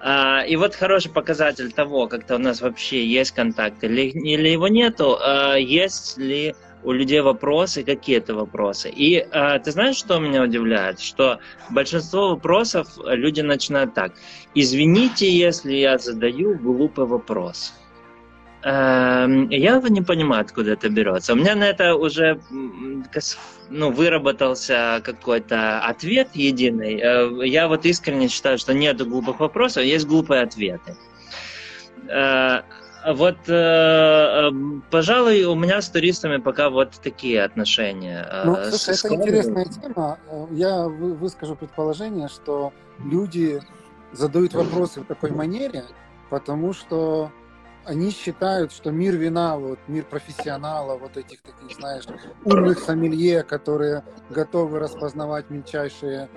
А, 0.00 0.44
и 0.46 0.56
вот 0.56 0.74
хороший 0.74 1.10
показатель 1.10 1.72
того, 1.72 2.06
как-то 2.06 2.36
у 2.36 2.38
нас 2.38 2.60
вообще 2.60 3.06
есть 3.06 3.32
контакт 3.32 3.82
или, 3.82 4.02
или 4.02 4.48
его 4.48 4.68
нету, 4.68 5.18
а, 5.20 5.54
есть 5.54 6.18
ли 6.18 6.54
у 6.82 6.92
людей 6.92 7.20
вопросы, 7.20 7.82
какие 7.82 8.20
то 8.20 8.34
вопросы. 8.34 8.90
И 8.90 9.16
э, 9.16 9.58
ты 9.58 9.70
знаешь, 9.72 9.96
что 9.96 10.18
меня 10.18 10.42
удивляет? 10.42 11.00
Что 11.00 11.38
большинство 11.70 12.30
вопросов 12.30 12.88
люди 13.04 13.40
начинают 13.40 13.94
так. 13.94 14.12
Извините, 14.54 15.30
если 15.30 15.74
я 15.74 15.98
задаю 15.98 16.56
глупый 16.56 17.06
вопрос. 17.06 17.72
Э, 18.62 19.26
я 19.50 19.80
не 19.88 20.02
понимаю, 20.02 20.42
откуда 20.42 20.72
это 20.72 20.88
берется. 20.88 21.32
У 21.32 21.36
меня 21.36 21.54
на 21.56 21.64
это 21.64 21.94
уже 21.94 22.40
ну, 23.70 23.90
выработался 23.90 25.00
какой-то 25.04 25.80
ответ 25.80 26.28
единый. 26.34 27.00
Э, 27.00 27.46
я 27.46 27.68
вот 27.68 27.84
искренне 27.84 28.28
считаю, 28.28 28.58
что 28.58 28.74
нет 28.74 29.06
глупых 29.06 29.40
вопросов, 29.40 29.84
есть 29.84 30.06
глупые 30.06 30.42
ответы. 30.42 30.96
Э, 33.06 33.12
вот, 33.12 33.36
э, 33.46 33.52
э, 33.52 34.50
пожалуй, 34.90 35.44
у 35.44 35.54
меня 35.54 35.80
с 35.80 35.88
туристами 35.88 36.38
пока 36.38 36.70
вот 36.70 37.00
такие 37.02 37.42
отношения. 37.44 38.26
Э, 38.30 38.44
ну, 38.44 38.56
слушай, 38.70 38.94
это 38.94 39.14
интересная 39.14 39.66
тема. 39.66 40.18
Я 40.50 40.88
выскажу 40.88 41.54
предположение, 41.54 42.28
что 42.28 42.72
люди 42.98 43.62
задают 44.12 44.54
вопросы 44.54 45.00
в 45.00 45.04
такой 45.04 45.30
манере, 45.30 45.84
потому 46.30 46.72
что 46.72 47.30
они 47.84 48.10
считают, 48.10 48.72
что 48.72 48.90
мир 48.90 49.14
вина, 49.14 49.56
вот 49.56 49.78
мир 49.86 50.04
профессионала, 50.04 50.98
вот 50.98 51.16
этих 51.16 51.40
таких, 51.42 51.76
знаешь, 51.76 52.04
умных 52.44 52.80
сомелье, 52.80 53.44
которые 53.44 54.02
готовы 54.30 54.80
распознавать 54.80 55.50
мельчайшие 55.50 56.28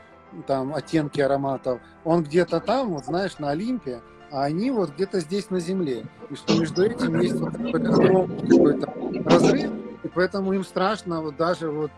там 0.46 0.76
оттенки 0.76 1.20
ароматов, 1.20 1.80
он 2.04 2.24
где-то 2.24 2.60
там, 2.60 2.90
вот 2.90 3.06
знаешь, 3.06 3.40
на 3.40 3.50
Олимпе, 3.50 4.02
а 4.32 4.44
они 4.44 4.72
вот 4.72 4.92
где-то 4.96 5.20
здесь 5.20 5.50
на 5.50 5.60
земле. 5.60 6.06
И 6.30 6.36
что 6.36 6.60
между 6.60 6.84
этим 6.84 7.20
есть 7.20 7.36
вот 7.36 7.52
такой 7.52 7.82
огромный 7.82 8.48
какой-то 8.48 8.94
разрыв, 9.26 9.72
и 10.04 10.08
поэтому 10.08 10.54
им 10.54 10.64
страшно 10.64 11.22
вот 11.22 11.38
даже 11.38 11.70
вот 11.70 11.92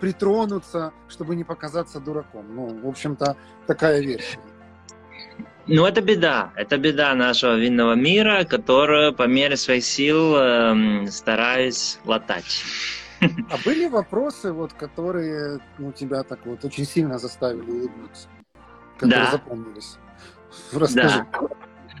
притронуться, 0.00 0.92
чтобы 1.08 1.36
не 1.36 1.44
показаться 1.44 2.00
дураком. 2.00 2.54
Ну, 2.54 2.80
в 2.82 2.86
общем-то, 2.86 3.36
такая 3.66 4.00
версия. 4.00 4.38
Ну, 5.66 5.84
это 5.84 6.00
беда. 6.00 6.52
Это 6.54 6.78
беда 6.78 7.14
нашего 7.14 7.56
винного 7.56 7.94
мира, 7.94 8.44
которую 8.44 9.12
по 9.14 9.26
мере 9.26 9.56
своих 9.56 9.84
сил 9.84 10.36
э, 10.36 11.06
стараюсь 11.10 11.98
латать. 12.04 12.64
А 13.50 13.56
были 13.64 13.88
вопросы, 13.88 14.52
вот, 14.52 14.74
которые 14.74 15.58
ну, 15.78 15.90
тебя 15.90 16.22
так 16.22 16.44
вот 16.44 16.62
очень 16.66 16.84
сильно 16.84 17.18
заставили 17.18 17.70
улыбнуться? 17.70 18.28
Которые 18.98 19.24
да. 19.24 19.30
запомнились? 19.30 19.96
Расскажи. 20.72 21.26
Да. 21.32 21.48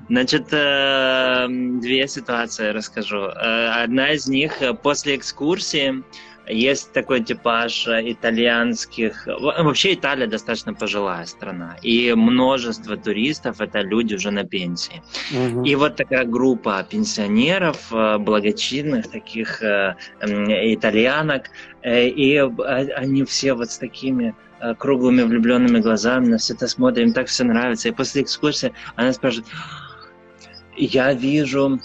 Значит, 0.08 0.48
э, 0.52 1.46
две 1.48 2.06
ситуации 2.06 2.70
расскажу. 2.70 3.22
Э, 3.24 3.82
одна 3.82 4.12
из 4.12 4.28
них 4.28 4.62
э, 4.62 4.72
после 4.72 5.16
экскурсии 5.16 6.04
есть 6.48 6.92
такой 6.92 7.24
типаж 7.24 7.88
итальянских... 7.88 9.26
Вообще 9.26 9.94
Италия 9.94 10.28
достаточно 10.28 10.74
пожилая 10.74 11.26
страна, 11.26 11.76
и 11.82 12.14
множество 12.14 12.96
туристов— 12.96 13.60
это 13.60 13.80
люди 13.80 14.14
уже 14.14 14.30
на 14.30 14.44
пенсии. 14.44 15.02
Угу. 15.32 15.64
И 15.64 15.74
вот 15.74 15.96
такая 15.96 16.24
группа 16.24 16.86
пенсионеров, 16.88 17.90
благочинных 17.90 19.10
таких 19.10 19.60
итальянок, 20.20 21.50
и 21.84 22.48
они 22.94 23.24
все 23.24 23.54
вот 23.54 23.72
с 23.72 23.78
такими 23.78 24.32
круглыми 24.78 25.22
влюбленными 25.22 25.80
глазами 25.80 26.28
на 26.28 26.38
все 26.38 26.54
это 26.54 26.68
смотрят, 26.68 27.08
им 27.08 27.12
так 27.12 27.26
все 27.26 27.42
нравится. 27.42 27.88
И 27.88 27.90
после 27.92 28.22
экскурсии 28.22 28.72
она 28.94 29.12
спрашивает, 29.12 29.48
я 30.76 31.12
вижу, 31.12 31.80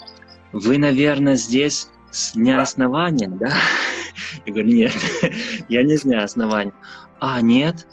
вы, 0.52 0.78
наверное, 0.78 1.36
здесь 1.36 1.90
с 2.12 2.36
неоснования, 2.36 3.30
да? 3.30 3.52
Я 4.46 4.54
говорю, 4.54 4.70
нет, 4.70 4.94
я 5.70 5.84
не 5.84 5.98
с 5.98 6.04
неоснования. 6.04 6.74
А, 7.20 7.42
нет? 7.42 7.88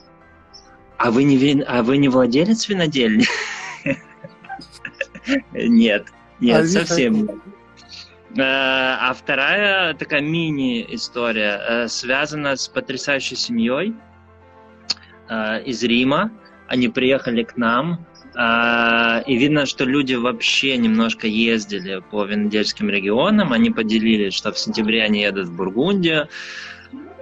А 0.96 1.11
вы 1.11 1.24
не, 1.24 1.36
вин... 1.36 1.64
а 1.66 1.82
вы 1.82 1.99
не 1.99 2.09
владелец 2.09 2.68
винодельни? 2.68 3.26
Нет, 5.53 6.07
нет, 6.40 6.64
а 6.64 6.66
совсем 6.66 7.26
нет. 7.26 7.36
А 8.38 9.12
вторая 9.12 9.92
такая 9.92 10.22
мини-история 10.22 11.86
связана 11.88 12.57
с 12.57 12.66
потрясающей 12.66 13.36
семьей 13.36 13.94
из 15.30 15.82
Рима. 15.82 16.30
Они 16.66 16.88
приехали 16.88 17.42
к 17.42 17.59
нам, 17.59 18.07
и 18.39 19.36
видно, 19.36 19.66
что 19.66 19.84
люди 19.84 20.14
вообще 20.14 20.76
немножко 20.76 21.26
ездили 21.26 22.03
по 22.11 22.24
венедельским 22.24 22.89
регионам. 22.89 23.53
Они 23.53 23.70
поделились, 23.70 24.34
что 24.34 24.53
в 24.53 24.59
сентябре 24.59 25.03
они 25.03 25.22
едут 25.22 25.49
в 25.49 25.57
Бургундию. 25.57 26.28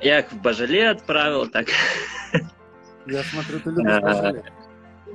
Я 0.02 0.20
их 0.20 0.30
в 0.30 0.40
Бажале 0.42 0.90
отправил, 0.90 1.46
так. 1.46 1.68
Я 3.06 3.22
смотрю, 3.22 3.60
ты 3.60 3.70
любишь 3.70 4.02
Бажале. 4.02 4.44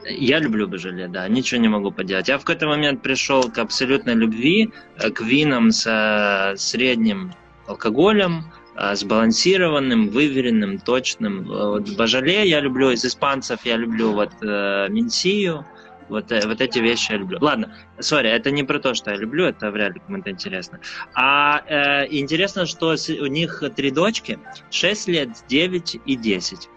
Я 0.06 0.40
люблю 0.40 0.68
Бажале, 0.68 1.08
да, 1.08 1.28
ничего 1.28 1.62
не 1.62 1.68
могу 1.68 1.92
поделать. 1.92 2.28
Я 2.28 2.38
в 2.38 2.42
какой-то 2.42 2.68
момент 2.68 3.02
пришел 3.02 3.44
к 3.44 3.58
абсолютной 3.60 4.16
любви, 4.16 4.72
э, 4.98 5.12
к 5.12 5.22
винам 5.22 5.72
со 5.72 6.54
средним 6.58 7.34
алкоголем, 7.68 8.52
э, 8.76 8.96
сбалансированным, 8.96 10.10
выверенным, 10.10 10.80
точным. 10.80 11.44
Вот 11.44 11.90
Бажале 11.96 12.48
я 12.50 12.62
люблю, 12.62 12.90
из 12.90 13.06
испанцев 13.06 13.60
я 13.66 13.78
люблю 13.78 14.14
вот 14.14 14.32
э, 14.42 14.88
Минсию, 14.90 15.66
вот, 16.12 16.32
э, 16.32 16.46
вот 16.46 16.62
эти 16.62 16.80
вещи 16.80 17.14
я 17.14 17.18
люблю. 17.18 17.38
Ладно, 17.42 17.74
сори, 18.00 18.30
это 18.30 18.52
не 18.52 18.64
про 18.64 18.80
то, 18.80 18.94
что 18.94 19.12
я 19.12 19.18
люблю, 19.18 19.46
это 19.46 19.72
вряд 19.72 19.94
ли 19.94 20.02
кому-то 20.06 20.30
интересно. 20.30 20.80
А 21.16 21.64
э, 21.66 22.08
интересно, 22.12 22.66
что 22.66 22.96
у 23.10 23.26
них 23.26 23.64
три 23.76 23.92
дочки, 23.92 24.38
6 24.70 25.08
лет, 25.08 25.30
9 25.48 26.02
и 26.06 26.16
10. 26.16 26.70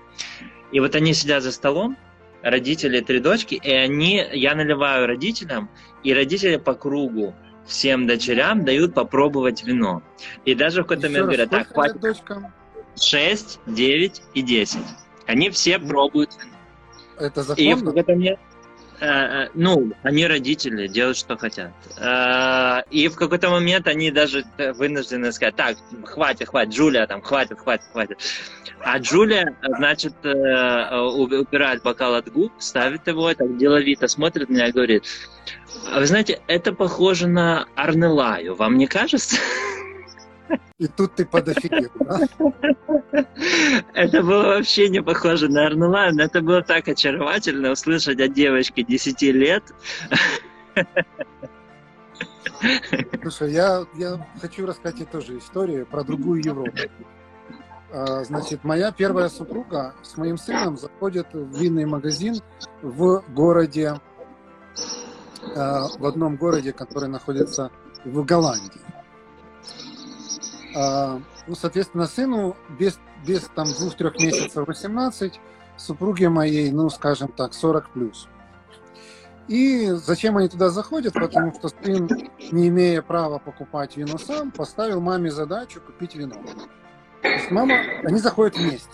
И 0.72 0.80
вот 0.80 0.94
они 0.94 1.12
сидят 1.14 1.42
за 1.42 1.52
столом, 1.52 1.96
родители, 2.42 3.00
три 3.00 3.20
дочки, 3.20 3.54
и 3.56 3.70
они, 3.70 4.24
я 4.32 4.54
наливаю 4.54 5.06
родителям, 5.06 5.68
и 6.04 6.14
родители 6.14 6.56
по 6.56 6.74
кругу 6.74 7.34
всем 7.66 8.06
дочерям 8.06 8.64
дают 8.64 8.94
попробовать 8.94 9.64
вино. 9.64 10.02
И 10.44 10.54
даже 10.54 10.82
в 10.82 10.86
какой-то 10.86 11.08
момент 11.08 11.26
говорят, 11.26 11.50
так, 11.50 11.72
хватит. 11.72 12.00
Дочкам? 12.00 12.52
6, 13.00 13.60
9 13.66 14.22
и 14.34 14.42
10. 14.42 14.78
Они 15.26 15.50
все 15.50 15.78
пробуют 15.78 16.30
вино. 16.38 16.54
Это 17.18 17.42
законно? 17.42 17.68
И 17.68 17.74
в 17.74 17.84
какой-то 17.84 18.12
момент, 18.12 18.38
э, 19.00 19.06
э, 19.06 19.48
ну, 19.54 19.92
они 20.02 20.26
родители, 20.26 20.86
делают, 20.86 21.16
что 21.16 21.36
хотят. 21.36 21.72
Э, 21.98 22.82
и 22.90 23.08
в 23.08 23.16
какой-то 23.16 23.50
момент 23.50 23.86
они 23.86 24.10
даже 24.10 24.44
вынуждены 24.76 25.32
сказать, 25.32 25.56
так, 25.56 25.76
хватит, 26.04 26.48
хватит, 26.48 26.74
Джулия, 26.74 27.06
там, 27.06 27.22
хватит, 27.22 27.58
хватит, 27.58 27.86
хватит. 27.92 28.18
А 28.80 28.98
Джулия, 28.98 29.56
значит, 29.62 30.14
убирает 30.22 31.82
бокал 31.82 32.14
от 32.14 32.30
губ, 32.30 32.52
ставит 32.58 33.06
его, 33.06 33.32
так 33.32 33.56
деловито 33.56 34.08
смотрит 34.08 34.50
на 34.50 34.54
меня 34.54 34.68
и 34.68 34.72
говорит, 34.72 35.04
«А 35.90 36.00
вы 36.00 36.06
знаете, 36.06 36.40
это 36.48 36.72
похоже 36.72 37.26
на 37.26 37.66
Арнелаю, 37.76 38.54
вам 38.54 38.76
не 38.76 38.86
кажется? 38.86 39.36
И 40.78 40.86
тут 40.88 41.14
ты 41.14 41.24
подофигел, 41.24 41.90
да? 42.00 42.20
Это 43.94 44.22
было 44.22 44.42
вообще 44.42 44.88
не 44.88 45.02
похоже 45.02 45.48
на 45.48 45.66
Арнелаю, 45.66 46.14
но 46.14 46.24
это 46.24 46.40
было 46.40 46.62
так 46.62 46.88
очаровательно 46.88 47.70
услышать 47.70 48.20
от 48.20 48.32
девочки 48.32 48.82
10 48.82 49.22
лет. 49.22 49.62
Слушай, 53.22 53.52
я, 53.52 53.86
я 53.94 54.26
хочу 54.40 54.66
рассказать 54.66 54.96
тебе 54.96 55.06
тоже 55.06 55.38
историю 55.38 55.86
про 55.86 56.02
другую 56.02 56.42
Европу. 56.44 56.76
А, 57.92 58.24
значит, 58.24 58.64
моя 58.64 58.90
первая 58.90 59.28
супруга 59.28 59.94
с 60.02 60.16
моим 60.16 60.36
сыном 60.36 60.76
заходит 60.76 61.28
в 61.32 61.56
винный 61.56 61.84
магазин 61.84 62.40
в 62.82 63.22
городе, 63.28 64.00
а, 65.54 65.86
в 65.98 66.04
одном 66.04 66.36
городе, 66.36 66.72
который 66.72 67.08
находится 67.08 67.70
в 68.04 68.24
Голландии. 68.24 68.80
А, 70.74 71.20
ну, 71.46 71.54
соответственно, 71.54 72.06
сыну 72.06 72.56
без, 72.78 72.98
без 73.26 73.42
там 73.54 73.66
двух-трех 73.66 74.18
месяцев 74.18 74.66
18, 74.66 75.40
супруге 75.76 76.28
моей, 76.28 76.70
ну, 76.72 76.88
скажем 76.90 77.28
так, 77.28 77.54
40 77.54 77.90
плюс. 77.90 78.28
И 79.46 79.90
зачем 79.90 80.36
они 80.38 80.48
туда 80.48 80.70
заходят? 80.70 81.12
Потому 81.12 81.52
что 81.54 81.68
сын, 81.68 82.08
не 82.50 82.68
имея 82.68 83.02
права 83.02 83.38
покупать 83.38 83.96
вино 83.96 84.16
сам, 84.18 84.50
поставил 84.50 85.00
маме 85.00 85.30
задачу 85.30 85.80
купить 85.80 86.14
вино. 86.14 86.36
То 87.22 87.28
есть 87.28 87.50
мама, 87.50 87.74
они 88.04 88.18
заходят 88.18 88.56
вместе. 88.56 88.88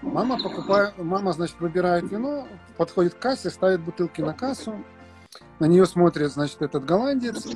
Мама 0.00 0.38
покупает, 0.40 0.96
мама, 0.98 1.32
значит, 1.32 1.58
выбирает 1.58 2.10
вино, 2.10 2.46
подходит 2.76 3.14
к 3.14 3.18
кассе, 3.18 3.50
ставит 3.50 3.80
бутылки 3.80 4.20
на 4.20 4.32
кассу, 4.32 4.76
на 5.58 5.64
нее 5.64 5.86
смотрит, 5.86 6.30
значит, 6.30 6.62
этот 6.62 6.84
голландец 6.84 7.48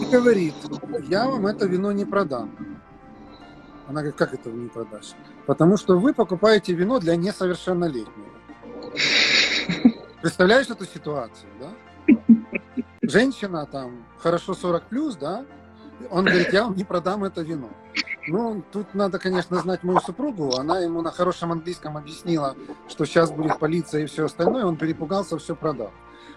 и 0.00 0.04
говорит, 0.04 0.54
я 1.08 1.26
вам 1.26 1.46
это 1.46 1.66
вино 1.66 1.92
не 1.92 2.04
продам. 2.04 2.50
Она 3.86 4.00
говорит, 4.00 4.16
как 4.16 4.34
это 4.34 4.50
вы 4.50 4.58
не 4.58 4.68
продашь? 4.68 5.14
Потому 5.46 5.76
что 5.76 5.98
вы 5.98 6.12
покупаете 6.12 6.74
вино 6.74 6.98
для 6.98 7.16
несовершеннолетнего. 7.16 8.28
Представляешь 10.20 10.68
эту 10.68 10.84
ситуацию, 10.84 11.50
да? 11.60 12.14
Женщина 13.02 13.66
там, 13.66 14.04
хорошо 14.18 14.54
40 14.54 14.84
плюс, 14.84 15.16
да? 15.16 15.46
Он 16.10 16.24
говорит, 16.24 16.52
я 16.52 16.64
вам 16.64 16.76
не 16.76 16.84
продам 16.84 17.24
это 17.24 17.42
вино. 17.42 17.70
Ну, 18.28 18.62
тут 18.70 18.94
надо, 18.94 19.18
конечно, 19.18 19.56
знать 19.56 19.82
мою 19.82 20.00
супругу. 20.00 20.54
Она 20.56 20.80
ему 20.80 21.00
на 21.00 21.10
хорошем 21.10 21.50
английском 21.50 21.96
объяснила, 21.96 22.54
что 22.88 23.06
сейчас 23.06 23.30
будет 23.30 23.58
полиция 23.58 24.02
и 24.02 24.06
все 24.06 24.26
остальное. 24.26 24.66
Он 24.66 24.76
перепугался, 24.76 25.38
все 25.38 25.56
продал. 25.56 25.92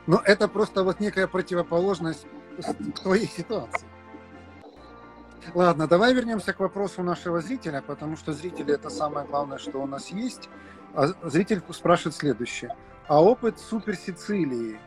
Но 0.08 0.22
это 0.24 0.48
просто 0.48 0.84
вот 0.84 1.00
некая 1.00 1.28
противоположность 1.28 2.26
твоей 3.02 3.28
ситуации. 3.28 3.88
Ладно, 5.54 5.88
давай 5.88 6.14
вернемся 6.14 6.54
к 6.54 6.60
вопросу 6.60 7.02
нашего 7.04 7.42
зрителя, 7.42 7.82
потому 7.86 8.16
что 8.16 8.34
зрители 8.34 8.76
это 8.76 8.90
самое 8.90 9.26
главное, 9.26 9.58
что 9.58 9.80
у 9.80 9.88
нас 9.88 10.10
есть. 10.10 10.50
А 10.94 11.08
зритель 11.24 11.62
спрашивает 11.72 12.16
следующее. 12.16 12.76
А 13.08 13.24
опыт 13.24 13.60
Супер 13.60 13.96
Сицилии 13.96 14.80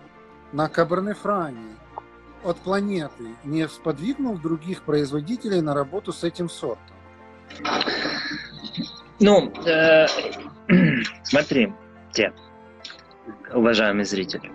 на 0.52 0.68
Каберне-Фране 0.68 1.76
от 2.44 2.58
планеты 2.58 3.34
не 3.42 3.66
сподвигнул 3.68 4.38
других 4.38 4.82
производителей 4.82 5.60
на 5.60 5.74
работу 5.74 6.12
с 6.12 6.22
этим 6.22 6.48
сортом? 6.48 6.94
Ну, 9.20 9.52
э, 9.66 10.06
смотрите, 11.24 12.32
уважаемые 13.52 14.04
зрители. 14.04 14.50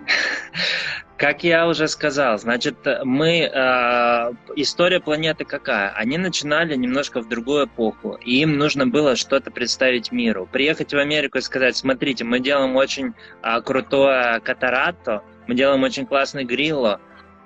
Как 1.16 1.44
я 1.44 1.68
уже 1.68 1.86
сказал, 1.86 2.38
значит, 2.38 2.76
мы... 3.04 3.40
Э, 3.40 4.32
история 4.56 5.00
планеты 5.00 5.44
какая? 5.44 5.90
Они 5.90 6.16
начинали 6.16 6.74
немножко 6.74 7.20
в 7.20 7.28
другую 7.28 7.66
эпоху, 7.66 8.18
и 8.24 8.40
им 8.40 8.56
нужно 8.56 8.86
было 8.86 9.16
что-то 9.16 9.50
представить 9.50 10.12
миру. 10.12 10.48
Приехать 10.50 10.94
в 10.94 10.96
Америку 10.96 11.36
и 11.36 11.42
сказать, 11.42 11.76
смотрите, 11.76 12.24
мы 12.24 12.40
делаем 12.40 12.74
очень 12.74 13.12
э, 13.42 13.60
крутое 13.60 14.40
катаратто, 14.40 15.22
мы 15.46 15.54
делаем 15.54 15.82
очень 15.82 16.06
классный 16.06 16.44
грилло, 16.44 17.00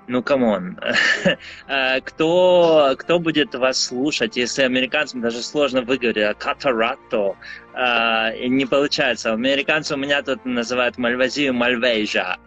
ну, 0.07 0.23
come 0.23 0.55
on. 0.55 0.79
А, 1.67 1.99
кто, 2.01 2.95
кто 2.97 3.19
будет 3.19 3.55
вас 3.55 3.83
слушать, 3.83 4.37
если 4.37 4.61
американцам 4.63 5.21
даже 5.21 5.41
сложно 5.41 5.81
выговорить 5.81 6.37
катаратто? 6.37 7.35
А, 7.73 8.31
не 8.35 8.65
получается. 8.65 9.33
Американцы 9.33 9.95
у 9.95 9.97
меня 9.97 10.21
тут 10.21 10.45
называют 10.45 10.97
мальвазию 10.97 11.53
мальвейжа. 11.53 12.37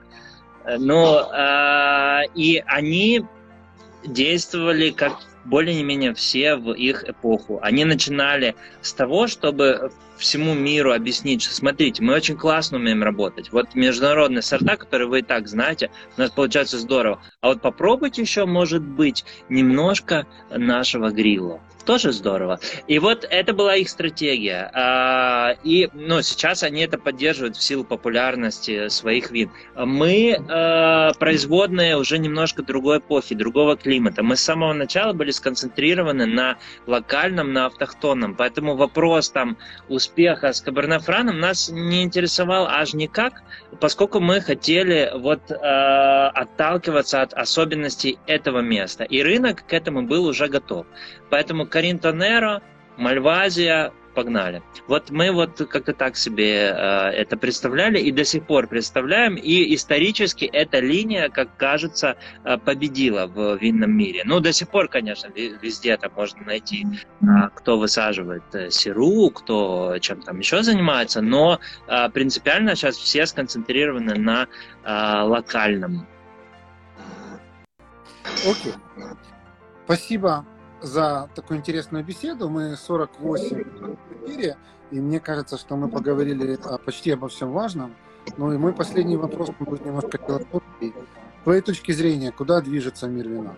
Ну, 0.78 1.18
а, 1.32 2.22
и 2.34 2.62
они 2.66 3.24
действовали 4.04 4.90
как 4.90 5.18
более-менее 5.44 6.14
все 6.14 6.56
в 6.56 6.72
их 6.72 7.09
эпоху. 7.09 7.59
Они 7.62 7.84
начинали 7.84 8.54
с 8.82 8.92
того, 8.92 9.26
чтобы 9.26 9.90
всему 10.18 10.54
миру 10.54 10.92
объяснить, 10.92 11.42
что 11.42 11.54
смотрите, 11.54 12.02
мы 12.02 12.14
очень 12.14 12.36
классно 12.36 12.78
умеем 12.78 13.02
работать. 13.02 13.52
Вот 13.52 13.74
международные 13.74 14.42
сорта, 14.42 14.76
которые 14.76 15.08
вы 15.08 15.20
и 15.20 15.22
так 15.22 15.48
знаете, 15.48 15.90
у 16.16 16.20
нас 16.20 16.30
получается 16.30 16.78
здорово. 16.78 17.20
А 17.40 17.48
вот 17.48 17.62
попробуйте 17.62 18.22
еще, 18.22 18.44
может 18.44 18.82
быть, 18.82 19.24
немножко 19.48 20.26
нашего 20.50 21.10
грилла 21.10 21.60
тоже 21.88 22.12
здорово. 22.12 22.60
И 22.86 22.98
вот 22.98 23.26
это 23.30 23.54
была 23.54 23.74
их 23.76 23.88
стратегия. 23.88 24.70
А, 24.74 25.54
и 25.64 25.88
ну, 25.94 26.20
сейчас 26.20 26.62
они 26.62 26.82
это 26.82 26.98
поддерживают 26.98 27.56
в 27.56 27.62
силу 27.62 27.82
популярности 27.82 28.88
своих 28.88 29.30
вин. 29.30 29.50
Мы 29.74 30.36
а, 30.50 31.14
производные 31.14 31.96
уже 31.96 32.18
немножко 32.18 32.62
другой 32.62 32.98
эпохи, 32.98 33.34
другого 33.34 33.74
климата. 33.78 34.22
Мы 34.22 34.36
с 34.36 34.42
самого 34.42 34.74
начала 34.74 35.14
были 35.14 35.30
сконцентрированы 35.30 36.26
на 36.26 36.58
локальном, 36.86 37.54
на 37.54 37.64
автохтонном. 37.64 38.34
Поэтому 38.34 38.76
вопрос 38.76 39.30
там 39.30 39.56
успеха 39.88 40.07
с 40.16 40.61
Кабернефраном 40.61 41.38
нас 41.38 41.68
не 41.68 42.02
интересовал 42.02 42.66
аж 42.66 42.94
никак, 42.94 43.42
поскольку 43.80 44.20
мы 44.20 44.40
хотели 44.40 45.11
вот 45.14 45.50
э, 45.50 45.54
отталкиваться 45.54 47.22
от 47.22 47.34
особенностей 47.34 48.18
этого 48.26 48.61
места. 48.61 49.04
И 49.04 49.22
рынок 49.22 49.64
к 49.66 49.72
этому 49.72 50.02
был 50.02 50.24
уже 50.26 50.48
готов. 50.48 50.86
Поэтому 51.30 51.66
Каринтонеро, 51.66 52.62
Мальвазия, 52.96 53.92
погнали. 54.18 54.62
Вот 54.88 55.10
мы 55.10 55.30
вот 55.30 55.58
как-то 55.70 55.92
так 55.92 56.16
себе 56.16 56.54
э, 56.54 56.72
это 57.22 57.36
представляли 57.36 58.00
и 58.00 58.10
до 58.10 58.24
сих 58.24 58.44
пор 58.46 58.66
представляем, 58.66 59.36
и 59.36 59.72
исторически 59.76 60.44
эта 60.44 60.80
линия, 60.80 61.28
как 61.28 61.56
кажется, 61.56 62.16
э, 62.44 62.58
победила 62.58 63.28
в 63.28 63.58
винном 63.58 63.92
мире. 63.92 64.22
Ну, 64.24 64.40
до 64.40 64.52
сих 64.52 64.70
пор, 64.70 64.88
конечно, 64.88 65.28
везде 65.62 65.96
там 65.96 66.10
можно 66.16 66.42
найти, 66.44 66.84
э, 66.84 67.26
кто 67.54 67.78
высаживает 67.78 68.42
э, 68.54 68.70
сиру, 68.70 69.30
кто 69.30 69.98
чем 70.00 70.20
там 70.22 70.40
еще 70.40 70.64
занимается, 70.64 71.20
но 71.20 71.60
принципиально 72.12 72.74
сейчас 72.74 72.96
все 72.96 73.24
сконцентрированы 73.24 74.14
на 74.14 74.48
локальном. 75.28 76.08
Окей. 78.44 78.74
Спасибо 79.84 80.44
за 80.80 81.28
такую 81.34 81.58
интересную 81.58 82.04
беседу. 82.04 82.48
Мы 82.48 82.76
48 82.76 83.64
в 83.64 84.07
эфире, 84.24 84.56
и 84.90 85.00
мне 85.00 85.20
кажется, 85.20 85.58
что 85.58 85.76
мы 85.76 85.88
поговорили 85.88 86.58
о, 86.64 86.78
почти 86.78 87.10
обо 87.10 87.28
всем 87.28 87.52
важном. 87.52 87.94
Ну 88.36 88.52
и 88.52 88.58
мой 88.58 88.72
последний 88.72 89.16
вопрос 89.16 89.50
будет 89.58 89.84
немножко 89.84 90.18
философский. 90.18 90.94
С 91.40 91.44
твоей 91.44 91.62
точки 91.62 91.92
зрения, 91.92 92.32
куда 92.32 92.60
движется 92.60 93.08
мир 93.08 93.28
вина? 93.28 93.56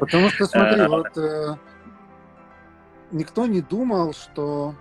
Потому 0.00 0.30
что, 0.30 0.46
смотри, 0.46 0.86
вот 0.86 1.18
э, 1.18 1.56
никто 3.10 3.46
не 3.46 3.60
думал, 3.60 4.12
что 4.12 4.74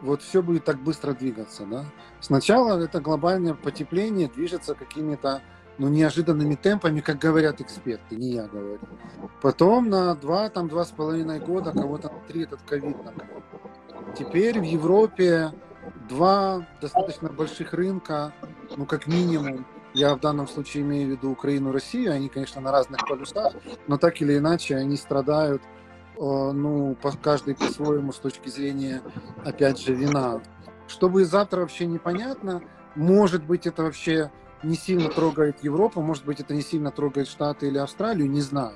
вот 0.00 0.22
все 0.22 0.42
будет 0.42 0.64
так 0.64 0.78
быстро 0.78 1.12
двигаться, 1.12 1.64
да? 1.64 1.84
Сначала 2.20 2.82
это 2.82 3.00
глобальное 3.00 3.54
потепление 3.54 4.28
движется 4.28 4.74
какими-то 4.74 5.42
ну, 5.80 5.88
неожиданными 5.88 6.54
темпами, 6.54 7.00
как 7.00 7.18
говорят 7.18 7.60
эксперты, 7.60 8.16
не 8.16 8.28
я 8.30 8.46
говорю. 8.46 8.78
Потом 9.42 9.88
на 9.88 10.14
два, 10.14 10.48
там, 10.48 10.68
два 10.68 10.84
с 10.84 10.90
половиной 10.90 11.40
года, 11.40 11.72
кого-то 11.72 12.12
три 12.28 12.44
этот 12.44 12.60
ковид. 12.62 12.96
Теперь 14.16 14.60
в 14.60 14.64
Европе 14.64 15.52
два 16.08 16.66
достаточно 16.80 17.28
больших 17.28 17.72
рынка, 17.72 18.32
ну, 18.76 18.86
как 18.86 19.06
минимум, 19.06 19.66
я 19.94 20.14
в 20.14 20.20
данном 20.20 20.46
случае 20.46 20.84
имею 20.84 21.08
в 21.08 21.10
виду 21.12 21.30
Украину, 21.32 21.72
Россию, 21.72 22.12
они, 22.12 22.28
конечно, 22.28 22.60
на 22.60 22.70
разных 22.70 23.00
полюсах, 23.08 23.54
но 23.88 23.98
так 23.98 24.20
или 24.22 24.38
иначе 24.38 24.76
они 24.76 24.96
страдают 24.96 25.62
Э, 26.20 26.52
ну, 26.52 26.96
каждый 27.22 27.54
по-своему 27.54 28.12
с 28.12 28.18
точки 28.18 28.50
зрения, 28.50 29.00
опять 29.42 29.80
же, 29.80 29.94
вина. 29.94 30.42
Что 30.86 31.08
будет 31.08 31.28
завтра 31.28 31.60
вообще 31.60 31.86
непонятно. 31.86 32.60
Может 32.94 33.42
быть, 33.42 33.66
это 33.66 33.84
вообще 33.84 34.30
не 34.62 34.76
сильно 34.76 35.08
трогает 35.08 35.62
Европу, 35.62 36.02
может 36.02 36.24
быть, 36.24 36.40
это 36.40 36.54
не 36.54 36.62
сильно 36.62 36.90
трогает 36.90 37.28
Штаты 37.28 37.68
или 37.68 37.78
Австралию, 37.78 38.30
не 38.30 38.40
знаю. 38.40 38.74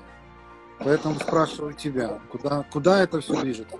Поэтому 0.79 1.15
спрашиваю 1.19 1.73
тебя, 1.73 2.19
куда, 2.31 2.65
куда 2.71 3.01
это 3.01 3.21
все 3.21 3.39
движется? 3.41 3.77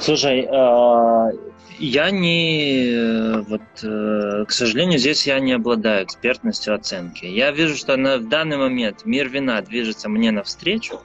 Слушай, 0.00 0.46
а, 0.50 1.30
я 1.78 2.10
не, 2.10 3.40
вот, 3.48 3.62
э, 3.82 4.44
к 4.46 4.50
сожалению, 4.50 4.98
здесь 4.98 5.26
я 5.26 5.40
не 5.40 5.52
обладаю 5.52 6.04
экспертностью 6.04 6.74
оценки. 6.74 7.24
Я 7.24 7.50
вижу, 7.50 7.76
что 7.76 7.96
на, 7.96 8.18
в 8.18 8.28
данный 8.28 8.56
момент 8.56 9.04
мир 9.04 9.28
вина 9.28 9.60
движется 9.62 10.08
мне 10.08 10.30
навстречу, 10.30 11.00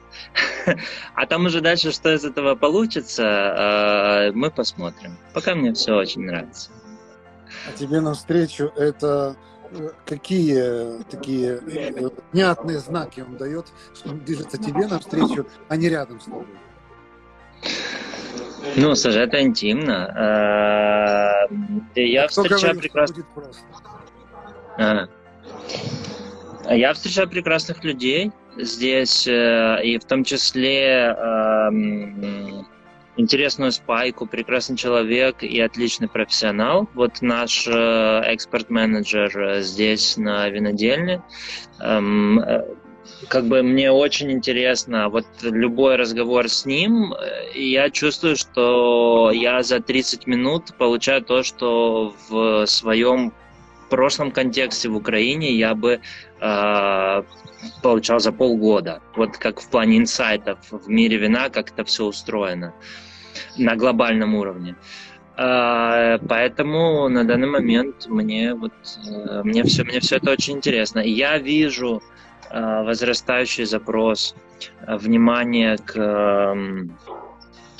а 1.14 1.26
там 1.26 1.46
уже 1.46 1.60
дальше, 1.60 1.92
что 1.92 2.14
из 2.14 2.24
этого 2.24 2.54
получится, 2.54 3.24
а, 3.26 4.32
мы 4.32 4.50
посмотрим. 4.50 5.16
Пока 5.32 5.54
мне 5.54 5.72
все 5.72 5.94
очень 5.94 6.22
нравится. 6.22 6.70
А 7.68 7.72
тебе 7.76 8.00
навстречу 8.00 8.72
это 8.76 9.36
э, 9.70 9.90
какие 10.06 11.02
такие 11.04 11.60
э, 11.66 12.10
внятные 12.32 12.78
знаки 12.78 13.20
он 13.20 13.36
дает, 13.36 13.66
что 13.94 14.10
он 14.10 14.20
движется 14.20 14.58
тебе 14.58 14.86
навстречу, 14.86 15.46
а 15.68 15.76
не 15.76 15.88
рядом 15.88 16.20
с 16.20 16.24
тобой? 16.24 16.46
Ну, 18.76 18.94
слушай, 18.94 19.22
это 19.22 19.42
интимно. 19.42 20.06
А, 20.16 21.48
я 21.94 22.28
встречаю 22.28 22.78
прекрасных... 22.78 23.26
А. 24.78 25.06
Я 26.70 26.94
встречаю 26.94 27.28
прекрасных 27.28 27.84
людей 27.84 28.32
здесь, 28.56 29.26
э, 29.26 29.84
и 29.84 29.98
в 29.98 30.04
том 30.04 30.24
числе 30.24 31.14
интересную 33.16 33.72
спайку, 33.72 34.26
прекрасный 34.26 34.76
человек 34.76 35.42
и 35.42 35.60
отличный 35.60 36.08
профессионал. 36.08 36.88
Вот 36.94 37.22
наш 37.22 37.66
э, 37.66 38.20
экспорт-менеджер 38.24 39.60
здесь 39.60 40.16
на 40.16 40.48
винодельне 40.48 41.22
как 43.28 43.46
бы 43.46 43.62
мне 43.62 43.90
очень 43.90 44.32
интересно, 44.32 45.08
вот 45.08 45.26
любой 45.42 45.96
разговор 45.96 46.48
с 46.48 46.64
ним, 46.64 47.12
э, 47.12 47.58
я 47.58 47.90
чувствую, 47.90 48.36
что 48.36 49.30
я 49.32 49.62
за 49.62 49.80
30 49.80 50.26
минут 50.26 50.74
получаю 50.78 51.22
то, 51.22 51.42
что 51.42 52.14
в 52.28 52.66
своем 52.66 53.32
прошлом 53.96 54.30
контексте 54.30 54.88
в 54.88 54.96
Украине 54.96 55.52
я 55.52 55.74
бы 55.74 56.00
э, 56.40 57.22
получал 57.82 58.20
за 58.20 58.32
полгода. 58.32 59.00
Вот 59.16 59.38
как 59.38 59.60
в 59.60 59.70
плане 59.70 59.98
инсайтов 59.98 60.58
в 60.70 60.88
мире 60.88 61.16
вина, 61.18 61.48
как 61.48 61.70
это 61.72 61.84
все 61.84 62.04
устроено 62.04 62.72
на 63.58 63.76
глобальном 63.76 64.34
уровне. 64.34 64.74
Uh, 65.36 66.24
поэтому 66.28 67.08
на 67.08 67.24
данный 67.24 67.48
момент 67.48 68.06
мне 68.06 68.54
вот 68.54 68.72
uh, 69.04 69.42
мне 69.42 69.64
все 69.64 69.82
мне 69.82 69.98
все 69.98 70.18
это 70.18 70.30
очень 70.30 70.54
интересно. 70.54 71.00
Я 71.00 71.38
вижу 71.38 72.00
Э, 72.54 72.84
возрастающий 72.84 73.64
запрос 73.64 74.36
э, 74.86 74.96
внимания 74.96 75.76
к 75.76 75.96
эм, 75.98 76.96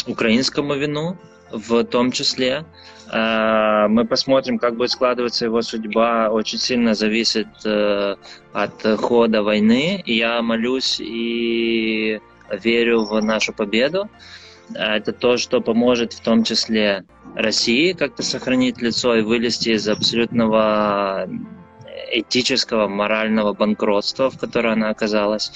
украинскому 0.09 0.75
вину, 0.75 1.17
в 1.53 1.85
том 1.85 2.11
числе. 2.11 2.51
Э, 2.51 2.65
мы 3.07 4.05
посмотрим, 4.09 4.59
как 4.59 4.77
будет 4.77 4.91
складываться 4.91 5.45
его 5.45 5.63
судьба. 5.63 6.31
Очень 6.31 6.59
сильно 6.59 6.95
зависит 6.95 7.49
от 7.65 8.83
хода 8.99 9.43
войны. 9.43 10.03
Я 10.07 10.41
молюсь 10.43 11.01
и 11.01 12.21
верю 12.51 13.05
в 13.05 13.21
нашу 13.23 13.53
победу. 13.53 14.09
Это 14.75 15.13
то, 15.13 15.37
что 15.37 15.61
поможет 15.61 16.15
в 16.15 16.21
том 16.23 16.45
числе 16.45 17.05
России 17.35 17.93
как-то 17.93 18.23
сохранить 18.23 18.81
лицо 18.81 19.15
и 19.17 19.23
вылезти 19.23 19.71
из 19.71 19.87
абсолютного 19.89 21.29
этического, 22.11 22.87
морального 22.89 23.53
банкротства, 23.53 24.31
в 24.31 24.39
которое 24.39 24.75
она 24.75 24.89
оказалась. 24.89 25.53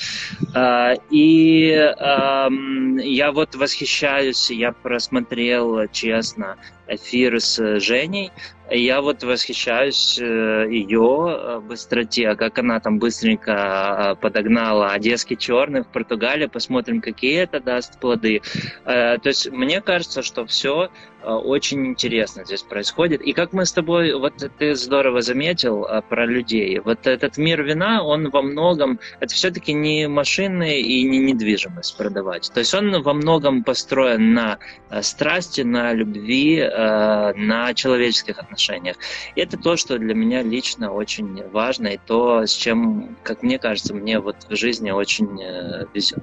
И 1.10 1.68
я 1.70 3.32
вот 3.32 3.54
восхищаюсь, 3.54 4.50
я 4.50 4.72
просмотрел, 4.72 5.86
честно, 5.92 6.56
эфир 6.88 7.40
с 7.40 7.80
Женей, 7.80 8.32
я 8.70 9.00
вот 9.00 9.22
восхищаюсь 9.22 10.18
э, 10.20 10.66
ее 10.70 11.26
э, 11.28 11.60
быстроте, 11.60 12.34
как 12.34 12.58
она 12.58 12.80
там 12.80 12.98
быстренько 12.98 13.52
э, 13.52 14.20
подогнала 14.20 14.90
одесский 14.92 15.36
черный 15.36 15.82
в 15.82 15.86
Португалии, 15.86 16.46
посмотрим, 16.46 17.00
какие 17.00 17.38
это 17.38 17.60
даст 17.60 17.98
плоды. 17.98 18.42
То 18.84 19.20
есть 19.24 19.50
мне 19.50 19.80
кажется, 19.80 20.22
что 20.22 20.44
все 20.46 20.90
очень 21.22 21.86
интересно 21.86 22.44
здесь 22.44 22.62
происходит. 22.62 23.22
И 23.22 23.32
как 23.32 23.52
мы 23.52 23.66
с 23.66 23.72
тобой, 23.72 24.14
вот 24.14 24.34
ты 24.58 24.74
здорово 24.74 25.20
заметил 25.20 25.86
про 26.08 26.26
людей, 26.26 26.78
вот 26.78 27.06
этот 27.06 27.38
мир 27.38 27.62
вина, 27.62 28.02
он 28.04 28.30
во 28.30 28.42
многом, 28.42 29.00
это 29.20 29.34
все-таки 29.34 29.72
не 29.72 30.08
машины 30.08 30.80
и 30.80 31.02
не 31.02 31.18
недвижимость 31.18 31.96
продавать. 31.96 32.50
То 32.52 32.60
есть 32.60 32.72
он 32.72 33.02
во 33.02 33.14
многом 33.14 33.64
построен 33.64 34.32
на 34.32 34.58
страсти, 35.02 35.62
на 35.62 35.92
любви, 35.92 36.60
на 36.78 37.74
человеческих 37.74 38.38
отношениях 38.38 38.58
отношениях. 38.58 38.96
И 39.34 39.40
это 39.40 39.56
то, 39.56 39.76
что 39.76 39.98
для 39.98 40.14
меня 40.14 40.42
лично 40.42 40.92
очень 40.92 41.48
важно, 41.50 41.88
и 41.88 41.98
то, 41.98 42.46
с 42.46 42.50
чем, 42.50 43.16
как 43.22 43.42
мне 43.42 43.58
кажется, 43.58 43.94
мне 43.94 44.18
вот 44.20 44.36
в 44.48 44.56
жизни 44.56 44.90
очень 44.90 45.40
э, 45.40 45.86
везет. 45.94 46.22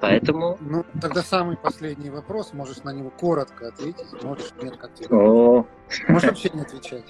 Поэтому... 0.00 0.56
Ну, 0.60 0.84
тогда 1.00 1.22
самый 1.22 1.56
последний 1.56 2.10
вопрос, 2.10 2.52
можешь 2.54 2.84
на 2.84 2.92
него 2.92 3.10
коротко 3.10 3.68
ответить, 3.68 4.22
можешь 4.22 4.52
нет, 4.62 4.76
как 4.76 4.94
тебе. 4.94 5.08
О. 5.10 5.66
Можешь 6.08 6.28
вообще 6.30 6.50
не 6.54 6.62
отвечать. 6.62 7.04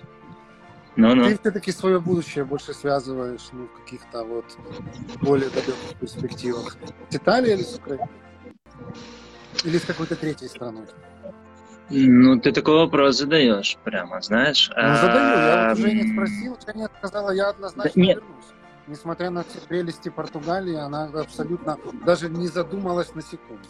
Ну, 0.96 1.14
ну. 1.14 1.24
Ты 1.24 1.38
все-таки 1.38 1.70
свое 1.70 2.00
будущее 2.00 2.44
больше 2.44 2.74
связываешь 2.74 3.48
ну, 3.52 3.66
в 3.66 3.84
каких-то 3.84 4.24
вот 4.24 4.44
более 5.20 5.48
далеких 5.50 5.74
перспективах. 6.00 6.76
С 7.10 7.16
Италией 7.16 7.54
или 7.54 7.62
с 7.62 7.76
Украиной? 7.76 8.08
Или 9.64 9.78
с 9.78 9.84
какой-то 9.84 10.16
третьей 10.16 10.48
страной? 10.48 10.86
Ну, 11.90 12.38
ты 12.38 12.52
такой 12.52 12.74
вопрос 12.74 13.16
задаешь 13.16 13.78
прямо, 13.82 14.20
знаешь. 14.20 14.70
Ну, 14.76 14.94
задаю. 14.94 15.38
Я 15.38 15.68
вот 15.70 15.78
уже 15.78 15.92
не 15.92 16.12
спросил, 16.12 16.58
Женя 16.66 16.88
сказала, 16.98 17.30
я 17.30 17.48
однозначно 17.48 17.92
да, 17.94 18.00
нет. 18.00 18.16
вернусь. 18.16 18.44
Несмотря 18.86 19.30
на 19.30 19.44
все 19.44 19.60
прелести 19.66 20.08
Португалии, 20.08 20.76
она 20.76 21.04
абсолютно 21.04 21.78
даже 22.04 22.28
не 22.28 22.48
задумалась 22.48 23.14
на 23.14 23.22
секунду. 23.22 23.62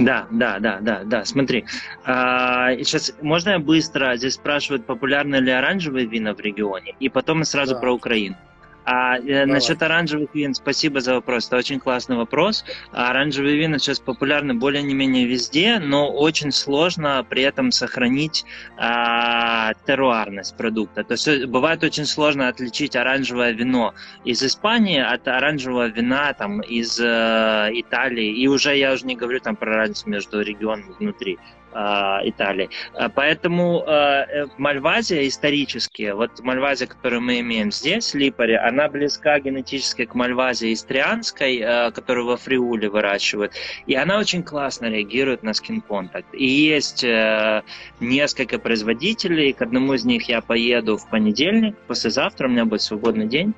Да, 0.00 0.26
да, 0.30 0.58
да, 0.58 0.78
да, 0.80 1.02
да. 1.04 1.24
Смотри, 1.24 1.64
а, 2.04 2.74
сейчас 2.78 3.14
можно 3.20 3.50
я 3.50 3.58
быстро 3.58 4.16
здесь 4.16 4.34
спрашивают, 4.34 4.86
популярны 4.86 5.36
ли 5.36 5.50
оранжевые 5.50 6.06
вина 6.06 6.34
в 6.34 6.40
регионе, 6.40 6.94
и 6.98 7.08
потом 7.08 7.38
мы 7.38 7.44
сразу 7.44 7.74
да. 7.74 7.80
про 7.80 7.94
Украину. 7.94 8.36
А 8.84 9.18
э, 9.18 9.46
насчет 9.46 9.82
оранжевых 9.82 10.34
вин, 10.34 10.54
спасибо 10.54 11.00
за 11.00 11.14
вопрос. 11.14 11.46
Это 11.46 11.56
очень 11.56 11.80
классный 11.80 12.16
вопрос. 12.16 12.64
Оранжевые 12.92 13.56
вина 13.56 13.78
сейчас 13.78 13.98
популярны 13.98 14.54
более-не-менее 14.54 15.26
везде, 15.26 15.78
но 15.78 16.10
очень 16.10 16.52
сложно 16.52 17.24
при 17.28 17.42
этом 17.42 17.72
сохранить 17.72 18.44
а, 18.76 19.72
теруарность 19.86 20.56
продукта. 20.56 21.02
То 21.02 21.12
есть 21.12 21.28
э, 21.28 21.46
бывает 21.46 21.82
очень 21.82 22.04
сложно 22.04 22.48
отличить 22.48 22.94
оранжевое 22.94 23.52
вино 23.52 23.94
из 24.24 24.42
Испании 24.42 25.00
от 25.00 25.26
оранжевого 25.28 25.86
вина 25.86 26.32
там, 26.34 26.60
из 26.60 27.00
э, 27.00 27.70
Италии. 27.72 28.38
И 28.38 28.46
уже 28.48 28.76
я 28.76 28.92
уже 28.92 29.06
не 29.06 29.16
говорю 29.16 29.40
там 29.40 29.56
про 29.56 29.76
разницу 29.76 30.10
между 30.10 30.42
регионами 30.42 30.92
внутри. 30.98 31.38
А, 31.76 32.20
Италии. 32.22 32.70
А, 32.94 33.08
поэтому 33.08 33.82
а, 33.84 34.24
э, 34.26 34.46
Мальвазия 34.58 35.26
исторически, 35.26 36.12
вот 36.12 36.38
Мальвазия, 36.40 36.86
которую 36.86 37.22
мы 37.22 37.40
имеем 37.40 37.72
здесь, 37.72 38.14
Липари, 38.14 38.54
она 38.54 38.88
близка 38.88 39.40
генетически 39.40 40.04
к 40.04 40.14
Мальвазии 40.14 40.72
истрианской, 40.72 41.58
которую 41.92 42.26
во 42.26 42.36
Фриуле 42.36 42.88
выращивают, 42.88 43.54
и 43.86 43.94
она 43.96 44.18
очень 44.18 44.44
классно 44.44 44.86
реагирует 44.86 45.42
на 45.42 45.52
скин-контакт. 45.52 46.32
И 46.32 46.46
есть 46.46 47.02
э, 47.02 47.62
несколько 47.98 48.60
производителей, 48.60 49.52
к 49.52 49.60
одному 49.60 49.94
из 49.94 50.04
них 50.04 50.28
я 50.28 50.40
поеду 50.42 50.96
в 50.96 51.10
понедельник, 51.10 51.76
послезавтра 51.88 52.46
у 52.46 52.50
меня 52.50 52.66
будет 52.66 52.82
свободный 52.82 53.26
день, 53.26 53.54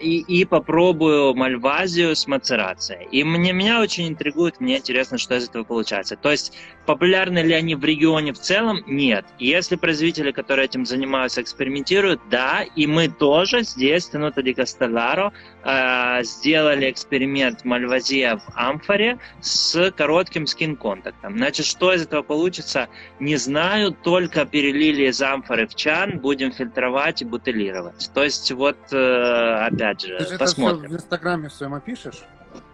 и, 0.00 0.46
попробую 0.50 1.34
Мальвазию 1.34 2.16
с 2.16 2.26
мацерацией. 2.26 3.06
И 3.12 3.22
мне, 3.22 3.52
меня 3.52 3.80
очень 3.80 4.08
интригует, 4.08 4.60
мне 4.60 4.78
интересно, 4.78 5.18
что 5.18 5.36
из 5.36 5.48
этого 5.48 5.62
получается. 5.62 6.16
То 6.16 6.30
есть 6.30 6.52
Популярны 6.88 7.40
ли 7.40 7.52
они 7.52 7.74
в 7.74 7.84
регионе 7.84 8.32
в 8.32 8.38
целом? 8.38 8.82
Нет. 8.86 9.26
Если 9.38 9.76
производители, 9.76 10.32
которые 10.32 10.64
этим 10.64 10.86
занимаются, 10.86 11.42
экспериментируют, 11.42 12.18
да, 12.30 12.62
и 12.62 12.86
мы 12.86 13.08
тоже 13.08 13.62
здесь, 13.62 14.08
Тенота 14.08 14.42
ди 14.42 14.54
Кастелларо, 14.54 15.34
э, 15.64 16.22
сделали 16.22 16.90
эксперимент 16.90 17.66
Мальвазия 17.66 18.38
в 18.38 18.42
амфоре 18.54 19.18
с 19.42 19.92
коротким 19.98 20.46
скин-контактом. 20.46 21.36
Значит, 21.36 21.66
что 21.66 21.92
из 21.92 22.04
этого 22.04 22.22
получится, 22.22 22.88
не 23.20 23.36
знаю, 23.36 23.92
только 23.92 24.46
перелили 24.46 25.08
из 25.10 25.20
амфоры 25.20 25.66
в 25.66 25.74
чан, 25.74 26.20
будем 26.20 26.52
фильтровать 26.52 27.20
и 27.20 27.26
бутылировать. 27.26 28.10
То 28.14 28.24
есть 28.24 28.50
вот, 28.50 28.78
э, 28.92 29.66
опять 29.66 30.06
же, 30.06 30.16
Ты 30.24 30.38
посмотрим. 30.38 30.78
Это 30.78 30.86
все 30.86 30.96
в 30.96 30.96
Инстаграме 30.96 31.48
все 31.50 31.70
опишешь? 31.70 32.24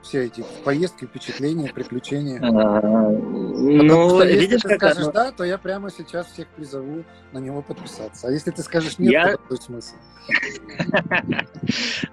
Все 0.05 0.27
эти 0.27 0.45
поездки, 0.65 1.07
впечатления, 1.07 1.73
приключения? 1.73 2.39
А, 2.41 2.81
ну, 2.81 4.09
что, 4.11 4.23
если 4.23 4.39
видишь, 4.39 4.61
ты 4.63 4.77
скажешь 4.77 5.03
оно... 5.03 5.13
да, 5.13 5.33
то 5.33 5.45
я 5.45 5.59
прямо 5.59 5.91
сейчас 5.91 6.27
всех 6.29 6.47
призову 6.49 7.05
на 7.33 7.39
него 7.39 7.63
подписаться. 7.63 8.29
А 8.29 8.31
если 8.31 8.51
ты 8.51 8.63
скажешь 8.63 8.99
нет, 8.99 9.13
я... 9.13 9.33
то 9.33 9.39
какой 9.39 9.57
смысл? 9.57 9.95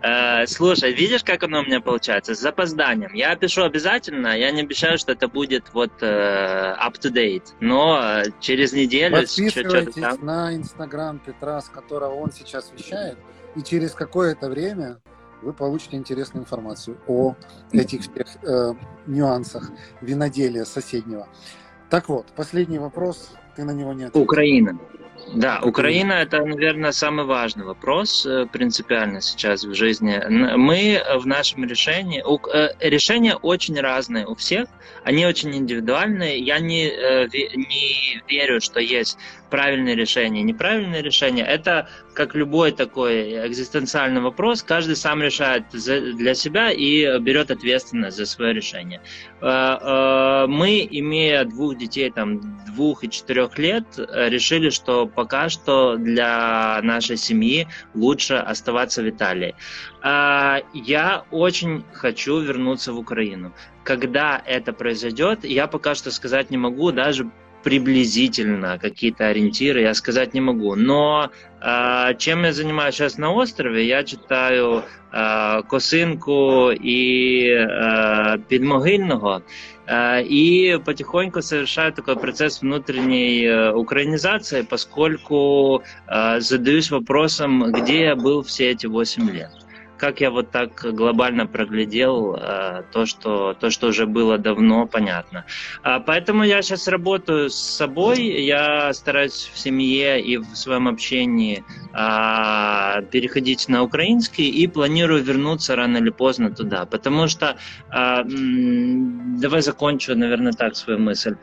А, 0.03 0.45
слушай, 0.47 0.93
видишь, 0.93 1.23
как 1.23 1.43
оно 1.43 1.59
у 1.59 1.63
меня 1.63 1.79
получается? 1.79 2.33
С 2.33 2.39
запозданием. 2.39 3.13
Я 3.13 3.35
пишу 3.35 3.63
обязательно, 3.63 4.37
я 4.37 4.51
не 4.51 4.61
обещаю, 4.61 4.97
что 4.97 5.11
это 5.11 5.27
будет 5.27 5.73
вот 5.73 5.91
э, 6.01 6.05
up 6.05 6.93
to 6.99 7.11
date, 7.11 7.53
но 7.59 8.23
через 8.39 8.73
неделю... 8.73 9.17
Подписывайтесь 9.17 10.21
на 10.21 10.55
инстаграм 10.55 11.19
Петра, 11.19 11.61
с 11.61 11.69
которого 11.69 12.15
он 12.15 12.31
сейчас 12.31 12.71
вещает, 12.75 13.17
и 13.55 13.61
через 13.61 13.91
какое-то 13.91 14.49
время 14.49 14.99
вы 15.41 15.53
получите 15.53 15.97
интересную 15.97 16.43
информацию 16.43 16.97
о 17.07 17.35
этих 17.71 18.01
всех 18.01 18.37
э, 18.43 18.73
нюансах 19.07 19.71
виноделия 20.01 20.65
соседнего. 20.65 21.27
Так 21.89 22.09
вот, 22.09 22.27
последний 22.35 22.79
вопрос, 22.79 23.31
ты 23.55 23.63
на 23.63 23.71
него 23.71 23.93
не 23.93 24.05
ответил. 24.05 24.23
Украина. 24.23 24.79
Да, 25.33 25.61
Украина 25.63 26.13
это, 26.13 26.43
наверное, 26.43 26.91
самый 26.91 27.25
важный 27.25 27.63
вопрос 27.63 28.25
э, 28.25 28.47
принципиально 28.51 29.21
сейчас 29.21 29.63
в 29.63 29.73
жизни. 29.73 30.19
Мы 30.29 31.01
в 31.17 31.25
нашем 31.25 31.65
решении, 31.65 32.21
э, 32.21 32.69
решения 32.79 33.35
очень 33.35 33.79
разные 33.79 34.25
у 34.25 34.35
всех, 34.35 34.67
они 35.03 35.25
очень 35.25 35.55
индивидуальные. 35.55 36.39
Я 36.39 36.59
не, 36.59 36.87
э, 36.87 37.27
не 37.33 38.21
верю, 38.27 38.59
что 38.61 38.79
есть 38.79 39.17
правильное 39.51 39.95
решение, 39.95 40.41
неправильное 40.41 41.03
решение. 41.03 41.45
Это 41.45 41.87
как 42.15 42.33
любой 42.33 42.71
такой 42.71 43.47
экзистенциальный 43.47 44.21
вопрос, 44.21 44.63
каждый 44.63 44.95
сам 44.95 45.21
решает 45.21 45.65
для 45.71 46.33
себя 46.33 46.71
и 46.71 47.19
берет 47.19 47.51
ответственность 47.51 48.17
за 48.17 48.25
свое 48.25 48.53
решение. 48.53 49.01
Мы, 49.41 50.87
имея 50.89 51.45
двух 51.45 51.77
детей, 51.77 52.09
там, 52.09 52.41
двух 52.65 53.03
и 53.03 53.09
четырех 53.09 53.59
лет, 53.59 53.85
решили, 53.97 54.69
что 54.69 55.05
пока 55.05 55.49
что 55.49 55.97
для 55.97 56.79
нашей 56.81 57.17
семьи 57.17 57.67
лучше 57.93 58.35
оставаться 58.35 59.03
в 59.03 59.09
Италии. 59.09 59.55
А, 60.01 60.61
я 60.73 61.25
очень 61.31 61.83
хочу 61.93 62.39
вернуться 62.39 62.93
в 62.93 62.97
Украину. 62.97 63.53
Когда 63.83 64.41
это 64.45 64.73
произойдет, 64.73 65.43
я 65.43 65.67
пока 65.67 65.95
что 65.95 66.11
сказать 66.11 66.49
не 66.51 66.57
могу, 66.57 66.91
даже 66.91 67.29
приблизительно 67.63 68.77
какие-то 68.79 69.27
ориентиры 69.27 69.81
я 69.81 69.93
сказать 69.93 70.33
не 70.33 70.41
могу. 70.41 70.75
Но 70.75 71.29
э, 71.61 72.15
чем 72.17 72.43
я 72.43 72.53
занимаюсь 72.53 72.95
сейчас 72.95 73.17
на 73.17 73.31
острове, 73.31 73.87
я 73.87 74.03
читаю 74.03 74.83
э, 75.11 75.61
Косинку 75.69 76.71
и 76.71 77.47
э, 77.49 78.37
Підмогильного. 78.49 79.43
И 79.89 80.79
потихоньку 80.85 81.41
совершаю 81.41 81.91
такой 81.91 82.15
процесс 82.15 82.61
внутренней 82.61 83.43
э, 83.43 83.73
украинизации, 83.73 84.61
поскольку 84.61 85.83
э, 86.07 86.39
задаюсь 86.39 86.91
вопросом, 86.91 87.73
где 87.73 88.03
я 88.03 88.15
был 88.15 88.41
все 88.41 88.69
эти 88.69 88.85
8 88.85 89.29
лет 89.31 89.60
как 90.01 90.19
я 90.19 90.31
вот 90.31 90.49
так 90.49 90.83
глобально 90.95 91.45
проглядел 91.45 92.35
э, 92.35 92.81
то, 92.91 93.05
что, 93.05 93.53
то, 93.53 93.69
что 93.69 93.89
уже 93.89 94.07
было 94.07 94.39
давно 94.39 94.87
понятно. 94.87 95.45
А, 95.83 95.99
поэтому 95.99 96.43
я 96.43 96.63
сейчас 96.63 96.87
работаю 96.87 97.51
с 97.51 97.55
собой, 97.55 98.17
я 98.43 98.91
стараюсь 98.93 99.51
в 99.53 99.59
семье 99.59 100.19
и 100.19 100.37
в 100.37 100.55
своем 100.55 100.87
общении 100.87 101.63
э, 101.93 103.05
переходить 103.11 103.69
на 103.69 103.83
украинский 103.83 104.49
и 104.49 104.65
планирую 104.65 105.23
вернуться 105.23 105.75
рано 105.75 105.97
или 105.97 106.09
поздно 106.09 106.49
туда, 106.49 106.85
потому 106.85 107.27
что, 107.27 107.57
э, 107.91 108.23
давай 108.25 109.61
закончу, 109.61 110.15
наверное, 110.15 110.53
так 110.53 110.75
свою 110.75 110.97
мысль. 110.97 111.35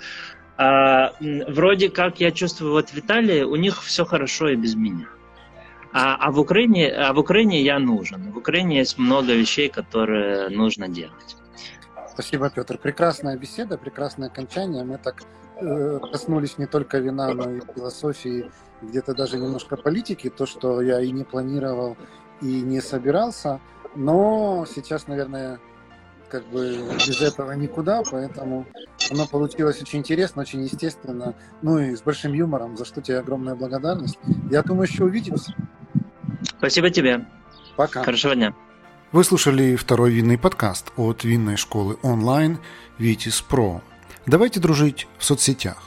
А, 0.57 1.13
вроде 1.21 1.91
как 1.91 2.19
я 2.19 2.33
чувствую, 2.33 2.73
вот 2.73 2.91
в 2.91 2.99
Италии 2.99 3.43
у 3.43 3.55
них 3.55 3.85
все 3.85 4.05
хорошо 4.05 4.49
и 4.49 4.57
без 4.57 4.75
меня. 4.75 5.07
А, 6.01 6.15
а, 6.15 6.31
в 6.31 6.39
Украине, 6.39 6.93
а 6.93 7.13
в 7.13 7.19
Украине 7.19 7.61
я 7.61 7.81
нужен. 7.81 8.31
В 8.33 8.39
Украине 8.39 8.79
есть 8.79 8.99
много 8.99 9.35
вещей, 9.35 9.69
которые 9.69 10.49
нужно 10.49 10.89
делать. 10.89 11.37
Спасибо, 12.13 12.51
Петр. 12.51 12.79
Прекрасная 12.79 13.37
беседа, 13.37 13.77
прекрасное 13.77 14.29
окончание. 14.29 14.85
Мы 14.85 14.99
так 14.99 15.25
э, 15.57 15.99
коснулись 16.13 16.57
не 16.57 16.67
только 16.67 16.99
вина, 16.99 17.35
но 17.35 17.51
и 17.51 17.61
философии, 17.75 18.49
где-то 18.81 19.13
даже 19.13 19.39
немножко 19.39 19.77
политики, 19.77 20.31
то, 20.31 20.47
что 20.47 20.81
я 20.81 21.01
и 21.01 21.11
не 21.11 21.25
планировал, 21.25 21.97
и 22.41 22.61
не 22.61 22.81
собирался. 22.81 23.59
Но 23.97 24.67
сейчас, 24.73 25.09
наверное, 25.09 25.59
как 26.29 26.45
бы 26.47 26.79
без 27.09 27.21
этого 27.21 27.51
никуда, 27.53 28.05
поэтому 28.09 28.67
оно 29.11 29.27
получилось 29.27 29.83
очень 29.83 29.99
интересно, 29.99 30.43
очень 30.43 30.63
естественно, 30.63 31.35
ну 31.63 31.79
и 31.81 31.97
с 31.97 32.03
большим 32.03 32.35
юмором, 32.35 32.77
за 32.77 32.85
что 32.85 33.03
тебе 33.03 33.19
огромная 33.19 33.57
благодарность. 33.57 34.19
Я 34.49 34.63
думаю, 34.63 34.87
еще 34.87 35.03
увидимся. 35.03 35.57
Спасибо 36.43 36.91
тебе. 36.91 37.27
Пока. 37.77 38.03
Хорошего 38.03 38.35
дня. 38.35 38.55
Вы 39.13 39.25
слушали 39.25 39.77
второй 39.77 40.13
винный 40.13 40.37
подкаст 40.37 40.93
от 40.97 41.25
винной 41.25 41.57
школы 41.57 41.97
онлайн 42.03 42.59
Vitis 42.99 43.43
Pro. 43.49 43.81
Давайте 44.27 44.61
дружить 44.61 45.09
в 45.19 45.25
соцсетях. 45.25 45.83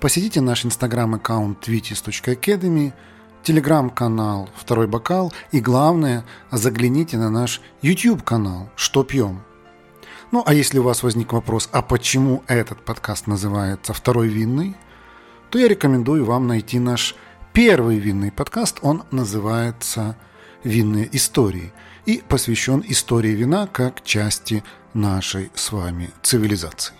Посетите 0.00 0.40
наш 0.40 0.64
инстаграм-аккаунт 0.64 1.68
vitis.academy, 1.68 2.92
телеграм-канал 3.44 4.50
«Второй 4.56 4.86
бокал» 4.86 5.32
и, 5.52 5.60
главное, 5.60 6.24
загляните 6.50 7.16
на 7.16 7.30
наш 7.30 7.60
YouTube-канал 7.80 8.70
«Что 8.74 9.04
пьем?». 9.04 9.42
Ну, 10.32 10.42
а 10.44 10.52
если 10.52 10.80
у 10.80 10.82
вас 10.82 11.04
возник 11.04 11.32
вопрос, 11.32 11.68
а 11.70 11.80
почему 11.80 12.42
этот 12.48 12.84
подкаст 12.84 13.28
называется 13.28 13.92
«Второй 13.92 14.28
винный?», 14.28 14.74
то 15.50 15.58
я 15.58 15.68
рекомендую 15.68 16.24
вам 16.24 16.48
найти 16.48 16.80
наш 16.80 17.14
Первый 17.54 18.00
винный 18.00 18.32
подкаст, 18.32 18.78
он 18.82 19.04
называется 19.12 20.16
«Винные 20.64 21.08
истории» 21.16 21.72
и 22.04 22.20
посвящен 22.28 22.82
истории 22.88 23.28
вина 23.28 23.68
как 23.68 24.02
части 24.02 24.64
нашей 24.92 25.52
с 25.54 25.70
вами 25.70 26.10
цивилизации. 26.20 26.96